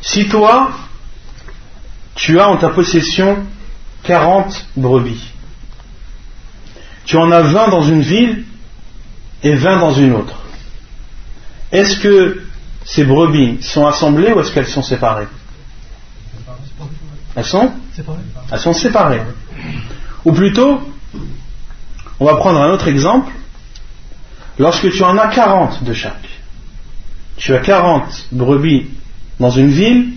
si 0.00 0.28
toi, 0.28 0.70
tu 2.16 2.40
as 2.40 2.48
en 2.48 2.56
ta 2.56 2.70
possession 2.70 3.38
40 4.02 4.66
brebis, 4.76 5.32
tu 7.04 7.16
en 7.16 7.30
as 7.30 7.42
20 7.42 7.68
dans 7.68 7.82
une 7.82 8.00
ville 8.00 8.44
et 9.42 9.54
20 9.54 9.78
dans 9.78 9.92
une 9.92 10.12
autre, 10.14 10.40
est-ce 11.70 11.98
que 11.98 12.42
ces 12.84 13.04
brebis 13.04 13.62
sont 13.62 13.86
assemblées 13.86 14.32
ou 14.32 14.40
est-ce 14.40 14.52
qu'elles 14.52 14.66
sont 14.66 14.82
séparées? 14.82 15.28
Elles 17.34 17.44
sont 17.44 17.70
Elles 18.50 18.58
sont 18.58 18.72
séparées. 18.72 19.22
Ou 20.24 20.32
plutôt, 20.32 20.80
on 22.18 22.24
va 22.24 22.36
prendre 22.36 22.60
un 22.60 22.70
autre 22.70 22.88
exemple. 22.88 23.32
Lorsque 24.58 24.90
tu 24.90 25.02
en 25.02 25.18
as 25.18 25.28
40 25.28 25.84
de 25.84 25.92
chaque, 25.92 26.28
tu 27.36 27.54
as 27.54 27.58
40 27.58 28.28
brebis 28.32 28.86
dans 29.38 29.50
une 29.50 29.68
ville 29.68 30.15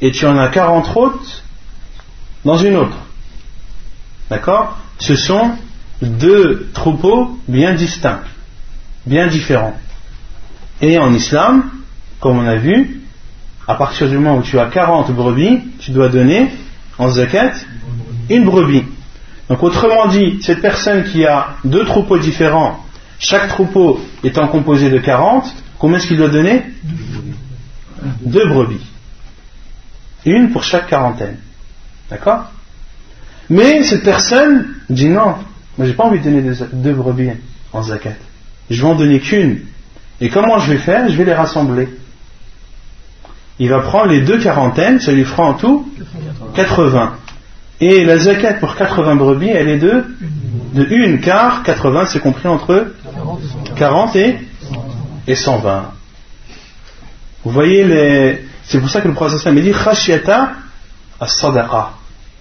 et 0.00 0.10
tu 0.10 0.26
en 0.26 0.36
as 0.36 0.48
40 0.48 0.96
autres 0.96 1.42
dans 2.44 2.56
une 2.56 2.76
autre. 2.76 2.96
D'accord? 4.30 4.78
Ce 4.98 5.14
sont 5.16 5.52
deux 6.02 6.68
troupeaux 6.72 7.38
bien 7.48 7.74
distincts, 7.74 8.22
bien 9.06 9.26
différents. 9.26 9.76
Et 10.80 10.98
en 10.98 11.12
islam, 11.12 11.70
comme 12.20 12.38
on 12.38 12.46
a 12.46 12.56
vu, 12.56 13.02
à 13.66 13.74
partir 13.74 14.08
du 14.08 14.16
moment 14.16 14.38
où 14.38 14.42
tu 14.42 14.58
as 14.58 14.66
40 14.66 15.10
brebis, 15.12 15.60
tu 15.78 15.90
dois 15.90 16.08
donner 16.08 16.50
en 16.98 17.10
zakat 17.10 17.52
une 18.28 18.44
brebis. 18.44 18.84
Donc 19.48 19.62
autrement 19.62 20.06
dit, 20.08 20.38
cette 20.42 20.60
personne 20.60 21.04
qui 21.04 21.24
a 21.24 21.56
deux 21.64 21.84
troupeaux 21.84 22.18
différents, 22.18 22.84
chaque 23.18 23.48
troupeau 23.48 24.00
étant 24.22 24.48
composé 24.48 24.90
de 24.90 24.98
40, 24.98 25.44
combien 25.78 25.98
est-ce 25.98 26.08
qu'il 26.08 26.16
doit 26.16 26.28
donner? 26.28 26.62
Deux 28.24 28.48
brebis. 28.48 28.80
Une 30.24 30.50
pour 30.50 30.64
chaque 30.64 30.88
quarantaine. 30.88 31.36
D'accord? 32.10 32.50
Mais 33.50 33.82
cette 33.82 34.04
personne 34.04 34.66
dit 34.88 35.08
non, 35.08 35.34
moi 35.76 35.86
j'ai 35.86 35.92
pas 35.92 36.04
envie 36.04 36.18
de 36.20 36.24
donner 36.24 36.50
deux 36.72 36.94
brebis 36.94 37.30
en 37.72 37.82
zakat. 37.82 38.14
Je 38.70 38.80
vais 38.80 38.88
en 38.88 38.94
donner 38.94 39.20
qu'une. 39.20 39.60
Et 40.20 40.28
comment 40.30 40.58
je 40.58 40.72
vais 40.72 40.78
faire? 40.78 41.08
Je 41.08 41.16
vais 41.16 41.24
les 41.24 41.34
rassembler. 41.34 41.88
Il 43.58 43.68
va 43.68 43.80
prendre 43.80 44.06
les 44.06 44.22
deux 44.22 44.38
quarantaines, 44.38 45.00
ça 45.00 45.12
lui 45.12 45.24
fera 45.24 45.44
en 45.44 45.54
tout 45.54 45.88
80. 46.54 47.14
Et 47.80 48.04
la 48.04 48.18
zakat 48.18 48.54
pour 48.54 48.74
80 48.76 49.16
brebis, 49.16 49.48
elle 49.50 49.68
est 49.68 49.78
de, 49.78 50.04
de 50.74 51.14
1, 51.14 51.18
car 51.18 51.62
80 51.62 52.06
c'est 52.06 52.20
compris 52.20 52.48
entre 52.48 52.92
40 53.76 54.16
et, 54.16 54.38
et 55.26 55.34
120. 55.34 55.92
Vous 57.44 57.50
voyez 57.50 57.84
les. 57.84 58.44
C'est 58.66 58.80
pour 58.80 58.90
ça 58.90 59.00
que 59.00 59.08
le 59.08 59.14
prophète 59.14 59.54
dit 59.54 59.72
Khashyata 59.72 60.54
as-sadaqa, 61.20 61.92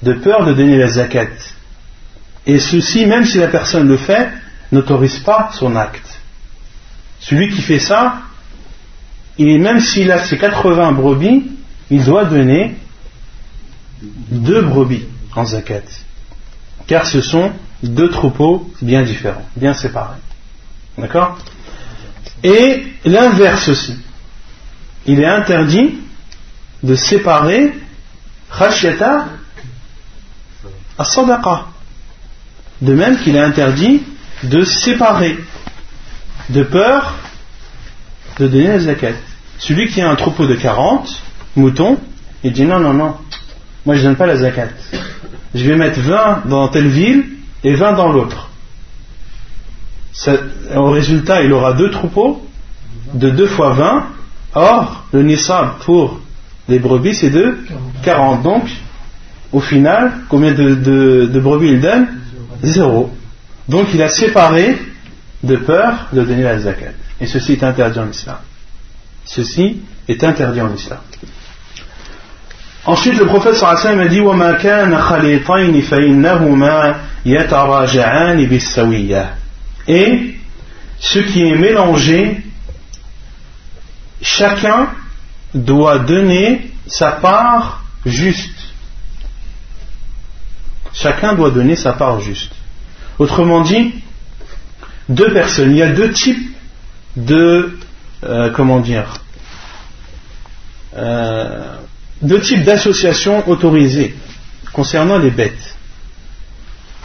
de 0.02 0.14
peur 0.14 0.46
de 0.46 0.54
donner 0.54 0.78
la 0.78 0.88
zakat. 0.88 1.28
Et 2.46 2.60
ceci, 2.60 3.06
même 3.06 3.26
si 3.26 3.38
la 3.38 3.48
personne 3.48 3.88
le 3.88 3.98
fait, 3.98 4.30
n'autorise 4.72 5.20
pas 5.20 5.52
son 5.54 5.76
acte. 5.76 6.20
Celui 7.20 7.50
qui 7.50 7.62
fait 7.62 7.80
ça, 7.80 8.20
il, 9.38 9.62
même 9.62 9.80
s'il 9.80 10.12
a 10.12 10.24
ses 10.24 10.38
80 10.38 10.92
brebis, 10.94 11.52
il 11.90 12.04
doit 12.04 12.26
donner 12.26 12.76
deux 14.02 14.62
brebis 14.62 15.08
en 15.36 15.46
zakat. 15.46 15.84
Car 16.88 17.06
ce 17.06 17.22
sont 17.22 17.52
deux 17.82 18.10
troupeaux 18.10 18.72
bien 18.82 19.04
différents, 19.04 19.46
bien 19.56 19.74
séparés. 19.74 20.18
D'accord? 20.98 21.38
Et 22.44 22.84
l'inverse 23.06 23.70
aussi. 23.70 23.98
Il 25.06 25.20
est 25.20 25.26
interdit 25.26 26.00
de 26.84 26.96
séparer 26.96 27.74
khashyata 28.58 29.28
as-sadaqa. 30.98 31.68
De 32.82 32.94
même 32.94 33.18
qu'il 33.18 33.36
est 33.36 33.40
interdit 33.40 34.04
de 34.44 34.64
séparer 34.64 35.38
de 36.50 36.64
peur 36.64 37.16
de 38.40 38.48
donner 38.48 38.68
la 38.68 38.80
zakat. 38.80 39.14
Celui 39.60 39.88
qui 39.88 40.02
a 40.02 40.10
un 40.10 40.16
troupeau 40.16 40.46
de 40.46 40.56
40 40.56 41.24
moutons, 41.56 41.98
il 42.44 42.52
dit 42.52 42.66
non, 42.66 42.80
non, 42.80 42.94
non, 42.94 43.16
moi 43.86 43.96
je 43.96 44.02
ne 44.02 44.08
donne 44.08 44.16
pas 44.16 44.26
la 44.26 44.38
zakat. 44.38 44.70
Je 45.56 45.66
vais 45.66 45.76
mettre 45.76 46.00
20 46.00 46.44
dans 46.46 46.68
telle 46.68 46.88
ville 46.88 47.26
et 47.64 47.76
20 47.76 47.94
dans 47.94 48.12
l'autre. 48.12 48.50
Au 50.76 50.92
résultat, 50.92 51.44
il 51.44 51.54
aura 51.54 51.74
deux 51.74 51.92
troupeaux 51.92 52.46
de 53.14 53.30
2 53.30 53.48
fois 53.48 53.74
20. 53.74 54.08
Or, 54.56 55.06
le 55.12 55.24
nisab 55.24 55.80
pour 55.86 56.20
les 56.69 56.79
brebis, 56.79 57.15
c'est 57.15 57.31
de 57.31 57.59
40. 58.03 58.43
Donc, 58.43 58.65
au 59.53 59.61
final, 59.61 60.13
combien 60.29 60.53
de, 60.53 61.41
brebis 61.41 61.69
il 61.69 61.81
donne 61.81 62.07
Zéro. 62.63 63.11
Donc, 63.69 63.89
il 63.95 64.03
a 64.03 64.09
séparé 64.09 64.79
de 65.43 65.57
peur 65.57 66.09
de 66.13 66.23
donner 66.23 66.43
la 66.43 66.59
zakat. 66.59 66.93
Et 67.21 67.27
ceci 67.27 67.53
est 67.53 67.63
interdit 67.63 68.01
en 68.01 68.09
islam. 68.09 68.39
Ceci 69.25 69.81
est 70.09 70.25
interdit 70.25 70.61
en 70.61 70.75
islam. 70.75 70.99
Ensuite, 72.85 73.19
le 73.19 73.27
prophète 73.27 73.55
sallallahu 73.55 74.01
a 74.01 74.09
dit 74.09 74.21
وَمَا 74.21 74.53
كَانَ 74.53 74.97
خَلِيطَيْنِ 74.97 75.83
فَإِنَّهُمَا 75.83 76.97
يَتَرَاجَعَانِ 77.27 78.47
بِالسَّوِيَّةِ 78.47 79.27
Et 79.87 80.35
ce 80.99 81.19
qui 81.19 81.43
est 81.43 81.57
mélangé, 81.57 82.41
chacun 84.23 84.89
doit 85.54 86.00
donner 86.00 86.72
sa 86.88 87.12
part 87.12 87.84
juste. 88.06 88.50
Chacun 90.94 91.34
doit 91.34 91.52
donner 91.52 91.76
sa 91.76 91.94
part 91.94 92.20
juste. 92.22 92.52
Autrement 93.20 93.62
dit, 93.62 93.94
deux 95.10 95.32
personnes, 95.34 95.72
il 95.72 95.78
y 95.78 95.84
a 95.84 95.92
deux 95.92 96.12
types 96.12 96.56
de, 97.16 97.78
euh, 98.24 98.52
comment 98.52 98.80
dire, 98.80 99.14
euh, 100.96 101.76
deux 102.22 102.40
types 102.40 102.64
d'associations 102.64 103.48
autorisées 103.50 104.16
concernant 104.72 105.18
les 105.18 105.32
bêtes. 105.32 105.76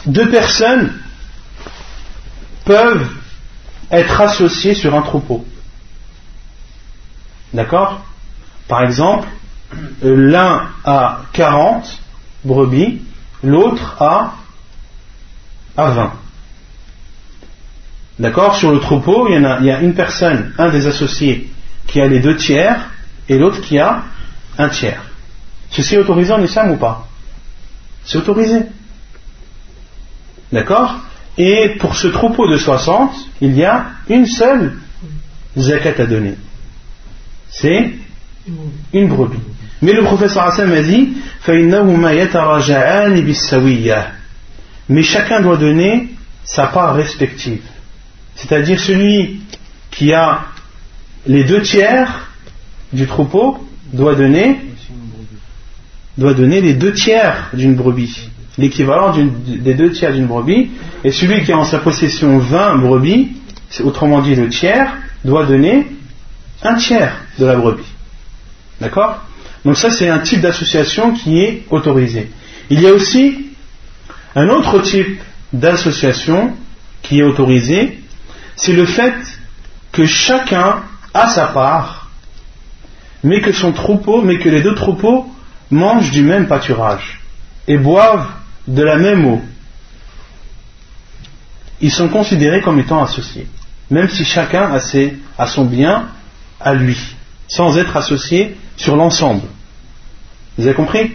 Deux 0.05 0.29
personnes 0.29 0.93
peuvent 2.65 3.07
être 3.91 4.21
associées 4.21 4.75
sur 4.75 4.95
un 4.95 5.01
troupeau. 5.01 5.45
D'accord? 7.53 8.05
Par 8.69 8.83
exemple, 8.83 9.27
l'un 10.03 10.69
a 10.85 11.21
40 11.33 12.01
brebis, 12.45 13.01
l'autre 13.43 13.97
a, 13.99 14.35
a 15.75 15.89
20. 15.89 16.13
D'accord? 18.19 18.55
Sur 18.55 18.71
le 18.71 18.79
troupeau, 18.79 19.27
il 19.27 19.41
y, 19.41 19.45
a, 19.45 19.57
il 19.59 19.65
y 19.65 19.71
a 19.71 19.81
une 19.81 19.95
personne, 19.95 20.53
un 20.59 20.69
des 20.69 20.85
associés, 20.85 21.49
qui 21.87 21.99
a 21.99 22.07
les 22.07 22.19
deux 22.19 22.35
tiers 22.35 22.91
et 23.27 23.39
l'autre 23.39 23.59
qui 23.61 23.79
a 23.79 24.03
un 24.59 24.69
tiers. 24.69 25.01
Ceci 25.71 25.95
est 25.95 25.97
autorisé 25.97 26.31
en 26.31 26.43
islam 26.43 26.71
ou 26.71 26.77
pas? 26.77 27.07
C'est 28.05 28.19
autorisé. 28.19 28.61
D'accord? 30.51 30.95
Et 31.39 31.69
pour 31.79 31.95
ce 31.95 32.07
troupeau 32.07 32.47
de 32.47 32.57
60, 32.57 33.11
il 33.41 33.55
y 33.55 33.63
a 33.63 33.85
une 34.09 34.27
seule 34.27 34.77
zakat 35.57 36.03
à 36.03 36.05
donner. 36.05 36.35
C'est 37.49 37.93
une 38.93 39.07
brebis. 39.07 39.39
Mais 39.81 39.93
le 39.93 40.03
professeur 40.03 40.43
Hassan 40.43 40.69
m'a 40.69 40.81
dit 40.81 41.13
Mais 44.89 45.03
chacun 45.03 45.41
doit 45.41 45.57
donner 45.57 46.09
sa 46.43 46.67
part 46.67 46.95
respective. 46.95 47.61
C'est-à-dire 48.35 48.79
celui 48.79 49.41
qui 49.91 50.13
a 50.13 50.45
les 51.27 51.43
deux 51.43 51.61
tiers 51.61 52.29
du 52.91 53.05
troupeau 53.05 53.57
doit 53.93 54.15
donner 54.15 54.59
doit 56.17 56.33
donner 56.33 56.59
les 56.59 56.73
deux 56.73 56.91
tiers 56.91 57.49
d'une 57.53 57.75
brebis, 57.75 58.29
l'équivalent 58.57 59.13
des 59.13 59.73
deux 59.73 59.91
tiers 59.91 60.13
d'une 60.13 60.27
brebis, 60.27 60.69
et 61.05 61.11
celui 61.11 61.43
qui 61.43 61.53
a 61.53 61.57
en 61.57 61.63
sa 61.63 61.79
possession 61.79 62.39
20 62.39 62.75
brebis, 62.79 63.29
autrement 63.81 64.21
dit 64.21 64.35
le 64.35 64.49
tiers, 64.49 64.97
doit 65.23 65.45
donner 65.45 65.87
un 66.61 66.75
tiers 66.75 67.15
de 67.39 67.45
la 67.45 67.55
brebis. 67.55 67.85
D'accord 68.79 69.23
Donc 69.65 69.77
ça 69.77 69.91
c'est 69.91 70.09
un 70.09 70.19
type 70.19 70.41
d'association 70.41 71.13
qui 71.13 71.39
est 71.39 71.65
autorisé. 71.69 72.31
Il 72.69 72.81
y 72.81 72.87
a 72.87 72.93
aussi 72.93 73.47
un 74.35 74.47
autre 74.49 74.79
type 74.79 75.19
d'association 75.53 76.55
qui 77.01 77.19
est 77.19 77.23
autorisé, 77.23 77.99
c'est 78.55 78.73
le 78.73 78.85
fait 78.85 79.15
que 79.91 80.05
chacun 80.05 80.83
a 81.13 81.27
sa 81.27 81.47
part, 81.47 82.09
mais 83.23 83.41
que 83.41 83.51
son 83.51 83.71
troupeau, 83.71 84.21
mais 84.21 84.37
que 84.37 84.49
les 84.49 84.61
deux 84.61 84.75
troupeaux 84.75 85.27
mangent 85.71 86.11
du 86.11 86.21
même 86.21 86.47
pâturage 86.47 87.21
et 87.67 87.77
boivent 87.77 88.29
de 88.67 88.83
la 88.83 88.97
même 88.97 89.25
eau. 89.25 89.41
Ils 91.81 91.91
sont 91.91 92.09
considérés 92.09 92.61
comme 92.61 92.79
étant 92.79 93.01
associés, 93.01 93.47
même 93.89 94.09
si 94.09 94.25
chacun 94.25 94.71
a, 94.71 94.79
ses, 94.79 95.17
a 95.37 95.47
son 95.47 95.65
bien 95.65 96.09
à 96.59 96.73
lui, 96.73 97.15
sans 97.49 97.77
être 97.77 97.97
associé 97.97 98.55
sur 98.77 98.95
l'ensemble. 98.95 99.41
Vous 100.57 100.65
avez 100.65 100.75
compris? 100.75 101.11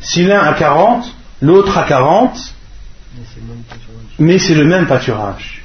Si 0.00 0.24
l'un 0.24 0.40
a 0.40 0.54
40, 0.54 1.04
l'autre 1.42 1.76
a 1.76 1.84
40, 1.84 2.54
mais 4.18 4.38
c'est 4.38 4.54
le 4.54 4.64
même 4.64 4.86
pâturage 4.86 5.62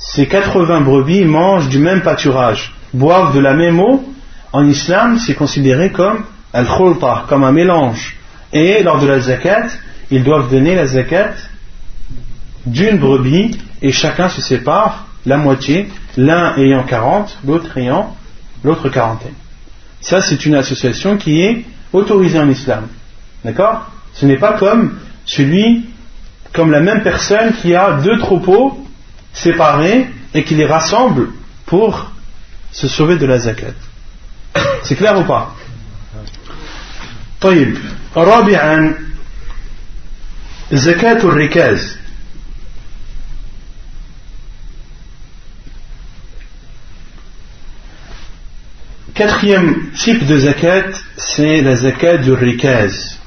ces 0.00 0.26
80 0.26 0.80
brebis 0.80 1.24
mangent 1.24 1.68
du 1.68 1.78
même 1.78 2.00
pâturage, 2.00 2.72
boivent 2.94 3.34
de 3.34 3.38
la 3.38 3.54
même 3.54 3.78
eau, 3.78 4.02
en 4.52 4.66
islam, 4.66 5.18
c'est 5.18 5.34
considéré 5.34 5.92
comme 5.92 6.24
al 6.52 6.66
comme 7.28 7.44
un 7.44 7.52
mélange. 7.52 8.16
Et 8.52 8.82
lors 8.82 8.98
de 8.98 9.06
la 9.06 9.20
zakat, 9.20 9.68
ils 10.10 10.24
doivent 10.24 10.50
donner 10.50 10.74
la 10.74 10.86
zakat 10.86 11.34
d'une 12.66 12.98
brebis 12.98 13.58
et 13.82 13.92
chacun 13.92 14.28
se 14.28 14.40
sépare 14.40 15.06
la 15.26 15.36
moitié, 15.36 15.88
l'un 16.16 16.56
ayant 16.56 16.82
40, 16.82 17.38
l'autre 17.46 17.76
ayant 17.76 18.16
l'autre 18.63 18.89
quarantaine. 18.89 19.33
Ça, 20.01 20.21
c'est 20.21 20.45
une 20.45 20.55
association 20.55 21.17
qui 21.17 21.41
est 21.41 21.65
autorisée 21.93 22.39
en 22.39 22.49
islam. 22.49 22.87
D'accord 23.43 23.91
Ce 24.13 24.25
n'est 24.25 24.37
pas 24.37 24.53
comme 24.53 24.97
celui, 25.25 25.85
comme 26.53 26.71
la 26.71 26.81
même 26.81 27.03
personne 27.03 27.53
qui 27.53 27.75
a 27.75 27.93
deux 28.01 28.17
troupeaux 28.19 28.85
séparés 29.33 30.07
et 30.33 30.43
qui 30.43 30.55
les 30.55 30.65
rassemble 30.65 31.29
pour 31.65 32.11
se 32.71 32.87
sauver 32.87 33.17
de 33.17 33.25
la 33.25 33.39
zakat. 33.39 33.73
C'est 34.83 34.95
clair 34.95 35.17
ou 35.19 35.23
pas 35.23 35.55
طيب 37.41 37.77
رابعا 38.17 38.93
زكاة 40.71 41.23
الركاز 41.23 41.97
Quatrième 49.19 49.91
type 49.91 50.25
de 50.25 50.39
zakat, 50.39 50.91
c'est 51.17 51.61
la 51.61 51.75
zakat 51.75 52.17
du 52.17 52.33
rikaz. 52.33 53.19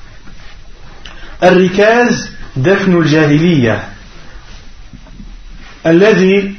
الركاز 1.43 2.30
دفن 2.57 2.99
الجاهلية 2.99 3.89
الذي 5.86 6.55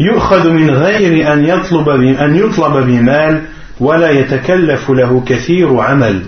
يؤخذ 0.00 0.50
من 0.50 0.70
غير 0.70 1.32
أن 1.32 1.44
يطلب 1.44 1.88
أن 1.88 2.36
يطلب 2.36 2.86
بمال 2.86 3.44
ولا 3.80 4.10
يتكلف 4.10 4.90
له 4.90 5.24
كثير 5.26 5.80
عمل. 5.80 6.22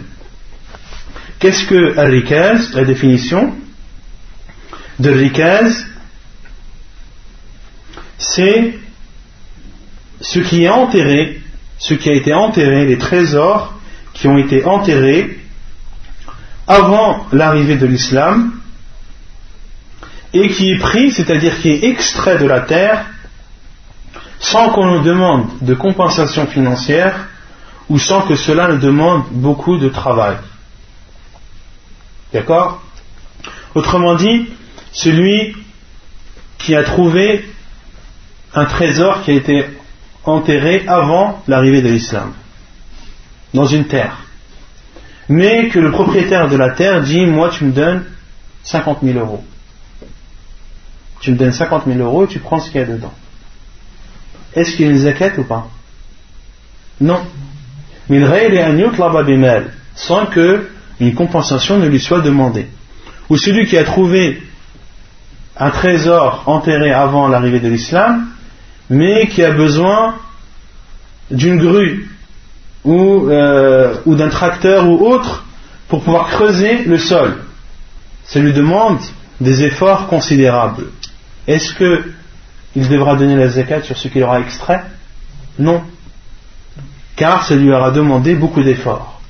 Qu'est-ce 1.40 1.66
que 1.66 1.98
الركاز 1.98 2.74
La 2.74 2.84
définition 2.84 3.52
de 4.98 5.10
rikaz, 5.10 5.86
c'est 8.18 8.74
ce 10.21 10.39
qui 10.39 10.63
est 10.63 10.69
enterré, 10.69 11.41
ce 11.77 11.93
qui 11.93 12.09
a 12.09 12.13
été 12.13 12.33
enterré, 12.33 12.85
les 12.85 12.97
trésors 12.97 13.73
qui 14.13 14.27
ont 14.27 14.37
été 14.37 14.65
enterrés 14.65 15.39
avant 16.67 17.25
l'arrivée 17.31 17.77
de 17.77 17.85
l'islam 17.85 18.53
et 20.33 20.49
qui 20.49 20.71
est 20.71 20.77
pris, 20.77 21.11
c'est-à-dire 21.11 21.59
qui 21.61 21.69
est 21.69 21.83
extrait 21.85 22.37
de 22.37 22.45
la 22.45 22.61
terre 22.61 23.05
sans 24.39 24.69
qu'on 24.69 24.85
nous 24.85 25.03
demande 25.03 25.47
de 25.61 25.73
compensation 25.73 26.47
financière 26.47 27.27
ou 27.89 27.97
sans 27.97 28.21
que 28.21 28.35
cela 28.35 28.67
ne 28.67 28.77
demande 28.77 29.23
beaucoup 29.31 29.77
de 29.77 29.89
travail. 29.89 30.37
D'accord? 32.33 32.81
Autrement 33.73 34.15
dit, 34.15 34.47
celui 34.91 35.55
qui 36.57 36.75
a 36.75 36.83
trouvé 36.83 37.49
un 38.53 38.65
trésor 38.65 39.23
qui 39.23 39.31
a 39.31 39.33
été 39.33 39.65
enterré 40.25 40.83
avant 40.87 41.41
l'arrivée 41.47 41.81
de 41.81 41.89
l'islam, 41.89 42.33
dans 43.53 43.65
une 43.65 43.85
terre. 43.85 44.25
Mais 45.27 45.69
que 45.69 45.79
le 45.79 45.91
propriétaire 45.91 46.49
de 46.49 46.55
la 46.55 46.71
terre 46.71 47.01
dit 47.01 47.25
Moi, 47.25 47.49
tu 47.49 47.65
me 47.65 47.71
donnes 47.71 48.03
50 48.63 48.99
000 49.03 49.19
euros. 49.19 49.43
Tu 51.21 51.31
me 51.31 51.37
donnes 51.37 51.51
50 51.51 51.83
000 51.85 51.99
euros 51.99 52.25
et 52.25 52.27
tu 52.27 52.39
prends 52.39 52.59
ce 52.59 52.71
qu'il 52.71 52.81
y 52.81 52.83
a 52.83 52.87
dedans. 52.87 53.13
Est-ce 54.55 54.75
qu'il 54.75 54.89
une 54.89 54.97
zakat 54.97 55.37
ou 55.37 55.43
pas? 55.43 55.67
Non. 56.99 57.21
Sans 59.95 60.25
que 60.25 60.69
une 60.99 61.13
compensation 61.13 61.77
ne 61.77 61.87
lui 61.87 61.99
soit 61.99 62.21
demandée. 62.21 62.67
Ou 63.29 63.37
celui 63.37 63.67
qui 63.67 63.77
a 63.77 63.83
trouvé 63.83 64.41
un 65.55 65.69
trésor 65.69 66.43
enterré 66.47 66.91
avant 66.91 67.27
l'arrivée 67.27 67.59
de 67.59 67.67
l'islam, 67.67 68.27
mais 68.89 69.27
qui 69.27 69.43
a 69.43 69.51
besoin 69.51 70.15
d'une 71.31 71.57
grue 71.57 72.09
ou, 72.83 73.29
euh, 73.29 73.95
ou 74.05 74.15
d'un 74.15 74.29
tracteur 74.29 74.87
ou 74.87 75.05
autre 75.05 75.45
pour 75.87 76.03
pouvoir 76.03 76.27
creuser 76.27 76.83
le 76.85 76.97
sol. 76.97 77.37
Ça 78.23 78.39
lui 78.39 78.53
demande 78.53 78.99
des 79.41 79.63
efforts 79.63 80.07
considérables. 80.07 80.85
Est-ce 81.47 81.73
qu'il 81.73 82.89
devra 82.89 83.15
donner 83.15 83.35
la 83.35 83.47
zakat 83.47 83.83
sur 83.83 83.97
ce 83.97 84.07
qu'il 84.07 84.23
aura 84.23 84.39
extrait? 84.39 84.83
Non. 85.57 85.81
Car 87.15 87.43
ça 87.45 87.55
lui 87.55 87.71
aura 87.71 87.91
demandé 87.91 88.35
beaucoup 88.35 88.63
d'efforts. 88.63 89.21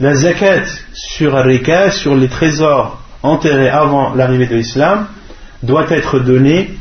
La 0.00 0.14
zakat 0.14 0.64
sur 0.92 1.36
Arika, 1.36 1.90
sur 1.90 2.14
les 2.14 2.28
trésors 2.28 3.00
enterrés 3.22 3.68
avant 3.68 4.14
l'arrivée 4.14 4.46
de 4.46 4.56
l'islam, 4.56 5.06
doit 5.62 5.88
être 5.90 6.18
donnée 6.18 6.74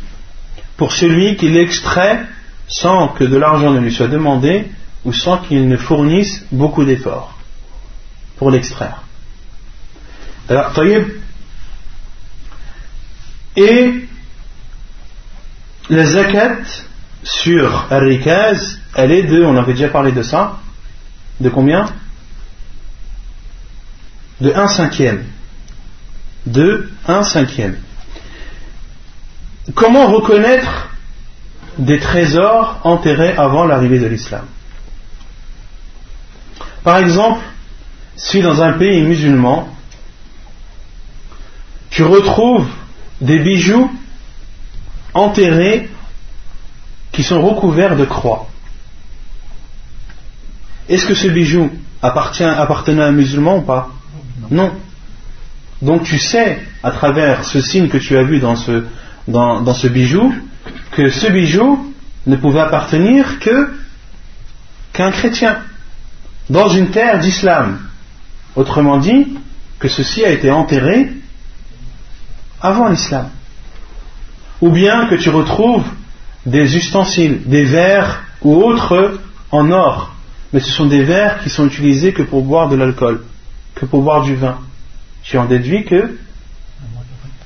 pour 0.82 0.94
celui 0.94 1.36
qui 1.36 1.48
l'extrait 1.48 2.26
sans 2.68 3.10
que 3.10 3.24
de 3.24 3.38
l'argent 3.38 3.70
ne 3.70 3.80
lui 3.80 3.94
soit 3.94 4.08
demandé 4.08 4.66
ou 5.06 5.14
sans 5.14 5.38
qu'il 5.38 5.68
ne 5.68 5.78
fournisse 5.78 6.44
beaucoup 6.52 6.86
d'efforts 6.86 7.38
pour 8.38 8.50
l'extraire. 8.50 9.04
Alors, 10.50 10.74
Et 13.56 14.08
la 15.92 16.06
zakat 16.08 16.64
sur 17.22 17.86
Al-Rikaz, 17.92 18.80
elle 18.96 19.12
est 19.12 19.24
de, 19.28 19.44
on 19.44 19.58
avait 19.58 19.74
déjà 19.74 19.90
parlé 19.90 20.12
de 20.12 20.24
ça, 20.24 20.62
de 21.40 21.50
combien? 21.50 21.94
De 24.40 24.52
1 24.52 24.68
cinquième. 24.68 25.26
De 26.48 26.90
1 27.08 27.22
cinquième. 27.22 27.78
Comment 29.76 30.08
reconnaître 30.08 30.90
des 31.78 32.00
trésors 32.00 32.80
enterrés 32.84 33.36
avant 33.38 33.66
l'arrivée 33.66 34.00
de 34.00 34.08
l'islam? 34.08 34.46
Par 36.84 36.98
exemple, 36.98 37.42
si 38.16 38.42
dans 38.42 38.62
un 38.62 38.74
pays 38.74 39.04
musulman, 39.04 39.70
tu 41.90 42.04
retrouves 42.04 42.68
des 43.20 43.40
bijoux 43.40 43.92
enterrés 45.14 45.90
qui 47.12 47.24
sont 47.24 47.42
recouverts 47.42 47.96
de 47.96 48.06
croix. 48.06 48.48
Est-ce 50.90 51.06
que 51.06 51.14
ce 51.14 51.28
bijou 51.28 51.70
appartient, 52.02 52.44
appartenait 52.44 53.04
à 53.04 53.08
un 53.08 53.12
musulman 53.12 53.58
ou 53.58 53.62
pas? 53.62 53.90
Non. 54.50 54.74
Donc 55.82 56.04
tu 56.04 56.18
sais, 56.18 56.60
à 56.84 56.92
travers 56.92 57.44
ce 57.46 57.62
signe 57.62 57.88
que 57.88 57.98
tu 57.98 58.18
as 58.18 58.24
vu 58.24 58.40
dans 58.40 58.56
ce, 58.56 58.86
dans, 59.32 59.74
ce 59.74 59.88
bijou 59.88 60.34
que 60.92 61.10
ce 61.10 61.28
bijou 61.28 61.94
ne 62.28 62.36
pouvait 62.36 62.60
appartenir 62.60 63.40
que 63.40 63.74
qu'un 64.94 65.12
chrétien 65.12 65.60
dans 66.50 66.68
une 66.68 66.92
terre 66.92 67.20
d'islam. 67.20 67.80
Autrement 68.56 68.98
dit, 68.98 69.28
que 69.80 69.88
ceci 69.88 70.24
a 70.24 70.30
été 70.30 70.52
enterré 70.52 71.10
avant 72.62 72.90
l'islam. 72.90 73.30
Ou 74.62 74.70
bien 74.70 75.08
que 75.08 75.16
tu 75.16 75.30
retrouves 75.30 75.86
des 76.46 76.78
ustensiles, 76.78 77.42
des 77.46 77.64
verres 77.64 78.24
ou 78.42 78.64
autres 78.64 79.20
en 79.52 79.72
or. 79.72 80.14
Mais 80.54 80.60
ce 80.60 80.70
sont 80.70 80.86
des 80.86 81.04
verres 81.04 81.40
qui 81.42 81.50
sont 81.50 81.66
utilisés 81.66 82.14
que 82.14 82.22
pour 82.22 82.44
boire 82.44 82.70
de 82.70 82.76
l'alcool, 82.76 83.24
que 83.76 83.86
pour 83.86 84.04
boire 84.04 84.24
du 84.24 84.36
vin. 84.36 84.60
Tu 85.24 85.38
en 85.38 85.46
déduis 85.46 85.86
que. 85.86 86.18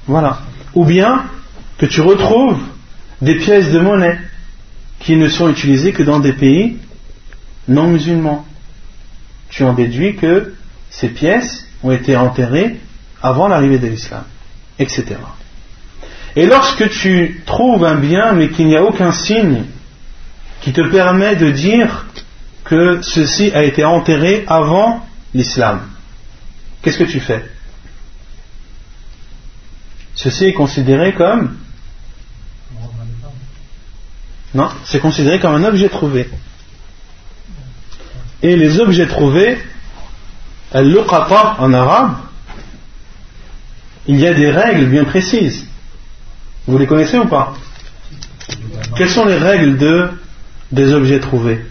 Voilà. 0.07 0.39
Ou 0.73 0.83
bien 0.83 1.25
que 1.77 1.85
tu 1.85 2.01
retrouves 2.01 2.61
des 3.21 3.35
pièces 3.35 3.71
de 3.71 3.79
monnaie 3.79 4.19
qui 4.99 5.15
ne 5.15 5.29
sont 5.29 5.49
utilisées 5.49 5.93
que 5.93 6.03
dans 6.03 6.19
des 6.19 6.33
pays 6.33 6.77
non 7.67 7.87
musulmans. 7.87 8.45
Tu 9.49 9.63
en 9.63 9.73
déduis 9.73 10.15
que 10.15 10.53
ces 10.89 11.09
pièces 11.09 11.67
ont 11.83 11.91
été 11.91 12.15
enterrées 12.15 12.79
avant 13.21 13.47
l'arrivée 13.47 13.79
de 13.79 13.87
l'islam, 13.87 14.23
etc. 14.79 15.05
Et 16.35 16.45
lorsque 16.45 16.89
tu 16.89 17.41
trouves 17.45 17.85
un 17.85 17.95
bien 17.95 18.33
mais 18.33 18.49
qu'il 18.49 18.67
n'y 18.67 18.75
a 18.75 18.83
aucun 18.83 19.11
signe 19.11 19.63
qui 20.61 20.73
te 20.73 20.81
permet 20.89 21.35
de 21.35 21.51
dire 21.51 22.05
que 22.63 23.01
ceci 23.01 23.51
a 23.53 23.63
été 23.63 23.85
enterré 23.85 24.43
avant 24.47 25.05
l'islam, 25.33 25.81
qu'est-ce 26.81 26.97
que 26.97 27.03
tu 27.03 27.19
fais? 27.19 27.45
Ceci 30.15 30.45
est 30.45 30.53
considéré 30.53 31.13
comme 31.13 31.55
non, 34.55 34.69
c'est 34.85 34.99
considéré 34.99 35.39
comme 35.41 35.53
un 35.53 35.65
objet 35.65 35.89
trouvé. 35.89 36.29
Et 38.41 38.55
les 38.55 38.79
objets 38.79 39.05
trouvés, 39.05 39.57
al-luqata 40.71 41.57
en 41.59 41.73
arabe, 41.73 42.15
il 44.07 44.17
y 44.17 44.25
a 44.25 44.33
des 44.33 44.49
règles 44.51 44.85
bien 44.85 45.03
précises. 45.03 45.67
Vous 46.67 46.77
les 46.77 46.87
connaissez 46.87 47.17
ou 47.17 47.25
pas? 47.25 47.53
Quelles 48.95 49.09
sont 49.09 49.25
les 49.25 49.37
règles 49.37 49.77
de, 49.77 50.09
des 50.71 50.93
objets 50.93 51.19
trouvés? 51.19 51.65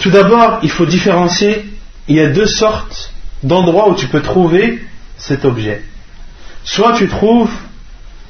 Tout 0.00 0.10
d'abord, 0.10 0.60
il 0.62 0.70
faut 0.70 0.86
différencier, 0.86 1.66
il 2.08 2.16
y 2.16 2.20
a 2.20 2.28
deux 2.30 2.46
sortes 2.46 3.12
d'endroits 3.42 3.90
où 3.90 3.94
tu 3.94 4.06
peux 4.06 4.22
trouver 4.22 4.82
cet 5.20 5.44
objet. 5.44 5.84
Soit 6.64 6.94
tu 6.94 7.08
trouves 7.08 7.52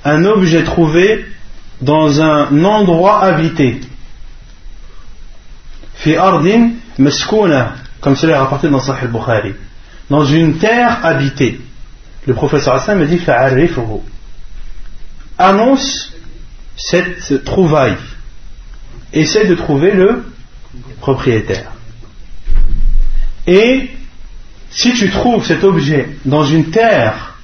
un 0.05 0.25
objet 0.25 0.65
trouvé 0.65 1.25
dans 1.81 2.21
un 2.21 2.65
endroit 2.65 3.23
habité. 3.23 3.81
Fi 5.95 6.17
ardin 6.17 6.71
maskouna, 6.99 7.75
comme 8.01 8.17
cela 8.17 8.35
est 8.35 8.39
rapporté 8.39 8.69
dans 8.69 8.81
Sahih 8.81 9.07
Bukhari. 9.07 9.55
Dans 10.11 10.25
une 10.25 10.59
terre 10.59 11.05
habitée. 11.05 11.61
Le 12.27 12.35
professeur 12.35 12.75
Hassan 12.75 12.99
me 12.99 13.07
dit 13.07 13.19
fa'arifuhu. 13.19 14.01
annonce 15.39 16.13
cette 16.77 17.45
trouvaille. 17.45 17.97
Essaie 19.13 19.47
de 19.47 19.55
trouver 19.55 19.93
le 19.93 20.25
propriétaire. 21.01 21.73
Et 23.47 23.91
si 24.71 24.93
tu 24.95 25.11
trouves 25.11 25.45
cet 25.45 25.65
objet 25.65 26.09
dans 26.25 26.45
une 26.45 26.71
terre 26.71 27.35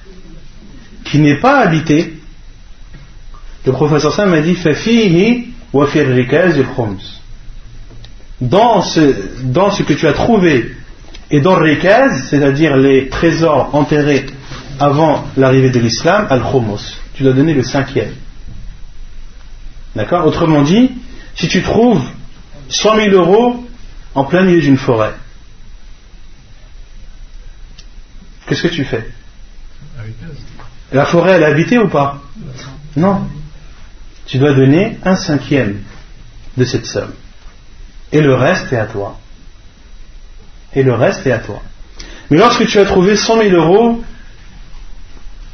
qui 1.04 1.18
n'est 1.18 1.40
pas 1.40 1.60
habitée, 1.60 2.14
le 3.64 3.72
professeur 3.72 4.12
Sam 4.12 4.30
m'a 4.30 4.40
dit 4.40 4.54
Fafihi 4.54 5.48
wa 5.72 5.86
dans 8.40 8.82
ce, 8.82 9.14
dans 9.42 9.70
ce 9.70 9.82
que 9.82 9.94
tu 9.94 10.06
as 10.06 10.12
trouvé 10.12 10.72
et 11.30 11.40
dans 11.40 11.56
Rikaz, 11.56 12.28
c'est-à-dire 12.28 12.76
les 12.76 13.08
trésors 13.08 13.74
enterrés 13.74 14.26
avant 14.78 15.24
l'arrivée 15.36 15.70
de 15.70 15.80
l'islam, 15.80 16.26
al-khumus. 16.30 16.98
Tu 17.14 17.22
dois 17.22 17.32
donner 17.32 17.54
le 17.54 17.62
cinquième. 17.62 18.12
D'accord? 19.96 20.26
Autrement 20.26 20.62
dit, 20.62 20.92
si 21.34 21.48
tu 21.48 21.62
trouves 21.62 22.02
100 22.68 22.96
000 22.96 23.10
euros 23.10 23.64
en 24.14 24.24
plein 24.24 24.42
milieu 24.42 24.60
d'une 24.60 24.76
forêt, 24.76 25.14
qu'est-ce 28.46 28.62
que 28.62 28.68
tu 28.68 28.84
fais 28.84 29.08
La 30.92 31.04
forêt, 31.04 31.32
elle 31.32 31.42
est 31.42 31.46
habitée 31.46 31.78
ou 31.78 31.88
pas 31.88 32.22
Non. 32.96 33.28
Tu 34.26 34.38
dois 34.38 34.54
donner 34.54 34.98
un 35.04 35.16
cinquième 35.16 35.82
de 36.56 36.64
cette 36.64 36.86
somme. 36.86 37.12
Et 38.12 38.20
le 38.20 38.34
reste 38.34 38.72
est 38.72 38.78
à 38.78 38.86
toi. 38.86 39.18
Et 40.74 40.82
le 40.82 40.94
reste 40.94 41.26
est 41.26 41.32
à 41.32 41.38
toi. 41.38 41.62
Mais 42.30 42.38
lorsque 42.38 42.66
tu 42.66 42.78
as 42.78 42.84
trouvé 42.84 43.16
100 43.16 43.42
000 43.42 43.54
euros 43.54 44.02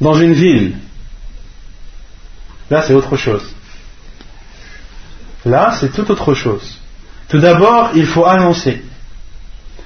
dans 0.01 0.15
une 0.15 0.33
ville, 0.33 0.77
là 2.71 2.83
c'est 2.83 2.95
autre 2.95 3.17
chose. 3.17 3.55
Là 5.45 5.77
c'est 5.79 5.93
tout 5.93 6.11
autre 6.11 6.35
chose. 6.35 6.79
Tout 7.29 7.39
d'abord, 7.39 7.91
il 7.95 8.07
faut 8.07 8.27
annoncer. 8.27 8.83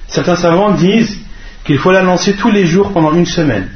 Certains 0.08 0.36
savants 0.36 0.72
disent 0.72 1.18
qu'il 1.66 1.78
faut 1.78 1.90
l'annoncer 1.90 2.34
tous 2.34 2.50
les 2.50 2.64
jours 2.64 2.92
pendant 2.92 3.12
une 3.12 3.26
semaine. 3.26 3.68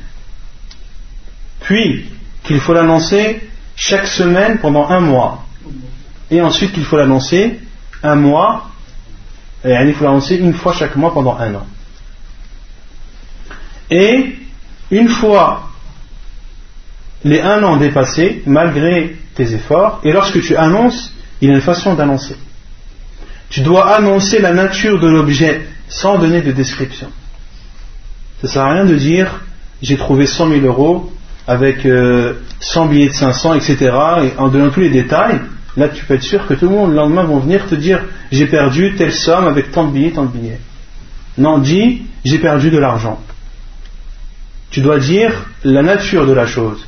Puis 1.60 2.06
qu'il 2.44 2.60
faut 2.60 2.72
l'annoncer 2.72 3.40
chaque 3.76 4.06
semaine 4.06 4.58
pendant 4.58 4.88
un 4.88 5.00
mois. 5.00 5.44
Et 6.30 6.40
ensuite 6.40 6.72
qu'il 6.72 6.84
faut 6.84 6.96
l'annoncer 6.96 7.58
un 8.02 8.14
mois 8.14 8.70
et 9.64 9.74
il 9.84 9.94
faut 9.94 10.04
l'annoncer 10.04 10.36
une 10.36 10.54
fois 10.54 10.72
chaque 10.72 10.96
mois 10.96 11.12
pendant 11.12 11.36
un 11.36 11.54
an. 11.54 11.66
Et 13.90 14.36
une 14.90 15.08
fois 15.08 15.68
les 17.24 17.40
un 17.40 17.62
an 17.64 17.76
dépassés, 17.76 18.42
malgré 18.46 19.16
tes 19.34 19.52
efforts, 19.52 20.00
et 20.04 20.12
lorsque 20.12 20.40
tu 20.40 20.56
annonces, 20.56 21.12
il 21.40 21.48
y 21.48 21.52
a 21.52 21.54
une 21.54 21.60
façon 21.60 21.94
d'annoncer. 21.94 22.36
Tu 23.50 23.60
dois 23.60 23.94
annoncer 23.96 24.40
la 24.40 24.52
nature 24.54 25.00
de 25.00 25.08
l'objet 25.08 25.66
sans 25.88 26.18
donner 26.18 26.40
de 26.40 26.52
description. 26.52 27.10
Ça 28.42 28.48
sert 28.48 28.62
à 28.62 28.72
rien 28.72 28.84
de 28.84 28.94
dire 28.94 29.40
j'ai 29.82 29.96
trouvé 29.96 30.26
100 30.26 30.48
000 30.50 30.66
euros 30.66 31.12
avec 31.46 31.82
100 31.82 31.88
euh, 31.88 32.88
billets 32.88 33.08
de 33.08 33.14
500, 33.14 33.54
etc. 33.54 33.76
Et 34.24 34.38
en 34.38 34.48
donnant 34.48 34.70
tous 34.70 34.80
les 34.80 34.90
détails, 34.90 35.40
là 35.76 35.88
tu 35.88 36.04
peux 36.04 36.14
être 36.14 36.22
sûr 36.22 36.46
que 36.46 36.54
tout 36.54 36.68
le 36.68 36.74
monde 36.74 36.90
le 36.90 36.96
lendemain 36.96 37.24
vont 37.24 37.38
venir 37.38 37.66
te 37.66 37.74
dire 37.74 38.00
j'ai 38.30 38.46
perdu 38.46 38.94
telle 38.96 39.12
somme 39.12 39.46
avec 39.46 39.72
tant 39.72 39.86
de 39.86 39.92
billets, 39.92 40.12
tant 40.12 40.24
de 40.24 40.32
billets. 40.32 40.60
Non, 41.38 41.58
dis 41.58 42.02
j'ai 42.24 42.38
perdu 42.38 42.70
de 42.70 42.78
l'argent. 42.78 43.20
Tu 44.70 44.80
dois 44.80 44.98
dire 44.98 45.46
la 45.64 45.82
nature 45.82 46.26
de 46.26 46.32
la 46.32 46.46
chose. 46.46 46.86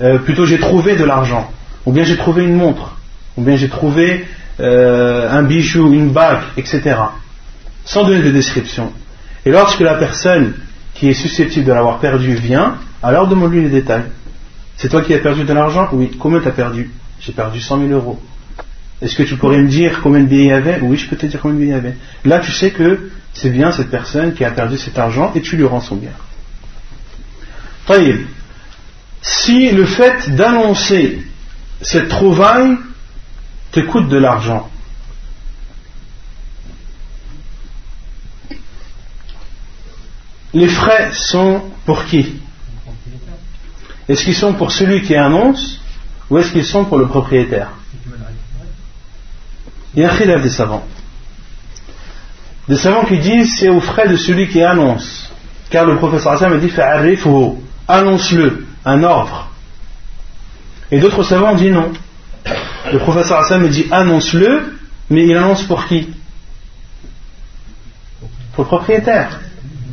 Euh, 0.00 0.18
plutôt 0.18 0.46
j'ai 0.46 0.58
trouvé 0.58 0.96
de 0.96 1.04
l'argent, 1.04 1.50
ou 1.84 1.92
bien 1.92 2.04
j'ai 2.04 2.16
trouvé 2.16 2.44
une 2.44 2.54
montre, 2.54 2.96
ou 3.36 3.42
bien 3.42 3.56
j'ai 3.56 3.68
trouvé 3.68 4.26
euh, 4.60 5.30
un 5.30 5.42
bijou, 5.42 5.92
une 5.92 6.10
bague, 6.10 6.42
etc. 6.56 6.96
Sans 7.84 8.04
donner 8.04 8.22
de 8.22 8.30
description. 8.30 8.92
Et 9.44 9.50
lorsque 9.50 9.80
la 9.80 9.94
personne 9.94 10.54
qui 10.98 11.08
est 11.08 11.14
susceptible 11.14 11.64
de 11.64 11.72
l'avoir 11.72 12.00
perdu 12.00 12.34
vient, 12.34 12.76
alors 13.02 13.28
demande-lui 13.28 13.62
les 13.62 13.68
détails. 13.68 14.06
C'est 14.76 14.88
toi 14.88 15.02
qui 15.02 15.14
as 15.14 15.18
perdu 15.18 15.44
de 15.44 15.52
l'argent 15.52 15.88
Oui. 15.92 16.10
Combien 16.18 16.40
tu 16.40 16.48
as 16.48 16.52
perdu? 16.52 16.90
J'ai 17.20 17.32
perdu 17.32 17.60
100 17.60 17.86
000 17.86 17.90
euros. 17.92 18.20
Est-ce 19.00 19.14
que 19.14 19.22
tu 19.22 19.36
pourrais 19.36 19.58
me 19.58 19.68
dire 19.68 20.00
combien 20.02 20.22
de 20.22 20.26
billets 20.26 20.44
il 20.44 20.48
y 20.48 20.52
avait? 20.52 20.80
Oui, 20.82 20.96
je 20.96 21.08
peux 21.08 21.16
te 21.16 21.26
dire 21.26 21.40
combien 21.40 21.54
de 21.54 21.60
billets 21.60 21.72
il 21.72 21.76
y 21.76 21.78
avait. 21.78 21.96
Là, 22.24 22.40
tu 22.40 22.50
sais 22.50 22.70
que 22.72 23.10
c'est 23.32 23.50
bien 23.50 23.70
cette 23.70 23.90
personne 23.90 24.34
qui 24.34 24.44
a 24.44 24.50
perdu 24.50 24.76
cet 24.76 24.98
argent 24.98 25.32
et 25.36 25.40
tu 25.40 25.56
lui 25.56 25.64
rends 25.64 25.80
son 25.80 25.96
bien. 25.96 26.10
Si 29.22 29.70
le 29.70 29.84
fait 29.84 30.34
d'annoncer 30.34 31.22
cette 31.80 32.08
trouvaille 32.08 32.76
te 33.70 33.80
coûte 33.80 34.08
de 34.08 34.18
l'argent, 34.18 34.68
les 40.54 40.68
frais 40.68 41.10
sont 41.12 41.62
pour 41.84 42.04
qui 42.04 42.36
Est-ce 44.08 44.24
qu'ils 44.24 44.34
sont 44.34 44.54
pour 44.54 44.72
celui 44.72 45.02
qui 45.02 45.14
annonce 45.14 45.80
ou 46.30 46.38
est-ce 46.38 46.52
qu'ils 46.52 46.64
sont 46.64 46.84
pour 46.84 46.98
le 46.98 47.06
propriétaire 47.06 47.70
Il 49.94 50.02
y 50.02 50.04
a 50.04 50.12
un 50.12 50.40
des 50.40 50.50
savants. 50.50 50.86
Des 52.68 52.76
savants 52.76 53.04
qui 53.04 53.18
disent 53.18 53.56
c'est 53.58 53.68
aux 53.68 53.80
frais 53.80 54.08
de 54.08 54.16
celui 54.16 54.48
qui 54.48 54.62
annonce. 54.62 55.30
Car 55.70 55.86
le 55.86 55.96
professeur 55.96 56.32
Hassan 56.32 56.52
a 56.52 56.56
dit 56.58 56.72
annonce-le, 57.88 58.66
un 58.84 59.02
ordre. 59.02 59.50
Et 60.90 60.98
d'autres 60.98 61.22
savants 61.22 61.54
disent 61.54 61.72
non. 61.72 61.92
Le 62.92 62.98
professeur 62.98 63.38
Hassan 63.40 63.62
me 63.62 63.68
dit 63.68 63.86
annonce-le, 63.90 64.78
mais 65.10 65.26
il 65.26 65.36
annonce 65.36 65.62
pour 65.62 65.86
qui 65.86 66.08
Pour 68.54 68.64
le 68.64 68.68
propriétaire. 68.68 69.40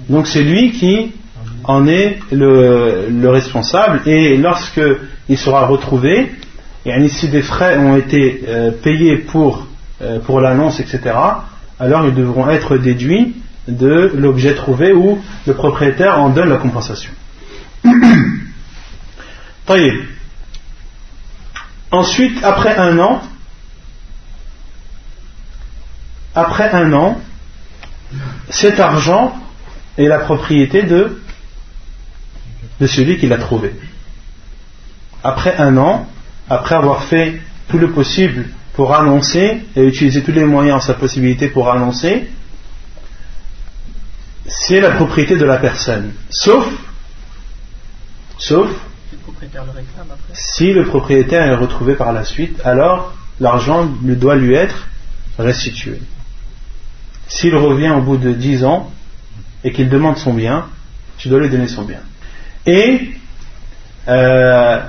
Donc 0.10 0.28
c'est 0.28 0.44
lui 0.44 0.72
qui 0.72 1.14
en 1.64 1.88
est 1.88 2.20
le, 2.32 3.28
responsable 3.28 4.02
et 4.06 4.38
lorsque 4.38 4.82
il 5.30 5.38
sera 5.38 5.66
retrouvé, 5.66 6.32
et 6.86 7.08
si 7.10 7.28
des 7.30 7.42
frais 7.42 7.78
ont 7.78 7.98
été 7.98 8.44
euh, 8.48 8.72
payés 8.72 9.18
pour, 9.18 9.66
euh, 10.02 10.20
pour 10.20 10.40
l'annonce, 10.42 10.80
etc., 10.80 11.02
alors 11.80 12.06
ils 12.06 12.14
devront 12.14 12.48
être 12.50 12.78
déduits 12.78 13.36
de 13.68 14.12
l'objet 14.16 14.54
trouvé 14.54 14.94
où 14.94 15.20
le 15.48 15.54
propriétaire 15.54 16.20
en 16.20 16.30
donne 16.30 16.50
la 16.50 16.58
compensation. 16.58 17.12
Ensuite, 21.92 22.44
après 22.44 22.76
un 22.76 23.00
an, 23.00 23.22
après 26.36 26.70
un 26.72 26.94
an, 26.94 27.20
cet 28.50 28.80
argent 28.80 29.36
est 29.98 30.08
la 30.08 30.20
propriété 30.20 30.84
de, 30.84 31.22
de 32.80 32.88
celui 32.88 33.18
qui 33.18 33.28
l'a 33.28 33.38
trouvé. 33.38 33.74
Après 35.24 35.56
un 35.58 35.78
an, 35.78 36.08
après 36.50 36.76
avoir 36.76 37.04
fait 37.04 37.42
tout 37.68 37.78
le 37.78 37.92
possible 37.92 38.48
pour 38.74 38.94
annoncer 38.94 39.66
et 39.76 39.84
utiliser 39.84 40.22
tous 40.24 40.32
les 40.32 40.46
moyens 40.46 40.78
en 40.78 40.82
sa 40.82 40.94
possibilité 40.94 41.48
pour 41.48 41.72
annoncer, 41.72 42.28
c'est 44.48 44.80
la 44.80 44.92
propriété 44.92 45.38
de 45.38 45.46
la 45.46 45.58
personne. 45.58 46.14
Sauf, 46.30 46.68
sauf 48.38 48.70
si 50.34 50.74
le 50.74 50.86
propriétaire 50.86 51.48
est 51.48 51.56
retrouvé 51.56 51.96
par 51.96 52.14
la 52.14 52.24
suite, 52.26 52.60
alors 52.64 53.16
l'argent 53.40 53.86
doit 53.86 54.36
lui 54.36 54.54
être 54.54 54.88
restitué. 55.40 56.00
S'il 57.28 57.56
revient 57.56 57.90
au 57.90 58.02
bout 58.02 58.18
de 58.18 58.34
dix 58.34 58.64
ans, 58.64 58.92
et 59.66 59.72
qu'il 59.72 59.90
demande 59.90 60.18
son 60.18 60.34
bien, 60.34 60.68
tu 61.18 61.28
dois 61.28 61.40
lui 61.40 61.50
donner 61.50 61.68
son 61.68 61.82
bien. 61.82 62.00
Et 62.68 63.16
euh, 64.08 64.80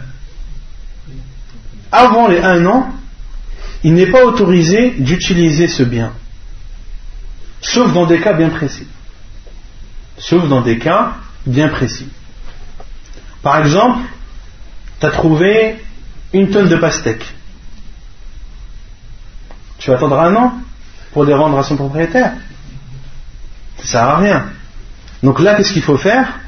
avant 1.90 2.28
les 2.28 2.40
un 2.40 2.64
an, 2.66 2.92
il 3.82 3.94
n'est 3.94 4.10
pas 4.10 4.24
autorisé 4.24 4.90
d'utiliser 4.98 5.66
ce 5.66 5.82
bien, 5.82 6.12
sauf 7.62 7.92
dans 7.94 8.04
des 8.04 8.20
cas 8.20 8.34
bien 8.34 8.50
précis. 8.50 8.86
Sauf 10.18 10.46
dans 10.46 10.60
des 10.60 10.78
cas 10.78 11.14
bien 11.46 11.68
précis. 11.68 12.08
Par 13.42 13.58
exemple, 13.58 14.00
tu 15.00 15.06
as 15.06 15.10
trouvé 15.10 15.82
une 16.34 16.50
tonne 16.50 16.68
de 16.68 16.76
pastèques. 16.76 17.34
Tu 19.78 19.90
vas 19.90 19.96
attendre 19.96 20.18
un 20.18 20.34
an 20.34 20.54
pour 21.12 21.24
les 21.24 21.34
rendre 21.34 21.58
à 21.58 21.62
son 21.62 21.76
propriétaire. 21.76 22.32
Ça 23.78 23.82
ne 23.82 23.86
sert 23.86 24.02
à 24.02 24.16
rien. 24.18 24.55
Donc 25.22 25.40
là, 25.40 25.54
qu'est-ce 25.54 25.72
qu'il 25.72 25.82
faut 25.82 25.96
faire? 25.96 26.40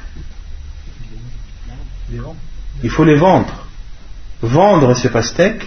Il 2.82 2.90
faut 2.90 3.04
les 3.04 3.16
vendre. 3.16 3.66
Vendre 4.42 4.94
ces 4.94 5.08
pastèques 5.08 5.66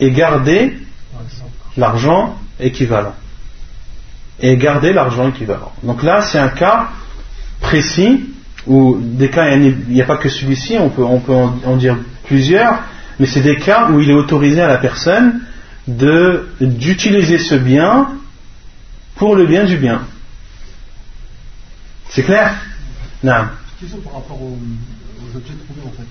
et 0.00 0.10
garder 0.10 0.78
l'argent 1.76 2.38
équivalent. 2.58 3.14
Et 4.40 4.56
garder 4.56 4.92
l'argent 4.92 5.28
équivalent. 5.28 5.72
Donc 5.82 6.02
là, 6.02 6.22
c'est 6.22 6.38
un 6.38 6.48
cas 6.48 6.88
précis 7.60 8.30
où 8.66 8.98
des 9.00 9.30
cas, 9.30 9.50
il 9.56 9.76
n'y 9.88 10.02
a 10.02 10.04
pas 10.04 10.16
que 10.16 10.28
celui-ci, 10.28 10.76
on 10.78 10.90
peut, 10.90 11.02
on 11.02 11.20
peut 11.20 11.34
en 11.34 11.76
dire 11.76 11.96
plusieurs, 12.24 12.80
mais 13.18 13.26
c'est 13.26 13.40
des 13.40 13.56
cas 13.56 13.88
où 13.90 14.00
il 14.00 14.10
est 14.10 14.14
autorisé 14.14 14.60
à 14.60 14.68
la 14.68 14.78
personne 14.78 15.40
d'utiliser 15.86 17.38
ce 17.38 17.54
bien 17.54 18.08
pour 19.16 19.34
le 19.34 19.46
bien 19.46 19.64
du 19.64 19.76
bien. 19.76 20.02
C'est 22.10 22.22
clair? 22.22 22.54
Non. 23.22 23.48
Question 23.80 23.98
par 23.98 24.14
rapport 24.14 24.40
aux, 24.40 24.58
aux 24.58 25.36
objets 25.36 25.54
trouvés 25.54 25.86
en 25.86 25.92
fait. 25.92 26.08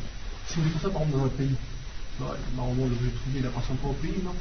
Si 0.47 0.59
on 0.59 0.61
dit 0.61 0.71
ça 0.81 0.89
par 0.89 1.01
exemple 1.01 1.19
dans 1.19 1.25
un 1.25 1.29
pays, 1.29 1.55
bah, 2.19 2.35
normalement 2.55 2.83
l'objet 2.85 3.11
trouvé 3.21 3.39
il 3.39 3.45
appartient 3.45 3.73
pas 3.81 3.87
au 3.89 3.93
pays, 3.93 4.21
non? 4.23 4.33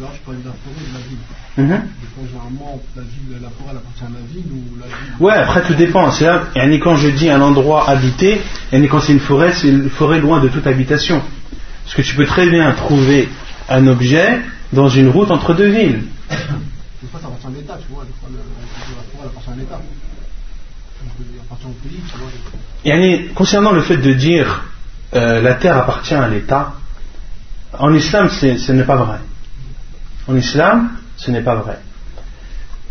Là, 0.00 0.08
je 0.14 0.20
parle 0.20 0.38
de 0.38 0.48
la 0.48 0.54
forêt 0.54 0.80
et 0.80 0.88
de 0.88 0.94
la 0.94 1.04
ville. 1.06 1.18
Mhm. 1.58 1.88
Des 2.00 2.06
fois, 2.08 2.24
généralement, 2.26 2.82
la, 2.96 3.02
ville, 3.02 3.42
la 3.42 3.50
forêt 3.50 3.70
elle 3.72 3.76
appartient 3.76 4.04
à 4.04 4.08
la 4.08 4.26
ville 4.32 4.50
ou 4.50 4.80
la 4.80 4.86
ville. 4.86 5.14
Ouais, 5.20 5.34
après 5.34 5.62
tout 5.62 5.74
dépend. 5.74 6.10
C'est 6.10 6.24
là, 6.24 6.44
et 6.54 6.80
quand 6.80 6.96
je 6.96 7.08
dis 7.08 7.28
un 7.28 7.42
endroit 7.42 7.88
habité, 7.90 8.40
et 8.72 8.88
quand 8.88 9.00
c'est 9.00 9.12
une 9.12 9.20
forêt, 9.20 9.52
c'est 9.52 9.68
une 9.68 9.90
forêt 9.90 10.18
loin 10.18 10.40
de 10.40 10.48
toute 10.48 10.66
habitation. 10.66 11.22
Parce 11.84 11.94
que 11.94 12.02
tu 12.02 12.16
peux 12.16 12.24
très 12.24 12.48
bien 12.48 12.72
trouver 12.72 13.28
un 13.68 13.86
objet 13.86 14.40
dans 14.72 14.88
une 14.88 15.08
route 15.10 15.30
entre 15.30 15.52
deux 15.54 15.68
villes. 15.68 16.04
Des 16.30 17.08
fois, 17.08 17.20
ça 17.20 17.26
appartient 17.26 17.46
à 17.46 17.50
l'État, 17.50 17.78
tu 17.86 17.92
vois. 17.92 18.04
Des 18.04 18.14
fois, 18.18 18.30
le, 18.32 18.38
la 18.38 19.02
forêt 19.12 19.20
elle 19.20 19.28
appartient 19.28 19.50
à 19.50 19.56
l'État. 19.56 19.80
Donc, 21.01 21.11
il 21.19 21.39
appartient 21.39 21.65
au 21.67 21.69
pays, 21.87 21.99
tu 22.11 22.17
vois. 22.17 22.29
Yani, 22.85 23.27
concernant 23.35 23.71
le 23.71 23.81
fait 23.81 23.97
de 23.97 24.13
dire 24.13 24.63
euh, 25.13 25.41
la 25.41 25.53
terre 25.55 25.77
appartient 25.77 26.13
à 26.13 26.27
l'État, 26.27 26.73
en 27.79 27.93
islam, 27.93 28.29
c'est- 28.29 28.57
ce 28.57 28.71
n'est 28.73 28.83
pas 28.83 28.97
vrai. 28.97 29.19
En 30.27 30.35
islam, 30.35 30.91
ce 31.15 31.31
n'est 31.31 31.41
pas 31.41 31.55
vrai. 31.55 31.79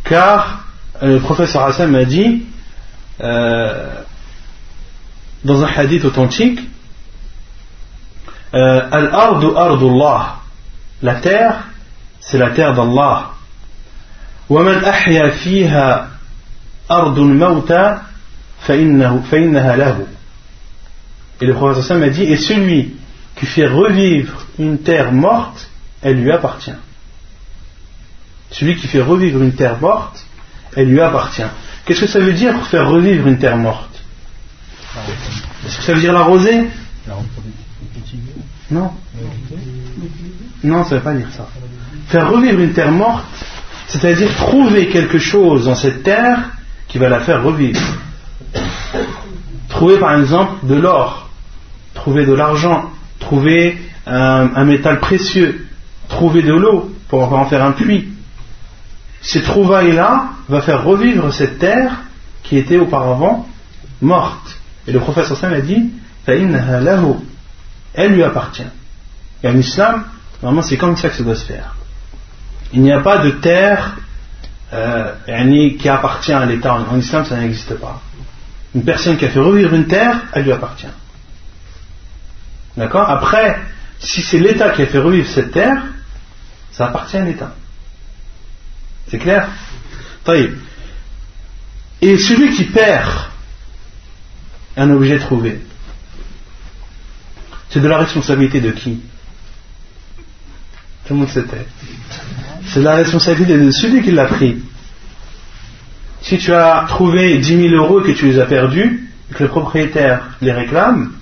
Car 0.04 0.64
euh, 1.02 1.14
le 1.14 1.20
professeur 1.20 1.64
Hassan 1.64 1.90
m'a 1.90 2.04
dit, 2.04 2.46
euh, 3.20 4.02
dans 5.44 5.62
un 5.62 5.68
hadith 5.68 6.04
authentique, 6.04 6.60
euh, 8.54 8.88
Al-ardu 8.90 9.48
ardullah. 9.56 10.36
La 11.02 11.16
terre, 11.16 11.64
c'est 12.20 12.38
la 12.38 12.50
terre 12.50 12.74
d'Allah. 12.74 13.32
ومن 14.50 14.84
أحيا 14.84 15.30
فيها 15.30 16.08
أرض 16.90 17.18
الموتى 17.18 17.98
فإنه 18.60 19.22
فإنها 19.30 19.76
له. 19.76 20.06
Et 21.40 21.46
le 21.46 21.54
prophète 21.54 21.84
Hassan 21.84 21.98
m'a 22.00 22.08
dit, 22.08 22.22
et 22.22 22.36
celui 22.36 22.94
qui 23.36 23.46
fait 23.46 23.66
revivre 23.66 24.46
une 24.58 24.78
terre 24.78 25.12
morte, 25.12 25.68
elle 26.02 26.22
lui 26.22 26.32
appartient. 26.32 26.72
Celui 28.50 28.76
qui 28.76 28.86
fait 28.86 29.02
revivre 29.02 29.42
une 29.42 29.52
terre 29.52 29.78
morte, 29.80 30.24
elle 30.74 30.88
lui 30.88 31.00
appartient. 31.00 31.42
Qu'est-ce 31.84 32.00
que 32.02 32.06
ça 32.06 32.20
veut 32.20 32.32
dire 32.32 32.54
faire 32.66 32.88
revivre 32.88 33.26
une 33.26 33.38
terre 33.38 33.56
morte 33.56 34.02
Est-ce 35.66 35.78
que 35.78 35.82
ça 35.82 35.92
veut 35.92 36.00
dire 36.00 36.12
l'arroser 36.12 36.68
Non. 38.70 38.92
Non, 40.64 40.84
ça 40.84 40.94
ne 40.94 40.98
veut 40.98 41.04
pas 41.04 41.14
dire 41.14 41.28
ça. 41.36 41.48
Faire 42.08 42.30
revivre 42.30 42.60
une 42.60 42.72
terre 42.72 42.92
morte, 42.92 43.26
c'est-à-dire 43.88 44.34
trouver 44.36 44.88
quelque 44.88 45.18
chose 45.18 45.66
dans 45.66 45.74
cette 45.74 46.02
terre 46.02 46.50
qui 46.91 46.97
va 46.97 47.07
la 47.07 47.21
faire 47.21 47.41
revivre. 47.41 47.79
Trouver 49.69 49.97
par 49.97 50.19
exemple 50.19 50.65
de 50.67 50.75
l'or, 50.75 51.29
trouver 51.93 52.25
de 52.25 52.33
l'argent, 52.33 52.91
trouver 53.19 53.79
un, 54.05 54.65
métal 54.65 54.99
précieux, 54.99 55.67
trouver 56.09 56.41
de 56.41 56.53
l'eau 56.53 56.93
pour 57.07 57.31
en 57.31 57.45
faire 57.45 57.63
un 57.63 57.71
puits. 57.71 58.09
Ces 59.21 59.41
trouvailles-là 59.41 60.31
va 60.49 60.61
faire 60.61 60.83
revivre 60.83 61.31
cette 61.33 61.59
terre 61.59 62.01
qui 62.43 62.57
était 62.57 62.77
auparavant 62.77 63.47
morte. 64.01 64.59
Et 64.85 64.91
le 64.91 64.99
prophète 64.99 65.25
Sam 65.25 65.53
a 65.53 65.61
dit 65.61 65.91
Elle 66.27 68.13
lui 68.13 68.23
appartient. 68.23 68.67
Et 69.43 69.47
en 69.47 69.55
islam, 69.55 70.03
vraiment, 70.41 70.61
c'est 70.61 70.77
comme 70.77 70.97
ça 70.97 71.07
que 71.09 71.15
ça 71.15 71.23
doit 71.23 71.35
se 71.35 71.45
faire. 71.45 71.75
Il 72.73 72.81
n'y 72.81 72.91
a 72.91 72.99
pas 72.99 73.19
de 73.19 73.29
terre 73.29 73.95
euh, 74.73 75.13
qui 75.79 75.89
appartient 75.89 76.33
à 76.33 76.45
l'État. 76.45 76.75
En 76.75 76.97
islam, 76.97 77.25
ça 77.25 77.37
n'existe 77.37 77.75
pas. 77.75 78.01
Une 78.73 78.83
personne 78.83 79.17
qui 79.17 79.25
a 79.25 79.29
fait 79.29 79.39
revivre 79.39 79.73
une 79.73 79.87
terre, 79.87 80.21
elle 80.33 80.43
lui 80.43 80.51
appartient. 80.51 80.87
D'accord? 82.77 83.09
Après, 83.09 83.59
si 83.99 84.21
c'est 84.21 84.39
l'État 84.39 84.69
qui 84.69 84.81
a 84.81 84.87
fait 84.87 84.99
revivre 84.99 85.27
cette 85.27 85.51
terre, 85.51 85.83
ça 86.71 86.87
appartient 86.87 87.17
à 87.17 87.25
l'État. 87.25 87.53
C'est 89.09 89.19
clair? 89.19 89.49
Et 92.01 92.17
celui 92.17 92.55
qui 92.55 92.63
perd 92.65 93.09
un 94.77 94.89
objet 94.91 95.19
trouvé, 95.19 95.59
c'est 97.69 97.81
de 97.81 97.87
la 97.87 97.97
responsabilité 97.97 98.61
de 98.61 98.71
qui? 98.71 99.01
Tout 101.05 101.13
le 101.13 101.19
monde 101.21 101.29
s'était. 101.29 101.65
C'est 102.65 102.81
la 102.81 102.95
responsabilité 102.95 103.57
de 103.57 103.71
celui 103.71 104.03
qui 104.03 104.11
l'a 104.11 104.25
pris. 104.25 104.57
Si 106.21 106.37
tu 106.37 106.53
as 106.53 106.85
trouvé 106.87 107.39
10 107.39 107.69
000 107.69 107.75
euros 107.75 108.01
et 108.01 108.13
que 108.13 108.17
tu 108.17 108.27
les 108.27 108.39
as 108.39 108.45
perdus, 108.45 109.09
et 109.29 109.33
que 109.33 109.43
le 109.43 109.49
propriétaire 109.49 110.37
les 110.41 110.51
réclame, 110.51 111.13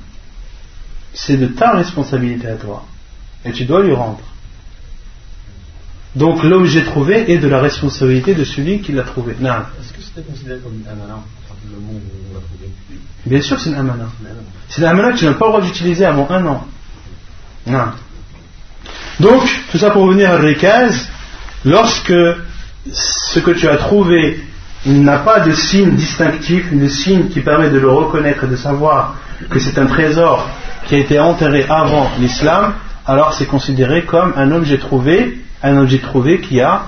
c'est 1.13 1.37
de 1.37 1.47
ta 1.47 1.71
responsabilité 1.71 2.47
à 2.47 2.55
toi. 2.55 2.85
Et 3.45 3.51
tu 3.51 3.65
dois 3.65 3.81
lui 3.81 3.93
rendre. 3.93 4.19
Donc 6.15 6.43
l'objet 6.43 6.83
trouvé 6.83 7.31
est 7.31 7.37
de 7.37 7.47
la 7.47 7.61
responsabilité 7.61 8.33
de 8.33 8.43
celui 8.43 8.81
qui 8.81 8.91
l'a 8.91 9.03
trouvé. 9.03 9.35
Non. 9.39 9.49
Est-ce 9.79 9.93
que 9.93 10.01
c'était 10.01 10.27
considéré 10.27 10.59
comme 10.59 10.73
une 10.75 10.87
amana 10.87 11.19
le 11.69 11.75
moment 11.79 11.93
où 11.93 12.01
on 12.31 12.33
l'a 12.33 12.41
trouvé? 12.41 12.69
Bien 13.25 13.41
sûr, 13.41 13.59
c'est 13.59 13.69
une 13.69 13.75
amana. 13.75 14.09
C'est 14.69 14.81
une 14.81 14.87
amana 14.87 15.11
que 15.11 15.17
tu 15.17 15.25
n'as 15.25 15.33
pas 15.33 15.45
le 15.45 15.51
droit 15.51 15.61
d'utiliser 15.61 16.05
avant 16.05 16.27
un 16.29 16.45
an. 16.45 16.67
Non. 17.67 17.91
Donc, 19.20 19.42
tout 19.70 19.78
ça 19.78 19.90
pour 19.90 20.02
revenir 20.02 20.30
à 20.32 20.36
Rikaz, 20.36 21.08
lorsque 21.64 22.14
ce 22.92 23.38
que 23.38 23.50
tu 23.52 23.68
as 23.68 23.76
trouvé 23.76 24.40
n'a 24.86 25.18
pas 25.18 25.40
de 25.40 25.52
signe 25.52 25.92
distinctif, 25.92 26.72
de 26.72 26.88
signe 26.88 27.28
qui 27.28 27.40
permet 27.40 27.70
de 27.70 27.78
le 27.78 27.88
reconnaître 27.88 28.44
et 28.44 28.48
de 28.48 28.56
savoir 28.56 29.16
que 29.50 29.58
c'est 29.58 29.78
un 29.78 29.86
trésor 29.86 30.48
qui 30.86 30.94
a 30.96 30.98
été 30.98 31.18
enterré 31.18 31.64
avant 31.68 32.10
l'islam, 32.18 32.74
alors 33.06 33.34
c'est 33.34 33.46
considéré 33.46 34.02
comme 34.04 34.32
un 34.36 34.52
objet 34.52 34.78
trouvé, 34.78 35.38
un 35.62 35.78
objet 35.78 35.98
trouvé 35.98 36.40
qui 36.40 36.60
a 36.60 36.82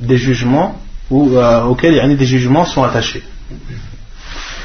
des 0.00 0.16
jugements 0.16 0.80
ou 1.10 1.36
euh, 1.36 1.64
auxquels 1.64 1.94
يعني, 1.94 2.16
des 2.16 2.26
jugements 2.26 2.64
sont 2.64 2.82
attachés. 2.82 3.22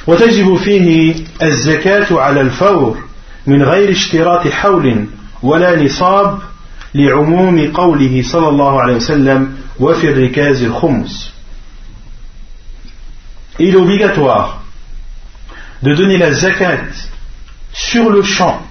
وتجب 0.08 0.56
فيه 0.56 1.16
الزكاة 1.44 2.08
على 2.12 2.42
الفور 2.42 2.98
من 3.48 3.64
غير 3.64 3.92
اشتراط 3.92 4.48
حول 4.48 5.06
ولا 5.44 5.84
نصاب 5.84 6.40
لعموم 6.96 7.72
قوله 7.72 8.22
صلى 8.22 8.50
الله 8.50 8.82
عليه 8.82 8.96
وسلم 8.96 9.54
وفي 9.80 10.10
الركاز 10.10 10.64
الخمس 10.64 11.34
Il 13.60 13.76
est 13.76 13.78
obligatoire 13.78 14.64
de 15.84 15.94
donner 15.94 16.18
la 16.18 16.32
zakat 16.32 16.86
sur 17.74 18.10
le 18.10 18.24
champ 18.24 18.62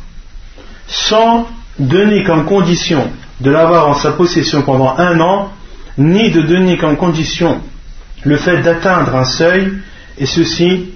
sans 0.87 1.47
donner 1.79 2.25
comme 2.25 2.47
condition 2.47 3.11
de 3.41 3.51
l'avoir 3.51 3.89
en 3.89 3.95
sa 3.95 4.13
possession 4.13 4.63
pendant 4.63 4.97
un 4.99 5.21
an, 5.21 5.53
ni 5.97 6.31
de 6.31 6.41
donner 6.43 6.79
comme 6.79 6.97
condition 6.97 7.61
le 8.25 8.37
fait 8.37 8.63
d'atteindre 8.63 9.15
un 9.15 9.25
seuil, 9.25 9.75
et 10.17 10.27
ceci, 10.27 10.91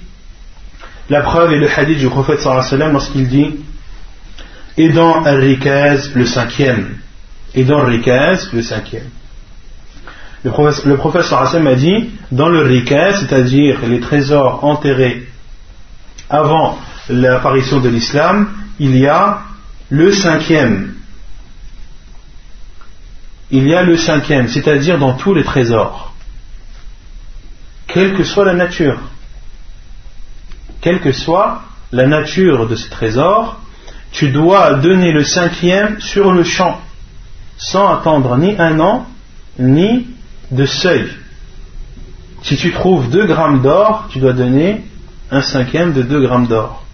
la 1.08 1.20
preuve 1.20 1.52
est 1.52 1.58
le 1.58 1.68
hadith 1.70 1.98
du 1.98 2.08
prophète 2.08 2.40
sallallahu 2.40 2.66
alayhi 2.66 2.72
wa 2.72 2.78
sallam 2.78 2.92
lorsqu'il 2.92 3.28
dit 3.28 3.54
Et 4.76 4.88
dans 4.88 5.22
Al-Rikaz, 5.22 6.12
le 6.14 6.26
cinquième, 6.26 6.96
et 7.57 7.63
dans 7.63 7.81
le 7.81 7.87
Rikaz, 7.87 8.53
le 8.53 8.61
cinquième. 8.61 9.09
Le 10.43 10.51
prophète, 10.51 10.85
le 10.85 10.95
prophète 10.95 11.25
a 11.33 11.75
dit 11.75 12.11
Dans 12.31 12.49
le 12.49 12.61
Rikaz, 12.61 13.19
c'est-à-dire 13.19 13.79
les 13.87 13.99
trésors 13.99 14.63
enterrés 14.63 15.27
avant 16.29 16.77
l'apparition 17.09 17.79
de 17.79 17.89
l'islam, 17.89 18.49
il 18.79 18.95
y 18.95 19.07
a 19.07 19.39
le 19.89 20.11
cinquième. 20.11 20.93
Il 23.49 23.67
y 23.67 23.73
a 23.73 23.81
le 23.81 23.97
cinquième, 23.97 24.47
c'est-à-dire 24.47 24.99
dans 24.99 25.13
tous 25.13 25.33
les 25.33 25.43
trésors. 25.43 26.13
Quelle 27.87 28.13
que 28.13 28.23
soit 28.23 28.45
la 28.45 28.53
nature. 28.53 28.99
Quelle 30.81 31.01
que 31.01 31.11
soit 31.11 31.63
la 31.91 32.05
nature 32.05 32.67
de 32.67 32.75
ces 32.75 32.89
trésors, 32.89 33.59
tu 34.11 34.29
dois 34.29 34.75
donner 34.75 35.11
le 35.11 35.23
cinquième 35.23 35.99
sur 35.99 36.31
le 36.31 36.43
champ, 36.43 36.79
sans 37.57 37.87
attendre 37.89 38.37
ni 38.37 38.55
un 38.57 38.79
an, 38.79 39.07
ni 39.59 40.07
de 40.51 40.65
seuil. 40.65 41.09
Si 42.43 42.55
tu 42.55 42.71
trouves 42.71 43.09
2 43.09 43.25
grammes 43.25 43.61
d'or, 43.61 44.07
tu 44.09 44.19
dois 44.19 44.33
donner 44.33 44.85
un 45.31 45.41
cinquième 45.41 45.93
de 45.93 46.03
2 46.03 46.21
grammes 46.21 46.47
d'or. 46.47 46.85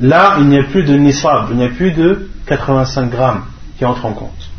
Là, 0.00 0.36
il 0.40 0.48
n'y 0.48 0.58
a 0.58 0.64
plus 0.64 0.84
de 0.84 0.94
nisab, 0.94 1.48
il 1.52 1.56
n'y 1.56 1.64
a 1.64 1.70
plus 1.70 1.92
de 1.92 2.28
85 2.46 3.10
grammes 3.10 3.44
qui 3.78 3.84
entrent 3.84 4.04
en 4.04 4.12
compte. 4.12 4.50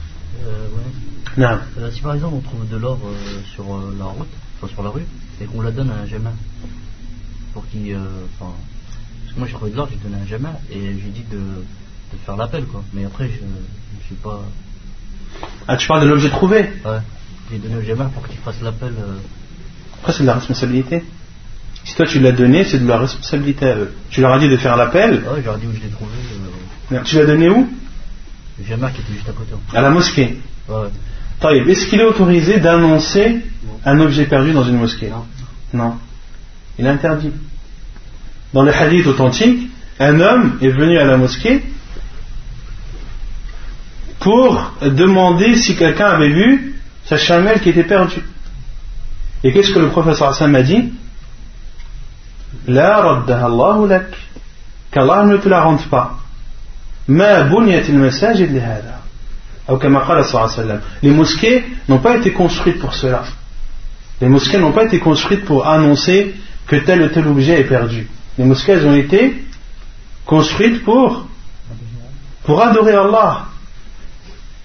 Euh, 0.44 0.68
ouais. 0.70 1.44
Non. 1.46 1.60
Euh, 1.80 1.92
si 1.92 2.02
par 2.02 2.16
exemple 2.16 2.36
on 2.38 2.42
trouve 2.42 2.68
de 2.68 2.78
l'or 2.78 2.98
euh, 3.06 3.42
sur 3.54 3.66
la 4.00 4.06
route, 4.06 4.28
enfin 4.58 4.74
sur 4.74 4.82
la 4.82 4.90
rue, 4.90 5.06
et 5.40 5.46
qu'on 5.46 5.62
la 5.62 5.72
donne 5.72 5.92
à 5.92 6.02
un 6.02 6.06
gamin, 6.06 6.34
pour 7.54 7.68
qu'il. 7.68 7.94
parce 7.94 9.34
que 9.34 9.40
moi 9.40 9.48
j'ai 9.48 9.54
trouvé 9.54 9.72
de 9.72 9.76
l'or, 9.76 9.88
j'ai 9.92 9.98
donné 9.98 10.16
à 10.16 10.24
un 10.24 10.26
gamin, 10.26 10.54
et 10.72 10.98
j'ai 11.00 11.10
dit 11.10 11.26
de, 11.30 11.38
de 11.38 12.18
faire 12.26 12.38
l'appel, 12.38 12.66
quoi. 12.66 12.84
Mais 12.94 13.06
après, 13.06 13.30
je 13.30 13.42
pas. 14.16 14.42
Ah, 15.68 15.78
tu 15.78 15.88
parles 15.88 16.02
de 16.04 16.08
l'objet 16.08 16.30
trouvé 16.30 16.60
Ouais. 16.86 17.00
J'ai 17.52 17.58
donné 17.60 17.76
au 17.78 17.82
GMR 17.82 18.10
pour 18.10 18.28
qu'il 18.28 18.38
fasse 18.40 18.62
l'appel. 18.62 18.94
euh, 19.00 19.18
Après, 20.00 20.14
c'est 20.14 20.24
de 20.24 20.28
la 20.28 20.36
responsabilité? 20.36 21.04
Si 21.86 21.96
toi 21.96 22.06
tu 22.06 22.20
l'as 22.20 22.34
donné, 22.34 22.64
c'est 22.66 22.80
de 22.80 22.88
la 22.88 22.98
responsabilité 22.98 23.66
à 23.66 23.76
eux. 23.76 23.94
Tu 24.10 24.20
leur 24.22 24.34
as 24.34 24.40
dit 24.40 24.50
de 24.50 24.58
faire 24.58 24.76
l'appel? 24.76 25.24
Ouais, 25.26 25.42
j'aurais 25.44 25.60
dit 25.60 25.68
où 25.68 25.72
je 25.74 25.82
l'ai 25.82 25.90
trouvé. 25.90 26.12
euh, 26.92 27.00
Tu 27.06 27.16
l'as 27.18 27.26
donné 27.26 27.50
où? 27.50 27.70
Le 28.60 28.64
GMR 28.66 28.92
qui 28.94 29.02
était 29.02 29.14
juste 29.14 29.30
à 29.30 29.34
côté. 29.34 29.54
À 29.74 29.82
la 29.82 29.90
mosquée. 29.90 30.38
Ouais. 30.68 30.76
Taïb, 31.40 31.68
Est-ce 31.70 31.88
qu'il 31.88 32.00
est 32.02 32.06
autorisé 32.06 32.60
d'annoncer 32.60 33.40
un 33.86 34.00
objet 34.00 34.26
perdu 34.26 34.52
dans 34.54 34.64
une 34.64 34.78
mosquée? 34.78 35.12
Non. 35.74 35.98
Il 36.80 36.86
est 36.86 36.90
interdit. 36.90 37.32
Dans 38.54 38.64
les 38.64 38.72
hadiths 38.74 39.08
authentiques, 39.08 39.70
un 40.00 40.20
homme 40.20 40.58
est 40.62 40.70
venu 40.70 40.98
à 40.98 41.06
la 41.06 41.16
mosquée 41.18 41.64
pour 44.20 44.74
demander 44.82 45.56
si 45.56 45.76
quelqu'un 45.76 46.08
avait 46.08 46.30
vu 46.30 46.76
sa 47.06 47.18
chamelle 47.18 47.62
qui 47.62 47.70
était 47.70 47.84
perdue. 47.84 48.24
Et 49.44 49.54
qu'est-ce 49.54 49.72
que 49.72 49.80
le 49.80 49.90
professeur 49.90 50.30
Hassan 50.30 50.56
a 50.56 50.64
dit? 50.64 50.94
La 52.68 53.02
raddaha 53.02 53.46
Allahu 53.46 53.88
lak. 53.88 54.08
Qu'Allah 54.92 55.26
ne 55.26 55.38
te 55.38 55.48
la 55.48 55.62
rende 55.62 55.86
pas. 55.90 56.18
Ma 57.08 57.44
bunyat 57.44 57.84
al-masajid. 57.88 58.52
Ou 59.70 59.76
alayhi 59.76 60.34
wa 60.34 60.50
sallam. 60.50 60.82
Les 61.04 61.12
mosquées 61.12 61.66
n'ont 61.88 62.00
pas 62.00 62.18
été 62.18 62.32
construites 62.34 62.80
pour 62.80 62.94
cela. 62.94 63.24
Les 64.22 64.30
mosquées 64.30 64.58
n'ont 64.58 64.72
pas 64.72 64.86
été 64.86 65.00
construites 65.00 65.46
pour 65.46 65.68
annoncer 65.68 66.36
que 66.66 66.78
tel 66.78 67.04
ou 67.04 67.08
tel 67.10 67.28
objet 67.28 67.60
est 67.60 67.66
perdu. 67.66 68.08
Les 68.38 68.46
mosquées 68.46 68.84
ont 68.84 68.96
été 68.96 69.46
construites 70.26 70.84
pour 70.84 71.28
adorer 72.62 72.94
Allah 72.94 73.48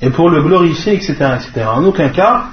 et 0.02 0.10
pour 0.10 0.28
le 0.28 0.42
glorifier, 0.42 0.94
etc., 0.94 1.14
etc. 1.36 1.66
En 1.72 1.84
aucun 1.84 2.08
cas, 2.08 2.46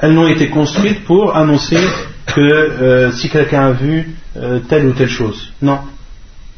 elles 0.00 0.12
n'ont 0.12 0.26
été 0.26 0.50
construites 0.50 1.04
pour 1.04 1.36
annoncer 1.36 1.78
que 2.26 2.40
euh, 2.40 3.12
si 3.12 3.30
quelqu'un 3.30 3.66
a 3.66 3.72
vu 3.72 4.16
euh, 4.36 4.58
telle 4.68 4.86
ou 4.86 4.92
telle 4.92 5.08
chose. 5.08 5.52
Non. 5.62 5.78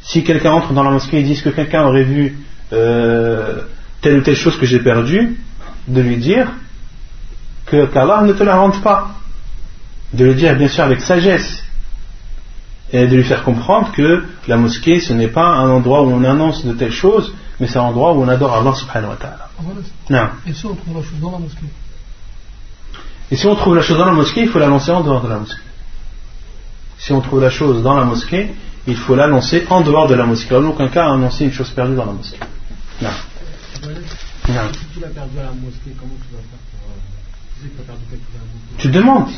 Si 0.00 0.24
quelqu'un 0.24 0.52
entre 0.52 0.72
dans 0.72 0.82
la 0.82 0.90
mosquée 0.90 1.20
et 1.20 1.22
dit 1.22 1.40
que 1.40 1.50
quelqu'un 1.50 1.84
aurait 1.84 2.04
vu 2.04 2.38
euh, 2.72 3.62
telle 4.00 4.18
ou 4.18 4.22
telle 4.22 4.36
chose 4.36 4.56
que 4.56 4.64
j'ai 4.64 4.80
perdue, 4.80 5.38
de 5.86 6.00
lui 6.00 6.16
dire 6.16 6.50
que 7.66 7.84
qu'Allah 7.86 8.22
ne 8.22 8.32
te 8.32 8.42
la 8.42 8.56
rende 8.56 8.82
pas. 8.82 9.10
De 10.14 10.24
le 10.24 10.34
dire 10.34 10.56
bien 10.56 10.68
sûr 10.68 10.84
avec 10.84 11.00
sagesse. 11.00 11.62
Et 12.92 13.06
de 13.06 13.16
lui 13.16 13.24
faire 13.24 13.42
comprendre 13.42 13.92
que 13.92 14.24
la 14.48 14.56
mosquée 14.56 15.00
ce 15.00 15.12
n'est 15.12 15.28
pas 15.28 15.46
un 15.46 15.68
endroit 15.68 16.02
où 16.02 16.10
on 16.10 16.24
annonce 16.24 16.64
de 16.64 16.72
telles 16.72 16.92
choses, 16.92 17.34
mais 17.62 17.68
c'est 17.68 17.78
un 17.78 17.82
endroit 17.82 18.12
où 18.12 18.20
on 18.24 18.26
adore 18.28 18.52
Allah 18.56 18.74
subhanahu 18.74 19.10
wa 19.10 19.16
ta'ala. 19.16 19.48
Voilà. 19.60 19.80
Non. 20.10 20.28
Et 20.48 20.52
si 20.52 20.66
on 20.66 20.74
trouve 20.74 20.96
la 20.96 21.02
chose 21.04 21.20
dans 21.20 21.30
la 21.30 21.38
mosquée 21.38 21.66
Et 23.30 23.36
si 23.36 23.46
on 23.46 23.54
trouve 23.54 23.76
la 23.76 23.82
chose 23.82 23.98
dans 23.98 24.04
la 24.04 24.12
mosquée, 24.12 24.42
il 24.42 24.48
faut 24.48 24.58
l'annoncer 24.58 24.90
en 24.90 25.00
dehors 25.02 25.22
de 25.22 25.28
la 25.28 25.38
mosquée. 25.38 25.60
Si 26.98 27.12
on 27.12 27.20
trouve 27.20 27.40
la 27.40 27.50
chose 27.50 27.82
dans 27.84 27.94
la 27.94 28.04
mosquée, 28.04 28.52
il 28.88 28.96
faut 28.96 29.14
l'annoncer 29.14 29.64
en 29.70 29.80
dehors 29.80 30.08
de 30.08 30.14
la 30.14 30.26
mosquée. 30.26 30.56
En 30.56 30.64
aucun 30.64 30.88
cas 30.88 31.06
annoncer 31.12 31.44
une 31.44 31.52
chose 31.52 31.70
perdue 31.70 31.94
dans 31.94 32.04
la 32.06 32.12
mosquée. 32.12 32.40
Non. 33.00 33.08
Non. 34.48 34.54
Si 34.72 34.86
tu 34.94 35.00
l'as 35.00 35.06
perdu 35.08 35.38
à 35.38 35.44
la 35.44 35.52
mosquée, 35.52 35.92
comment 36.00 36.16
tu 36.20 36.34
vas 36.34 36.42
faire 36.42 36.62
pour. 36.72 36.80
euh, 36.90 37.54
Tu 37.54 37.62
sais 37.62 37.68
que 37.68 37.76
tu 37.76 37.80
as 37.80 37.84
perdu 37.84 38.04
quelque 38.10 38.24
chose 38.24 38.34
à 38.34 38.38
la 38.38 38.44
mosquée 38.44 38.82
Tu 38.82 38.88
demandes 38.90 39.30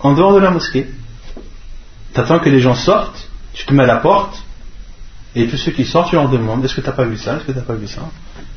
en 0.00 0.12
dehors 0.12 0.34
de 0.34 0.38
la 0.40 0.50
mosquée. 0.50 0.86
Tu 2.14 2.20
attends 2.20 2.40
que 2.40 2.50
les 2.50 2.60
gens 2.60 2.74
sortent, 2.74 3.26
tu 3.54 3.64
te 3.64 3.72
mets 3.72 3.84
à 3.84 3.86
la 3.86 3.96
porte, 3.96 4.42
et 5.38 5.48
tous 5.48 5.56
ceux 5.56 5.72
qui 5.72 5.84
sortent, 5.84 6.10
tu 6.10 6.16
leur 6.16 6.28
demandes 6.28 6.64
est-ce 6.64 6.74
que 6.74 6.80
tu 6.80 6.86
n'as 6.86 6.92
pas 6.92 7.04
vu 7.04 7.16
ça 7.16 7.36
Est-ce 7.36 7.44
que 7.44 7.52
tu 7.52 7.58
n'as 7.58 7.64
pas 7.64 7.74
vu 7.74 7.86
ça? 7.86 8.02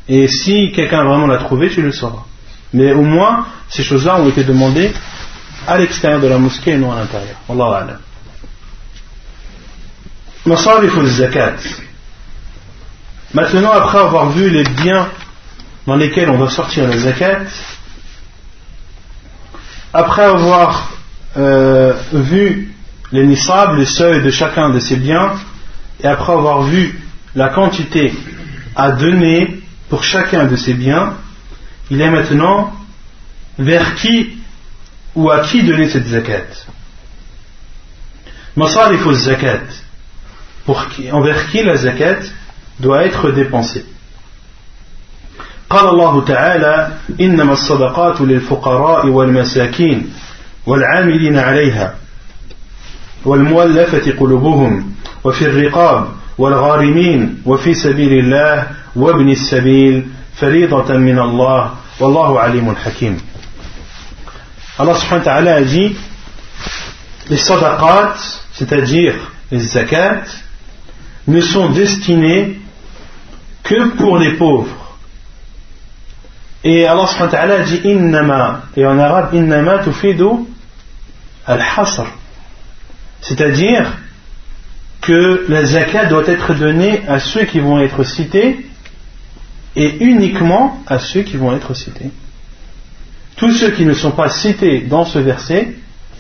Et 0.08 0.28
si 0.28 0.72
quelqu'un 0.72 1.04
vraiment 1.04 1.28
l'a 1.28 1.38
trouvé, 1.38 1.70
tu 1.70 1.82
le 1.82 1.92
sauras. 1.92 2.26
Mais 2.74 2.92
au 2.94 3.04
moins, 3.04 3.46
ces 3.70 3.84
choses-là 3.84 4.20
ont 4.20 4.30
été 4.30 4.44
demandées 4.44 4.92
à 5.68 5.78
l'extérieur 5.78 6.20
de 6.20 6.28
la 6.28 6.38
mosquée 6.38 6.72
et 6.72 6.78
non 6.78 6.92
à 6.92 6.96
l'intérieur. 6.96 7.36
Wallahu 7.48 7.74
a'lam. 7.74 8.00
Al-zakat. 10.98 11.58
Maintenant, 13.34 13.72
après 13.72 14.00
avoir 14.00 14.32
vu 14.32 14.50
les 14.50 14.64
biens 14.64 15.08
dans 15.88 15.96
lesquels 15.96 16.30
on 16.30 16.38
doit 16.38 16.50
sortir 16.50 16.88
la 16.88 16.98
zakat, 16.98 17.46
après 19.94 20.24
avoir 20.24 20.92
euh, 21.38 21.94
vu 22.14 22.74
les 23.12 23.26
nisab, 23.26 23.78
les 23.78 23.86
seuils 23.86 24.22
de 24.22 24.32
chacun 24.32 24.70
de 24.70 24.80
ces 24.80 24.96
biens, 24.96 25.34
et 26.03 26.07
après 26.07 26.33
avoir 26.33 26.63
vu 26.63 26.99
la 27.35 27.49
quantité 27.49 28.13
à 28.75 28.93
donner 28.93 29.61
pour 29.89 30.05
chacun 30.05 30.47
de 30.47 30.57
ces 30.57 30.75
biens, 30.75 31.15
il 31.91 32.01
est 32.01 32.11
maintenant 32.11 32.73
vers 33.59 33.95
qui 33.95 34.39
ou 35.15 35.31
à 35.31 35.41
qui 35.41 35.63
donner 35.63 35.89
cette 35.89 36.07
zakat. 36.07 36.67
Masarif 38.57 39.11
zakat. 39.13 39.63
Pour 40.65 40.89
qui, 40.89 41.11
envers 41.13 41.47
qui 41.49 41.63
la 41.63 41.77
zakat 41.77 42.21
doit 42.81 43.05
être 43.05 43.31
dépensée. 43.31 43.85
قال 45.71 45.89
الله 45.89 46.25
تعالى 46.25 46.93
إنما 47.21 47.53
الصدقات 47.53 48.21
للفقراء 48.21 49.07
والمساكين 49.07 50.13
والعاملين 50.67 51.39
عليها 51.39 51.95
والمؤلفة 53.26 54.12
قلوبهم 54.20 54.94
وفي 55.24 55.46
الرقاب 55.46 56.08
والغارمين 56.38 57.42
وفي 57.46 57.74
سبيل 57.74 58.14
الله 58.20 58.68
وابن 58.96 59.30
السبيل 59.30 60.08
فريضة 60.36 60.98
من 60.98 61.20
الله 61.20 61.72
والله 62.00 62.40
عليم 62.40 62.76
حكيم. 62.76 63.18
الله 64.80 64.94
سبحانه 64.94 65.22
وتعالى 65.22 65.58
أجي 65.58 65.96
الصدقات 67.32 68.18
ستجير 68.54 69.16
الزكاة 69.54 70.24
ne 71.28 71.40
sont 71.42 71.70
destinées 71.70 72.60
que 73.64 73.90
pour 73.98 74.18
les 74.18 74.34
pauvres. 74.38 74.98
Et 76.64 76.86
Allah 76.88 77.08
subhanahu 77.08 77.32
wa 77.32 77.38
ta'ala 77.40 77.60
dit 77.60 77.82
innama 77.84 78.62
et 78.76 78.86
en 78.86 78.98
arabe 79.00 79.34
innama 79.34 79.80
tufidu 79.80 80.48
al-hasr. 81.46 82.06
C'est-à-dire 83.22 83.98
que 85.02 85.46
la 85.48 85.66
zakat 85.66 86.06
doit 86.06 86.28
être 86.28 86.54
donnée 86.54 87.02
à 87.08 87.20
ceux 87.20 87.46
qui 87.46 87.60
vont 87.60 87.80
être 87.80 88.04
cités 88.04 88.66
et 89.76 90.04
uniquement 90.04 90.84
à 90.88 91.00
ceux 91.00 91.22
qui 91.22 91.38
vont 91.38 91.56
être 91.56 91.74
cités. 91.74 92.12
Tous 93.36 93.52
ceux 93.52 93.72
qui 93.72 93.86
ne 93.86 93.94
sont 93.94 94.12
pas 94.12 94.30
cités 94.30 94.82
dans 94.82 95.06
ce 95.06 95.20
verset, 95.20 95.76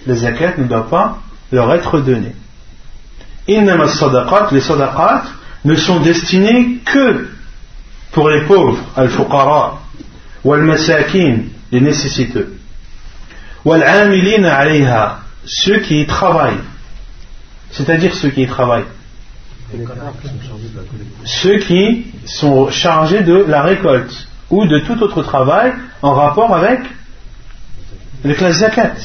la 0.07 0.15
zakat 0.15 0.53
ne 0.57 0.63
doit 0.63 0.89
pas 0.89 1.19
leur 1.51 1.73
être 1.73 1.99
donnée. 1.99 2.35
Sadaqat, 3.47 4.49
les 4.51 4.61
sadaqat 4.61 5.23
ne 5.65 5.75
sont 5.75 5.99
destinés 5.99 6.77
que 6.85 7.27
pour 8.11 8.29
les 8.29 8.41
pauvres, 8.41 8.79
al-fuqara, 8.95 9.81
wal-masakin, 10.43 11.43
les 11.71 11.81
nécessiteux, 11.81 12.57
wal-amilin 13.65 14.43
alayha, 14.43 15.19
ceux 15.45 15.79
qui 15.79 16.01
y 16.01 16.07
travaillent, 16.07 16.61
c'est-à-dire 17.71 18.13
ceux 18.15 18.29
qui 18.29 18.43
y 18.43 18.47
travaillent. 18.47 18.85
Ceux 21.23 21.59
qui 21.59 22.07
sont 22.25 22.69
chargés 22.69 23.21
de 23.21 23.45
la 23.47 23.61
récolte 23.61 24.27
ou 24.49 24.65
de 24.65 24.79
tout 24.79 25.01
autre 25.01 25.23
travail 25.23 25.73
en 26.01 26.13
rapport 26.13 26.53
avec, 26.53 26.81
avec 28.23 28.41
la 28.41 28.51
zakat. 28.51 28.95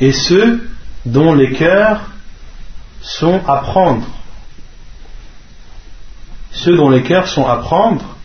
Et 0.00 0.12
ceux 0.12 0.70
dont 1.04 1.34
les 1.34 1.52
cœurs 1.52 2.00
sont 3.02 3.40
à 3.46 3.56
prendre. 3.58 4.06
Ceux 6.50 6.76
dont 6.76 6.88
les 6.88 7.02
cœurs 7.02 7.28
sont 7.28 7.46
à 7.46 7.56
prendre, 7.56 8.16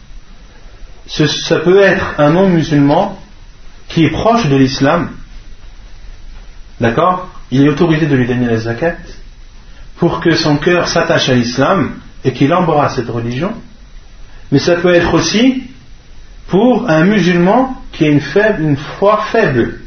ça 1.08 1.60
peut 1.60 1.82
être 1.82 2.16
un 2.20 2.32
non-musulman 2.32 3.20
qui 3.88 4.06
est 4.06 4.10
proche 4.10 4.48
de 4.48 4.56
l'islam, 4.56 5.12
d'accord 6.80 7.30
Il 7.52 7.66
est 7.66 7.70
autorisé 7.70 8.06
de 8.06 8.16
lui 8.16 8.28
donner 8.28 8.48
la 8.48 8.58
zakat 8.58 8.98
pour 9.98 10.20
que 10.20 10.36
son 10.36 10.58
cœur 10.58 10.88
s'attache 10.88 11.30
à 11.30 11.34
l'islam 11.34 11.96
et 12.24 12.34
qu'il 12.34 12.54
embrasse 12.54 12.96
cette 12.96 13.10
religion. 13.10 13.54
Mais 14.52 14.60
ça 14.60 14.76
peut 14.76 14.94
être 14.94 15.14
aussi 15.14 15.64
pour 16.48 16.90
un 16.90 17.06
musulman 17.06 17.76
qui 17.92 18.06
a 18.06 18.10
une, 18.10 18.22
faible, 18.22 18.64
une 18.64 18.78
foi 18.78 19.26
faible, 19.32 19.80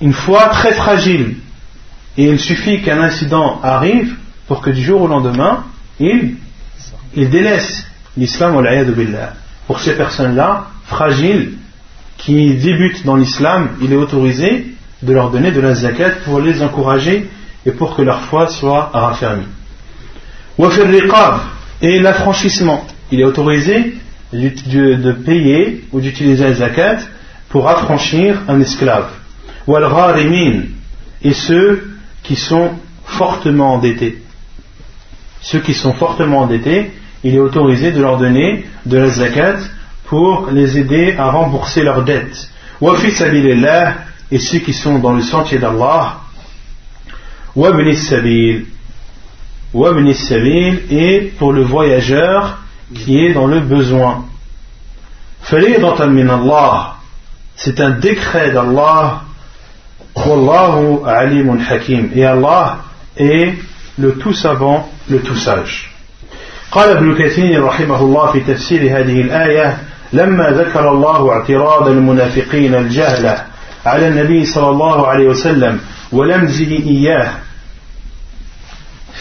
une 0.00 0.12
foi 0.12 0.48
très 0.48 0.72
fragile. 0.72 1.36
Et 2.16 2.24
il 2.24 2.38
suffit 2.38 2.82
qu'un 2.82 3.00
incident 3.00 3.60
arrive 3.62 4.14
pour 4.46 4.60
que 4.60 4.70
du 4.70 4.82
jour 4.82 5.02
au 5.02 5.08
lendemain, 5.08 5.64
il, 5.98 6.36
délaisse 7.14 7.86
l'islam 8.16 8.60
l'ayadu 8.60 8.92
billah. 8.92 9.34
Pour 9.66 9.80
ces 9.80 9.96
personnes-là, 9.96 10.66
fragiles, 10.84 11.54
qui 12.24 12.54
débutent 12.54 13.04
dans 13.04 13.16
l'islam, 13.16 13.70
il 13.80 13.92
est 13.92 13.96
autorisé 13.96 14.66
de 15.02 15.12
leur 15.12 15.30
donner 15.30 15.50
de 15.50 15.60
la 15.60 15.74
zakat 15.74 16.10
pour 16.24 16.40
les 16.40 16.62
encourager 16.62 17.28
et 17.66 17.72
pour 17.72 17.96
que 17.96 18.02
leur 18.02 18.20
foi 18.22 18.46
soit 18.46 18.90
raffermie. 18.92 19.46
Et 21.80 21.98
l'affranchissement. 21.98 22.86
Il 23.10 23.20
est 23.20 23.24
autorisé 23.24 23.94
de 24.32 25.12
payer 25.12 25.84
ou 25.90 26.00
d'utiliser 26.00 26.44
la 26.44 26.54
zakat 26.54 26.98
pour 27.48 27.68
affranchir 27.68 28.40
un 28.46 28.60
esclave. 28.60 29.10
Et 31.22 31.32
ceux 31.34 31.90
qui 32.22 32.36
sont 32.36 32.70
fortement 33.04 33.74
endettés. 33.74 34.22
Ceux 35.40 35.58
qui 35.58 35.74
sont 35.74 35.92
fortement 35.94 36.40
endettés, 36.40 36.92
il 37.24 37.34
est 37.34 37.40
autorisé 37.40 37.90
de 37.90 38.00
leur 38.00 38.16
donner 38.16 38.64
de 38.86 38.96
la 38.96 39.08
zakat 39.08 39.56
pour 40.11 40.49
les 40.51 40.77
aider 40.77 41.15
à 41.17 41.31
rembourser 41.31 41.83
leurs 41.83 42.03
dettes. 42.03 42.49
Et 44.29 44.39
ceux 44.39 44.59
qui 44.59 44.73
sont 44.73 44.99
dans 44.99 45.13
le 45.13 45.21
sentier 45.21 45.57
d'Allah. 45.57 46.17
Et 50.89 51.33
pour 51.37 51.53
le 51.53 51.63
voyageur 51.63 52.59
qui 52.93 53.25
est 53.25 53.33
dans 53.33 53.47
le 53.47 53.59
besoin. 53.59 54.25
C'est 57.55 57.79
un 57.79 57.89
décret 57.91 58.51
d'Allah. 58.51 59.21
Wallahu 60.15 61.05
alimun 61.05 61.59
hakim. 61.69 62.09
Et 62.15 62.25
Allah 62.25 62.79
est 63.15 63.53
le 63.97 64.13
tout 64.17 64.33
savant, 64.33 64.89
le 65.09 65.19
tout 65.19 65.35
sage. 65.35 65.91
قال 66.71 66.89
ابن 66.89 67.15
كثير 67.15 67.63
رحمه 67.63 67.99
الله 68.01 68.31
في 68.31 68.39
تفسير 68.39 68.81
هذه 68.81 69.21
الآية 69.21 69.77
لما 70.12 70.50
ذكر 70.50 70.90
الله 70.90 71.30
اعتراض 71.32 71.88
المنافقين 71.88 72.74
الجهلة 72.74 73.44
على 73.86 74.08
النبي 74.08 74.44
صلى 74.44 74.68
الله 74.68 75.06
عليه 75.06 75.28
وسلم 75.28 75.80
ولمزه 76.12 76.70
إياه 76.70 77.30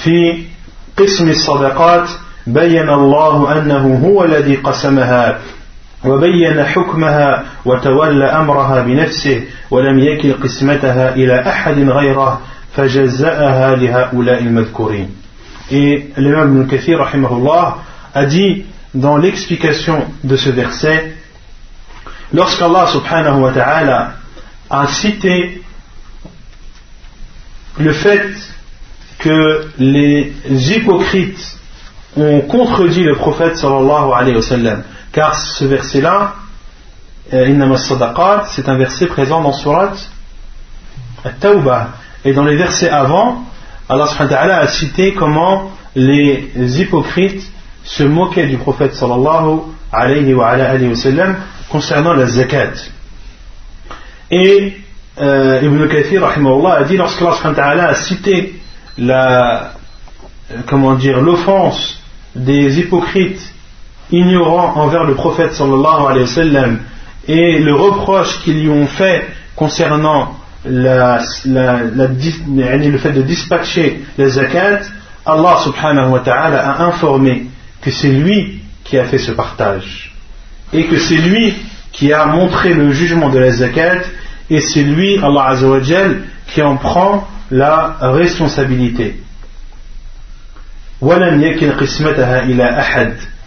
في 0.03 0.43
قسم 0.97 1.29
الصدقات 1.29 2.09
بين 2.47 2.89
الله 2.89 3.59
أنه 3.59 4.01
هو 4.05 4.23
الذي 4.23 4.55
قسمها 4.55 5.39
وبين 6.05 6.63
حكمها 6.63 7.43
وتولى 7.65 8.25
أمرها 8.25 8.81
بنفسه 8.81 9.43
ولم 9.71 9.99
يكل 9.99 10.33
قسمتها 10.33 11.15
إلى 11.15 11.39
أحد 11.47 11.79
غيره 11.79 12.41
فجزأها 12.75 13.75
لهؤلاء 13.75 14.39
المذكورين. 14.39 15.09
Et 15.71 16.09
l'imam 16.17 16.63
Ibn 16.63 16.67
Kathir 16.67 16.97
rahimahullah, 16.99 17.77
a 18.13 18.25
dit 18.25 18.65
dans 18.93 19.17
l'explication 19.17 20.05
de 20.23 20.35
ce 20.35 20.49
verset, 20.49 21.13
lorsqu'Allah 22.33 22.87
subhanahu 22.87 23.41
wa 23.41 23.51
ta'ala 23.51 24.13
a 24.69 24.87
cité 24.87 25.61
le 27.77 27.93
fait 27.93 28.31
que 29.19 29.67
les 29.77 30.33
hypocrites 30.71 31.57
ont 32.17 32.41
contredit 32.41 33.03
le 33.03 33.15
prophète 33.15 33.57
sallallahu 33.57 34.11
alayhi 34.13 34.35
wa 34.35 34.41
sallam. 34.41 34.83
Car 35.13 35.35
ce 35.35 35.65
verset-là, 35.65 36.35
euh, 37.33 37.75
c'est 38.47 38.67
un 38.67 38.75
verset 38.75 39.07
présent 39.07 39.41
dans 39.41 39.53
Surat 39.53 39.93
At-Tawbah. 41.23 41.91
Et 42.25 42.33
dans 42.33 42.43
les 42.43 42.55
versets 42.55 42.89
avant, 42.89 43.45
Allah 43.87 44.07
subhanahu 44.07 44.31
wa 44.31 44.37
ta'ala 44.37 44.57
a 44.57 44.67
cité 44.67 45.13
comment 45.13 45.71
les 45.95 46.81
hypocrites 46.81 47.43
se 47.83 48.03
moquaient 48.03 48.47
du 48.47 48.57
prophète 48.57 48.93
sallallahu 48.93 49.61
alayhi 49.91 50.33
wa, 50.33 50.55
wa 50.55 50.95
sallam 50.95 51.35
concernant 51.69 52.13
la 52.13 52.25
zakat. 52.27 52.73
Et 54.29 54.77
euh, 55.19 55.61
Ibn 55.61 55.87
Kathir 55.87 56.23
a 56.23 56.83
dit 56.83 56.97
wa 56.97 57.07
ta'ala 57.53 57.89
a 57.89 57.95
cité 57.95 58.59
la, 58.97 59.73
euh, 60.51 60.57
comment 60.67 60.95
dire, 60.95 61.19
l'offense 61.21 61.99
des 62.35 62.79
hypocrites 62.79 63.53
ignorants 64.11 64.73
envers 64.77 65.03
le 65.03 65.15
prophète 65.15 65.53
sallallahu 65.53 66.05
alayhi 66.07 66.21
wa 66.21 66.27
sallam 66.27 66.79
et 67.27 67.59
le 67.59 67.73
reproche 67.73 68.41
qu'ils 68.43 68.61
lui 68.61 68.69
ont 68.69 68.87
fait 68.87 69.27
concernant 69.55 70.35
le 70.65 71.17
fait 72.97 73.11
de 73.11 73.21
dispatcher 73.21 74.01
les 74.17 74.29
zakat, 74.29 74.81
Allah 75.25 75.57
subhanahu 75.63 76.11
wa 76.11 76.19
ta'ala 76.19 76.69
a 76.69 76.83
informé 76.85 77.47
que 77.81 77.91
c'est 77.91 78.11
lui 78.11 78.61
qui 78.83 78.97
a 78.97 79.05
fait 79.05 79.17
ce 79.17 79.31
partage 79.31 80.13
et 80.73 80.85
que 80.85 80.97
c'est 80.97 81.17
lui 81.17 81.53
qui 81.91 82.13
a 82.13 82.25
montré 82.25 82.73
le 82.73 82.91
jugement 82.91 83.29
de 83.29 83.39
la 83.39 83.51
zakat 83.51 84.01
et 84.49 84.61
c'est 84.61 84.83
lui, 84.83 85.17
Allah 85.17 85.47
azawajal, 85.49 86.23
qui 86.47 86.61
en 86.61 86.77
prend 86.77 87.27
la 87.49 87.95
responsabilité. 88.01 89.21
Et 91.01 91.05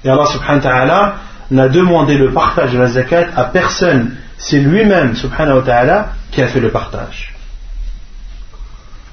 Allah 0.09 0.27
subhanahu 0.27 0.57
wa 0.57 0.61
ta'ala 0.61 1.17
n'a 1.51 1.69
demandé 1.69 2.17
le 2.17 2.33
partage 2.33 2.73
de 2.73 2.79
la 2.79 2.87
zakat 2.87 3.29
à 3.37 3.45
personne. 3.45 4.17
C'est 4.39 4.59
lui-même 4.59 5.15
subhanahu 5.15 5.59
wa 5.59 5.63
ta'ala 5.63 6.13
qui 6.31 6.43
a 6.43 6.49
fait 6.49 6.61
le 6.61 6.71
partage. 6.71 7.35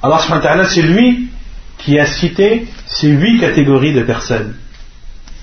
Allah 0.02 0.18
subhanahu 0.20 0.44
wa 0.44 0.50
ta'ala 0.50 0.66
c'est 0.66 0.82
lui 0.82 1.30
qui 1.78 2.00
a 2.00 2.06
cité 2.06 2.68
ces 2.88 3.10
huit 3.10 3.40
catégories 3.40 3.94
de 3.94 4.04
personnes. 4.04 4.56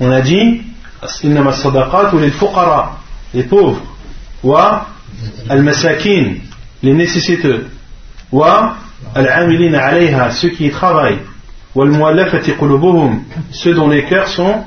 On 0.01 0.11
a 0.11 0.21
dit 0.21 0.63
les 3.35 3.43
pauvres 3.45 3.83
wa 4.43 4.87
al-masakin 5.49 6.35
les 6.83 6.93
nécessiteux 6.93 7.67
wa 8.33 8.77
al-amilin 9.15 9.75
alayha 9.75 10.31
ceux 10.31 10.51
qui 10.51 10.67
y 10.67 10.71
travaillent 10.71 11.19
wa 11.75 11.85
al-muallafati 11.85 12.53
qulubuhum 12.53 13.23
ceux 13.51 13.75
dont 13.75 13.89
les 13.89 14.05
cœurs 14.05 14.29
sont 14.29 14.65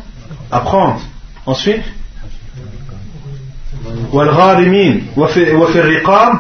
à 0.51 0.59
prendre 0.59 1.01
ensuite 1.45 1.83
wa 4.11 4.23
al-gharimin 4.23 4.99
wa 5.15 5.27
fi 5.27 5.45
riqab 5.79 6.33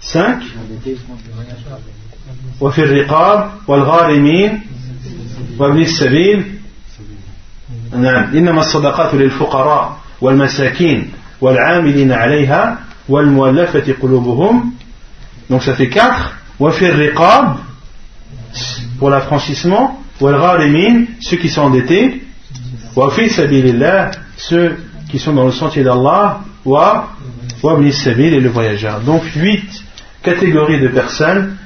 5 0.00 0.42
wa 2.60 2.72
fi 2.72 2.82
riqab 2.82 3.50
wa 3.66 3.76
al-gharimin 3.76 4.60
wa 5.58 5.68
ibn 5.70 5.84
sabil 5.86 6.55
إنما 7.95 8.61
الصدقات 8.61 9.13
للفقراء 9.13 9.97
والمساكين 10.21 11.11
والعاملين 11.41 12.11
عليها 12.11 12.79
والمؤلفة 13.09 13.95
قلوبهم 14.01 14.73
donc 15.49 15.63
ça 15.63 15.73
fait 15.73 15.89
4 15.89 16.33
وفي 16.59 16.89
الرقاب 16.89 17.55
pour 18.99 19.09
l'affranchissement 19.09 20.01
ceux 20.21 21.37
qui 21.37 21.49
sont 21.49 21.61
endettés, 21.61 22.21
ceux 24.37 24.77
qui 25.09 25.19
sont 25.19 25.33
dans 25.33 25.45
le 25.45 25.51
sentier 25.51 25.83
d'Allah, 25.83 26.41
wa 26.63 27.09
et 27.63 28.39
le 28.39 28.49
voyageur. 28.49 29.01
Donc 29.01 29.23
huit 29.35 29.83
catégories 30.21 30.79
de 30.79 30.89
personnes 30.89 31.57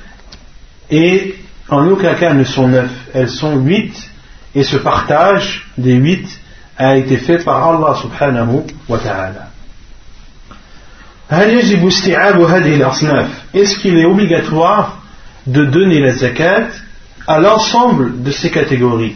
et 0.90 1.36
en 1.68 1.88
aucun 1.88 2.14
cas 2.14 2.30
elles 2.32 2.38
ne 2.38 2.44
sont 2.45 2.68
neuf, 2.68 2.90
elles 3.14 3.30
sont 3.30 3.57
huit 3.57 4.09
et 4.53 4.64
ce 4.64 4.77
partage 4.77 5.68
des 5.77 5.94
huit 5.94 6.27
a 6.77 6.95
été 6.98 7.18
fait 7.18 7.44
par 7.44 7.68
Allah 7.68 7.95
subhanahu 8.02 8.64
wa 8.88 8.98
ta'ala. 8.98 9.49
Est-ce 13.53 13.80
qu'il 13.80 13.98
est 13.98 14.06
obligatoire 14.06 14.98
de 15.48 15.65
donner 15.65 15.99
la 15.99 16.14
zakat 16.14 16.68
à 17.27 17.40
l'ensemble 17.40 18.23
de 18.23 18.32
ces 18.32 18.49
catégories. 18.49 19.15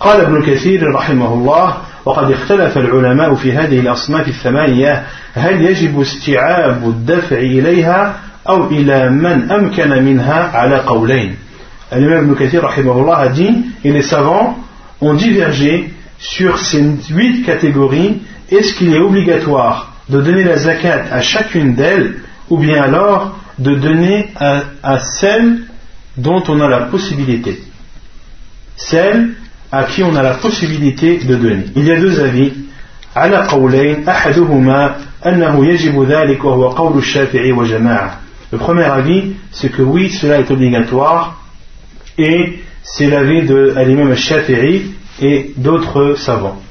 قال 0.00 0.20
ابن 0.20 0.42
كثير 0.42 0.94
رحمه 0.94 1.34
الله 1.34 1.76
وقد 2.04 2.30
اختلف 2.30 2.78
العلماء 2.78 3.34
في 3.34 3.52
هذه 3.52 3.80
الأصناف 3.80 4.28
الثمانية 4.28 5.06
هل 5.34 5.62
يجب 5.62 6.00
استيعاب 6.00 6.88
الدفع 6.88 7.36
إليها 7.36 8.14
أو 8.48 8.66
إلى 8.66 9.10
من 9.10 9.50
أمكن 9.50 10.02
منها 10.02 10.56
على 10.56 10.76
قولين 10.76 11.36
L'imam 11.92 12.24
Ibn 12.24 12.34
Kathir 12.34 12.62
rahimahullah 12.62 13.16
a 13.16 13.28
dit 13.28 13.64
et 13.84 13.92
les 13.92 14.02
savants 14.02 14.58
ont 15.00 15.14
divergé 15.14 15.90
sur 16.18 16.58
ces 16.58 16.84
huit 17.10 17.44
catégories 17.44 18.20
est-ce 18.50 18.74
qu'il 18.74 18.92
est 18.94 18.98
obligatoire 18.98 19.92
de 20.08 20.20
donner 20.20 20.44
la 20.44 20.56
zakat 20.56 21.04
à 21.10 21.20
chacune 21.20 21.74
d'elles 21.74 22.16
ou 22.50 22.58
bien 22.58 22.82
alors 22.82 23.38
de 23.58 23.74
donner 23.74 24.28
à, 24.36 24.62
à 24.82 24.98
celle 24.98 25.58
dont 26.16 26.42
on 26.48 26.60
a 26.60 26.68
la 26.68 26.80
possibilité. 26.82 27.62
Celle 28.76 29.30
à 29.70 29.84
qui 29.84 30.02
on 30.02 30.14
a 30.16 30.22
la 30.22 30.34
possibilité 30.34 31.18
de 31.18 31.34
donner. 31.36 31.64
Il 31.76 31.84
y 31.84 31.92
a 31.92 32.00
deux 32.00 32.20
avis. 32.20 32.52
على 33.16 33.36
قولين 33.36 34.08
أحدهما 34.08 34.96
أنه 35.26 35.66
يجب 35.66 36.02
ذلك 36.02 36.44
وهو 36.44 36.68
قول 36.68 36.98
الشافعي 36.98 37.52
وجماعة. 37.52 38.20
Le 38.52 38.58
premier 38.58 38.84
avis, 38.84 39.32
c'est 39.50 39.70
que 39.70 39.82
oui, 39.82 40.10
cela 40.10 40.38
est 40.38 40.50
obligatoire 40.50 41.36
et 42.16 42.60
c'est 42.82 43.06
l'avis 43.06 43.42
de 43.42 43.74
l'imam 43.84 44.10
al-Shafi'i 44.10 44.94
et 45.20 45.52
d'autres 45.56 46.14
savants. 46.16 46.62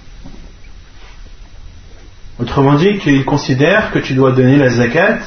Autrement 2.40 2.76
dit, 2.76 2.98
qu'il 3.00 3.26
considère 3.26 3.92
que 3.92 4.00
tu 4.00 4.14
dois 4.14 4.32
donner 4.32 4.58
la 4.58 4.70
zakat 4.70 5.20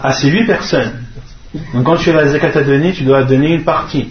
à 0.00 0.12
ces 0.12 0.28
huit 0.28 0.46
personnes 0.46 1.04
Donc 1.72 1.84
quand 1.84 1.96
tu 1.96 2.10
as 2.10 2.14
la 2.14 2.28
zakat 2.28 2.58
à 2.58 2.62
donner, 2.62 2.92
tu 2.92 3.04
dois 3.04 3.22
donner 3.24 3.54
une 3.54 3.64
partie. 3.64 4.08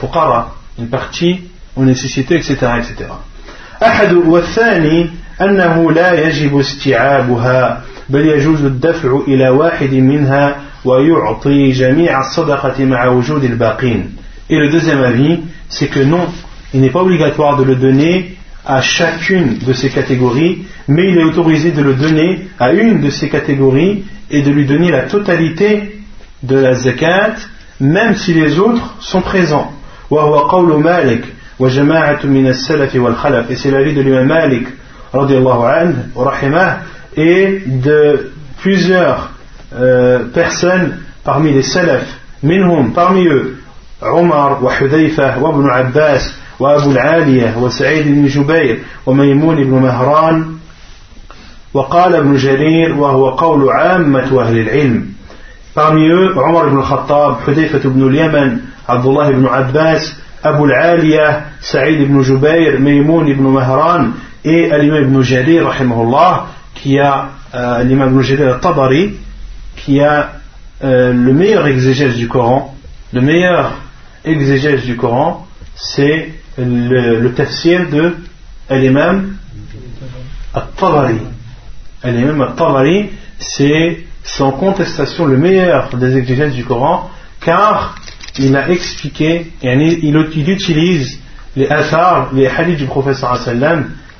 Fuqara, 0.00 0.54
une 0.78 0.88
partie 0.88 1.42
aux 1.76 1.84
nécessités, 1.84 2.36
etc. 2.36 2.56
etc. 2.78 3.10
أحد 3.82 4.12
والثاني 4.12 5.10
أنه 5.40 5.92
لا 5.92 6.28
يجب 6.28 6.58
استيعابها 6.58 7.82
بل 8.08 8.26
يجوز 8.26 8.64
الدفع 8.64 9.20
إلى 9.28 9.48
واحد 9.48 9.92
منها 9.94 10.56
et 10.83 10.89
le 14.57 14.69
deuxième 14.69 15.03
avis, 15.03 15.39
c'est 15.69 15.87
que 15.87 15.99
non, 15.99 16.27
il 16.73 16.81
n'est 16.81 16.89
pas 16.89 17.01
obligatoire 17.01 17.57
de 17.57 17.63
le 17.63 17.75
donner 17.75 18.35
à 18.65 18.81
chacune 18.81 19.59
de 19.59 19.73
ces 19.73 19.89
catégories, 19.89 20.65
mais 20.87 21.11
il 21.11 21.17
est 21.17 21.23
autorisé 21.23 21.71
de 21.71 21.81
le 21.81 21.93
donner 21.93 22.47
à 22.59 22.71
une 22.71 22.99
de 23.01 23.09
ces 23.09 23.29
catégories 23.29 24.05
et 24.29 24.41
de 24.41 24.49
lui 24.49 24.65
donner 24.65 24.89
la 24.91 25.03
totalité 25.03 25.99
de 26.41 26.57
la 26.57 26.73
zakat, 26.73 27.35
même 27.79 28.15
si 28.15 28.33
les 28.33 28.57
autres 28.59 28.95
sont 28.99 29.21
présents. 29.21 29.71
Et 30.11 30.15
c'est 33.55 33.71
l'avis 33.71 33.93
de 33.93 34.01
l'imam 34.01 34.25
Malik, 34.25 34.67
et 37.17 37.61
de 37.65 38.31
plusieurs 38.59 39.30
euh, 39.73 40.25
personnes 40.33 40.97
parmi 41.23 41.53
les 41.53 41.63
salafs, 41.63 42.07
minhum, 42.43 42.93
parmi 42.93 43.27
eux, 43.27 43.57
Omar, 44.01 44.63
wa 44.63 44.71
Hudayfa, 44.79 45.37
wa 45.39 45.51
Ibn 45.51 45.69
Abbas, 45.69 46.33
wa 46.59 46.73
Abu 46.73 46.91
al-Aliyah, 46.91 47.57
wa 47.57 47.69
Sa'id 47.69 48.07
ibn 48.07 48.27
Jubayr, 48.27 48.79
wa 49.05 49.13
Maymoun 49.13 49.59
ibn 49.59 49.79
Mahran, 49.79 50.57
wa 51.73 51.87
qala 51.89 52.17
Ibn 52.17 52.31
وقال 52.33 52.35
ابن 52.35 52.35
جرير 52.35 52.93
وهو 52.93 53.29
قول 53.29 53.69
عامة 53.69 54.29
al-ilm. 54.29 55.13
parmi 55.73 56.09
eux 56.11 56.37
عمر 56.37 56.69
بن 56.69 56.77
الخطاب 56.77 57.37
حذيفة 57.47 57.79
ibn 57.79 58.01
اليمن 58.01 58.57
عبد 58.89 59.05
الله 59.05 59.29
بن 59.31 59.45
عباس 59.45 60.15
Al-Aliya, 60.43 61.61
Sa'id 61.61 62.01
ibn 62.01 62.21
Jubayr, 62.23 62.79
ميمون 62.79 63.27
ibn 63.29 63.43
Mahran, 63.43 64.13
et 64.43 64.69
l'imam 64.79 65.03
ibn 65.03 65.21
Jarir 65.21 65.65
rahimahullah 65.65 66.47
qui 66.73 66.99
a 66.99 67.29
euh, 67.53 67.83
l'imam 67.83 68.09
ibn 68.09 68.21
Jarir 68.21 68.55
al-Tabari 68.55 69.17
qui 69.75 70.01
a 70.01 70.33
euh, 70.83 71.13
le 71.13 71.33
meilleur 71.33 71.67
exégèse 71.67 72.15
du 72.15 72.27
Coran, 72.27 72.75
le 73.13 73.21
meilleur 73.21 73.77
exégèse 74.23 74.83
du 74.83 74.95
Coran, 74.95 75.47
c'est 75.75 76.33
le, 76.57 77.19
le 77.19 77.33
tafsir 77.33 77.89
de 77.89 78.15
l'imam 78.69 79.35
al-Tabari. 80.53 81.19
L'imam 82.03 82.41
al-Tabari, 82.41 83.09
c'est 83.39 84.05
sans 84.23 84.51
contestation 84.51 85.25
le 85.25 85.37
meilleur 85.37 85.89
des 85.95 86.17
exégèses 86.17 86.53
du 86.53 86.63
Coran, 86.63 87.09
car 87.39 87.95
il 88.39 88.55
a 88.55 88.69
expliqué, 88.69 89.51
et 89.61 89.73
il, 89.73 90.15
utilise 90.49 91.19
les 91.55 91.67
athars, 91.67 92.33
les 92.33 92.47
hadiths 92.47 92.77
du 92.77 92.85
professeur 92.85 93.39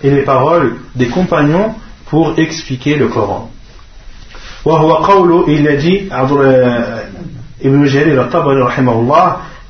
et 0.03 0.09
les 0.09 0.23
paroles 0.23 0.77
des 0.95 1.07
compagnons 1.07 1.75
pour 2.07 2.37
expliquer 2.37 2.95
le 2.95 3.07
Coran. 3.07 3.50
Il 4.65 5.67
a 5.67 5.75
dit, 5.75 6.09
Ibn 7.63 7.85
Jarir 7.85 8.27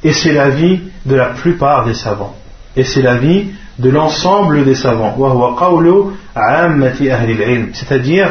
et 0.03 0.13
c'est 0.13 0.33
l'avis 0.33 0.79
de 1.05 1.15
la 1.15 1.25
plupart 1.27 1.85
des 1.85 1.93
savants. 1.93 2.35
Et 2.75 2.83
c'est 2.83 3.01
l'avis 3.01 3.47
de 3.79 3.89
l'ensemble 3.89 4.65
des 4.65 4.75
savants. 4.75 5.15
C'est-à-dire 7.73 8.29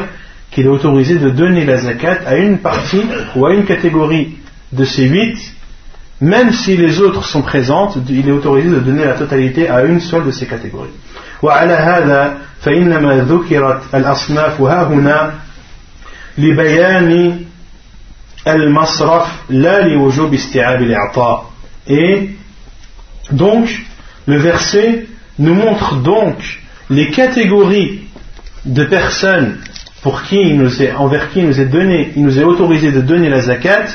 qu'il 0.51 0.67
est 0.67 0.69
autorisé 0.69 1.19
de 1.19 1.31
donner 1.31 1.65
la 1.65 1.79
zakat 1.79 2.19
à 2.27 2.37
une 2.37 2.59
partie 2.59 3.03
ou 3.37 3.47
à 3.47 3.55
une 3.55 3.65
catégorie 3.65 4.37
de 4.73 4.85
ces 4.85 5.05
huit, 5.05 5.55
même 6.21 6.53
si 6.53 6.77
les 6.77 7.01
autres 7.01 7.25
sont 7.25 7.43
présentes, 7.43 7.97
il 8.09 8.29
est 8.29 8.33
autorisé 8.33 8.69
de 8.69 8.81
donner 8.81 9.05
la 9.05 9.15
totalité 9.15 9.69
à 9.69 9.85
une 9.85 10.01
seule 10.01 10.27
de 10.27 10.31
ces 10.31 10.47
catégories. 10.47 10.91
لبيان 16.40 17.40
المصرف 18.48 19.28
لا 19.50 19.82
لوجوب 19.88 20.34
استيعاب 20.34 20.82
الإعطاء 20.82 21.52
et 21.88 22.30
donc 23.32 23.70
le 24.26 24.38
verset 24.38 25.06
nous 25.40 25.54
montre 25.54 25.96
donc 25.96 26.38
les 26.90 27.10
catégories 27.10 28.02
de 28.66 28.84
personnes 28.86 29.58
pour 30.02 30.22
qui 30.24 30.40
il 30.40 30.58
nous 30.58 30.84
est, 30.84 30.92
envers 30.94 31.32
qui 31.32 31.40
il 31.40 31.48
nous 31.48 31.60
est 31.60 31.66
donné, 31.66 32.12
il 32.16 32.24
nous 32.24 32.40
est 32.40 32.44
autorisé 32.44 32.92
de 32.92 33.02
donner 33.02 33.28
la 33.28 33.42
zakat, 33.42 33.88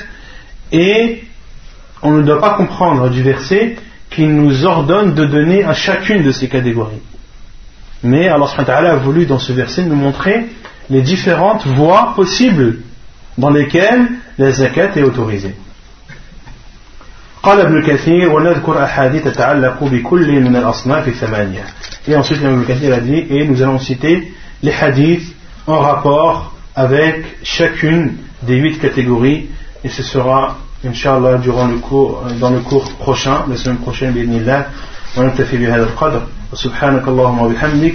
et 0.72 1.22
on 2.02 2.10
ne 2.12 2.22
doit 2.22 2.40
pas 2.40 2.54
comprendre 2.54 3.10
du 3.10 3.22
verset 3.22 3.76
qu'il 4.10 4.34
nous 4.34 4.64
ordonne 4.66 5.14
de 5.14 5.24
donner 5.24 5.62
à 5.62 5.72
chacune 5.72 6.24
de 6.24 6.32
ces 6.32 6.48
catégories. 6.48 7.02
Mais 8.02 8.28
Allah 8.28 8.48
a 8.56 8.96
voulu 8.96 9.26
dans 9.26 9.38
ce 9.38 9.52
verset 9.52 9.84
nous 9.84 9.94
montrer 9.94 10.46
les 10.90 11.02
différentes 11.02 11.66
voies 11.66 12.12
possibles 12.16 12.78
dans 13.38 13.50
lesquelles 13.50 14.06
la 14.38 14.50
zakat 14.50 14.90
est 14.96 15.02
autorisée. 15.02 15.54
قال 17.42 17.60
ابن 17.60 17.82
كثير 17.82 18.28
ونذكر 18.32 18.84
أحاديث 18.84 19.24
تتعلق 19.24 19.84
بكل 19.84 20.40
من 20.40 20.56
الأصناف 20.56 21.08
الثمانية 21.08 21.64
et 22.08 22.14
ensuite 22.16 22.40
Ibn 22.42 22.64
Kathir 22.64 22.92
a 22.94 23.00
dit 23.00 23.24
et 23.30 23.46
nous 23.46 23.62
allons 23.62 23.78
citer 23.78 24.32
les 24.62 24.72
hadiths 24.72 25.34
en 25.66 25.78
rapport 25.78 26.52
avec 26.76 27.24
chacune 27.42 28.16
des 28.42 28.56
huit 28.56 28.78
catégories 28.78 29.48
et 29.84 29.88
ce 29.88 30.02
sera 30.02 30.58
Inch'Allah 30.84 31.38
durant 31.38 31.66
le 31.66 31.78
cours 31.78 32.24
dans 32.40 32.50
le 32.50 32.60
cours 32.60 32.92
prochain 32.92 33.44
la 33.48 33.56
semaine 33.56 33.78
prochaine 33.78 34.12
بإذن 34.12 34.64
ونكتفي 35.16 35.56
بهذا 35.56 35.82
القدر 35.82 36.22
وسبحانك 36.52 37.08
اللهم 37.08 37.38
وبحمدك 37.40 37.94